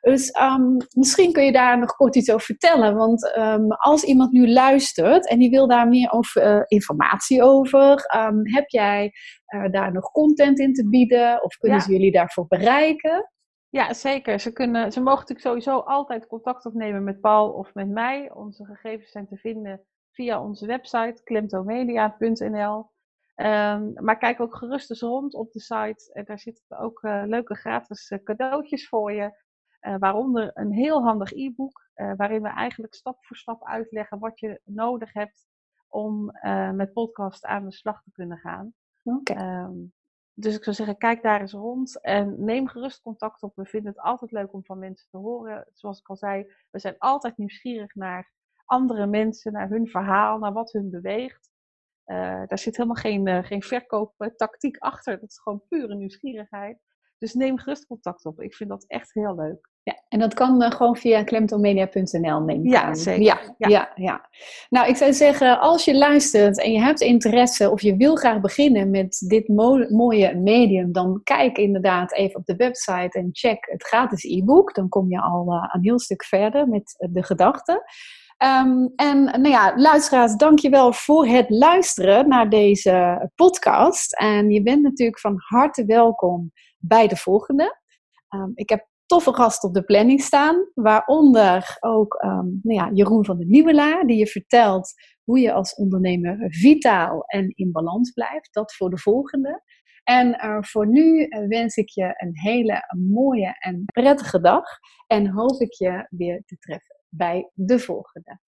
Dus 0.00 0.38
um, 0.40 0.76
misschien 0.94 1.32
kun 1.32 1.44
je 1.44 1.52
daar 1.52 1.78
nog 1.78 1.96
kort 1.96 2.16
iets 2.16 2.30
over 2.30 2.46
vertellen. 2.46 2.96
Want 2.96 3.36
um, 3.36 3.72
als 3.72 4.02
iemand 4.02 4.32
nu 4.32 4.52
luistert 4.52 5.28
en 5.28 5.38
die 5.38 5.50
wil 5.50 5.68
daar 5.68 5.88
meer 5.88 6.12
over, 6.12 6.56
uh, 6.56 6.62
informatie 6.66 7.42
over, 7.42 8.04
um, 8.16 8.40
heb 8.54 8.68
jij 8.68 9.12
uh, 9.54 9.70
daar 9.70 9.92
nog 9.92 10.10
content 10.10 10.58
in 10.58 10.72
te 10.72 10.88
bieden? 10.88 11.44
Of 11.44 11.56
kunnen 11.56 11.78
ja. 11.78 11.84
ze 11.84 11.92
jullie 11.92 12.12
daarvoor 12.12 12.46
bereiken? 12.46 13.30
Ja, 13.68 13.94
zeker. 13.94 14.40
Ze, 14.40 14.52
kunnen, 14.52 14.92
ze 14.92 15.00
mogen 15.00 15.20
natuurlijk 15.20 15.46
sowieso 15.46 15.78
altijd 15.78 16.26
contact 16.26 16.66
opnemen 16.66 17.04
met 17.04 17.20
Paul 17.20 17.52
of 17.52 17.74
met 17.74 17.88
mij. 17.88 18.32
Onze 18.32 18.64
gegevens 18.64 19.10
zijn 19.10 19.26
te 19.26 19.36
vinden 19.36 19.80
via 20.10 20.42
onze 20.42 20.66
website 20.66 21.22
klemtomedia.nl. 21.24 22.90
Um, 23.36 23.92
maar 23.94 24.18
kijk 24.18 24.40
ook 24.40 24.56
gerust 24.56 24.90
eens 24.90 25.00
rond 25.00 25.34
op 25.34 25.52
de 25.52 25.60
site. 25.60 26.10
En 26.12 26.24
daar 26.24 26.38
zitten 26.38 26.78
ook 26.78 27.02
uh, 27.02 27.22
leuke 27.26 27.54
gratis 27.54 28.10
uh, 28.10 28.22
cadeautjes 28.22 28.88
voor 28.88 29.12
je. 29.12 29.44
Uh, 29.80 29.96
waaronder 29.98 30.50
een 30.54 30.72
heel 30.72 31.02
handig 31.02 31.32
e-book. 31.32 31.90
waarin 31.94 32.42
we 32.42 32.48
eigenlijk 32.48 32.94
stap 32.94 33.24
voor 33.24 33.36
stap 33.36 33.64
uitleggen 33.64 34.18
wat 34.18 34.40
je 34.40 34.60
nodig 34.64 35.12
hebt 35.12 35.46
om 35.88 36.30
met 36.74 36.92
podcast 36.92 37.44
aan 37.44 37.64
de 37.64 37.72
slag 37.72 38.02
te 38.02 38.10
kunnen 38.12 38.38
gaan. 38.38 38.74
Okay. 39.02 39.62
Um, 39.62 39.92
dus 40.38 40.56
ik 40.56 40.64
zou 40.64 40.76
zeggen, 40.76 40.96
kijk 40.96 41.22
daar 41.22 41.40
eens 41.40 41.52
rond 41.52 42.00
en 42.00 42.44
neem 42.44 42.68
gerust 42.68 43.02
contact 43.02 43.42
op. 43.42 43.56
We 43.56 43.64
vinden 43.64 43.92
het 43.92 44.00
altijd 44.00 44.30
leuk 44.30 44.52
om 44.52 44.64
van 44.64 44.78
mensen 44.78 45.08
te 45.10 45.16
horen. 45.16 45.68
Zoals 45.74 45.98
ik 45.98 46.08
al 46.08 46.16
zei, 46.16 46.52
we 46.70 46.78
zijn 46.78 46.94
altijd 46.98 47.36
nieuwsgierig 47.36 47.94
naar 47.94 48.32
andere 48.64 49.06
mensen, 49.06 49.52
naar 49.52 49.68
hun 49.68 49.88
verhaal, 49.88 50.38
naar 50.38 50.52
wat 50.52 50.72
hun 50.72 50.90
beweegt. 50.90 51.50
Uh, 52.06 52.16
daar 52.46 52.58
zit 52.58 52.76
helemaal 52.76 53.02
geen, 53.02 53.26
uh, 53.26 53.44
geen 53.44 53.62
verkooptactiek 53.62 54.76
achter. 54.78 55.20
Dat 55.20 55.30
is 55.30 55.38
gewoon 55.38 55.62
pure 55.68 55.94
nieuwsgierigheid. 55.94 56.78
Dus 57.18 57.34
neem 57.34 57.58
gerust 57.58 57.86
contact 57.86 58.24
op. 58.24 58.40
Ik 58.40 58.54
vind 58.54 58.70
dat 58.70 58.84
echt 58.86 59.14
heel 59.14 59.34
leuk. 59.34 59.70
En 60.16 60.22
dat 60.22 60.34
kan 60.34 60.62
uh, 60.62 60.70
gewoon 60.70 60.96
via 60.96 61.22
klemtomedia.nl 61.22 62.40
neem 62.40 62.64
ik 62.64 62.72
ja, 62.72 62.94
Zeker. 62.94 63.22
Ja, 63.22 63.38
ja, 63.58 63.68
ja, 63.68 63.92
ja. 63.94 64.28
Nou, 64.68 64.88
ik 64.88 64.96
zou 64.96 65.12
zeggen, 65.12 65.60
als 65.60 65.84
je 65.84 65.96
luistert 65.96 66.62
en 66.62 66.72
je 66.72 66.80
hebt 66.80 67.00
interesse 67.00 67.70
of 67.70 67.80
je 67.80 67.96
wil 67.96 68.16
graag 68.16 68.40
beginnen 68.40 68.90
met 68.90 69.24
dit 69.28 69.48
mo 69.48 69.86
mooie 69.88 70.34
medium, 70.34 70.92
dan 70.92 71.20
kijk 71.24 71.58
inderdaad 71.58 72.12
even 72.12 72.36
op 72.36 72.46
de 72.46 72.56
website 72.56 73.18
en 73.18 73.28
check 73.32 73.66
het 73.70 73.86
gratis 73.86 74.24
e-book. 74.24 74.74
Dan 74.74 74.88
kom 74.88 75.10
je 75.10 75.20
al 75.20 75.52
uh, 75.52 75.68
een 75.72 75.82
heel 75.82 76.00
stuk 76.00 76.24
verder 76.24 76.68
met 76.68 77.06
de 77.10 77.22
gedachten. 77.22 77.82
Um, 78.44 78.92
en 78.96 79.24
nou 79.24 79.48
ja, 79.48 79.72
luisteraars, 79.76 80.36
dankjewel 80.36 80.92
voor 80.92 81.26
het 81.26 81.50
luisteren 81.50 82.28
naar 82.28 82.48
deze 82.48 83.28
podcast. 83.34 84.14
En 84.18 84.50
je 84.50 84.62
bent 84.62 84.82
natuurlijk 84.82 85.20
van 85.20 85.34
harte 85.36 85.84
welkom 85.84 86.52
bij 86.78 87.08
de 87.08 87.16
volgende. 87.16 87.78
Um, 88.34 88.52
ik 88.54 88.68
heb 88.68 88.86
toffe 89.06 89.34
gasten 89.34 89.68
op 89.68 89.74
de 89.74 89.84
planning 89.84 90.20
staan, 90.20 90.70
waaronder 90.74 91.76
ook 91.80 92.22
um, 92.24 92.60
nou 92.62 92.80
ja, 92.80 92.90
Jeroen 92.92 93.24
van 93.24 93.38
der 93.38 93.46
Nieuwelaar, 93.46 94.06
die 94.06 94.18
je 94.18 94.26
vertelt 94.26 94.92
hoe 95.24 95.38
je 95.38 95.52
als 95.52 95.74
ondernemer 95.74 96.36
vitaal 96.48 97.24
en 97.26 97.52
in 97.54 97.72
balans 97.72 98.10
blijft. 98.10 98.54
Dat 98.54 98.74
voor 98.74 98.90
de 98.90 98.98
volgende. 98.98 99.62
En 100.04 100.28
uh, 100.28 100.58
voor 100.60 100.88
nu 100.88 101.26
uh, 101.26 101.48
wens 101.48 101.76
ik 101.76 101.88
je 101.88 102.14
een 102.16 102.38
hele 102.38 102.82
mooie 103.08 103.56
en 103.58 103.84
prettige 103.84 104.40
dag 104.40 104.64
en 105.06 105.30
hoop 105.30 105.60
ik 105.60 105.72
je 105.72 106.06
weer 106.10 106.42
te 106.44 106.56
treffen 106.58 106.96
bij 107.08 107.50
de 107.54 107.78
volgende. 107.78 108.40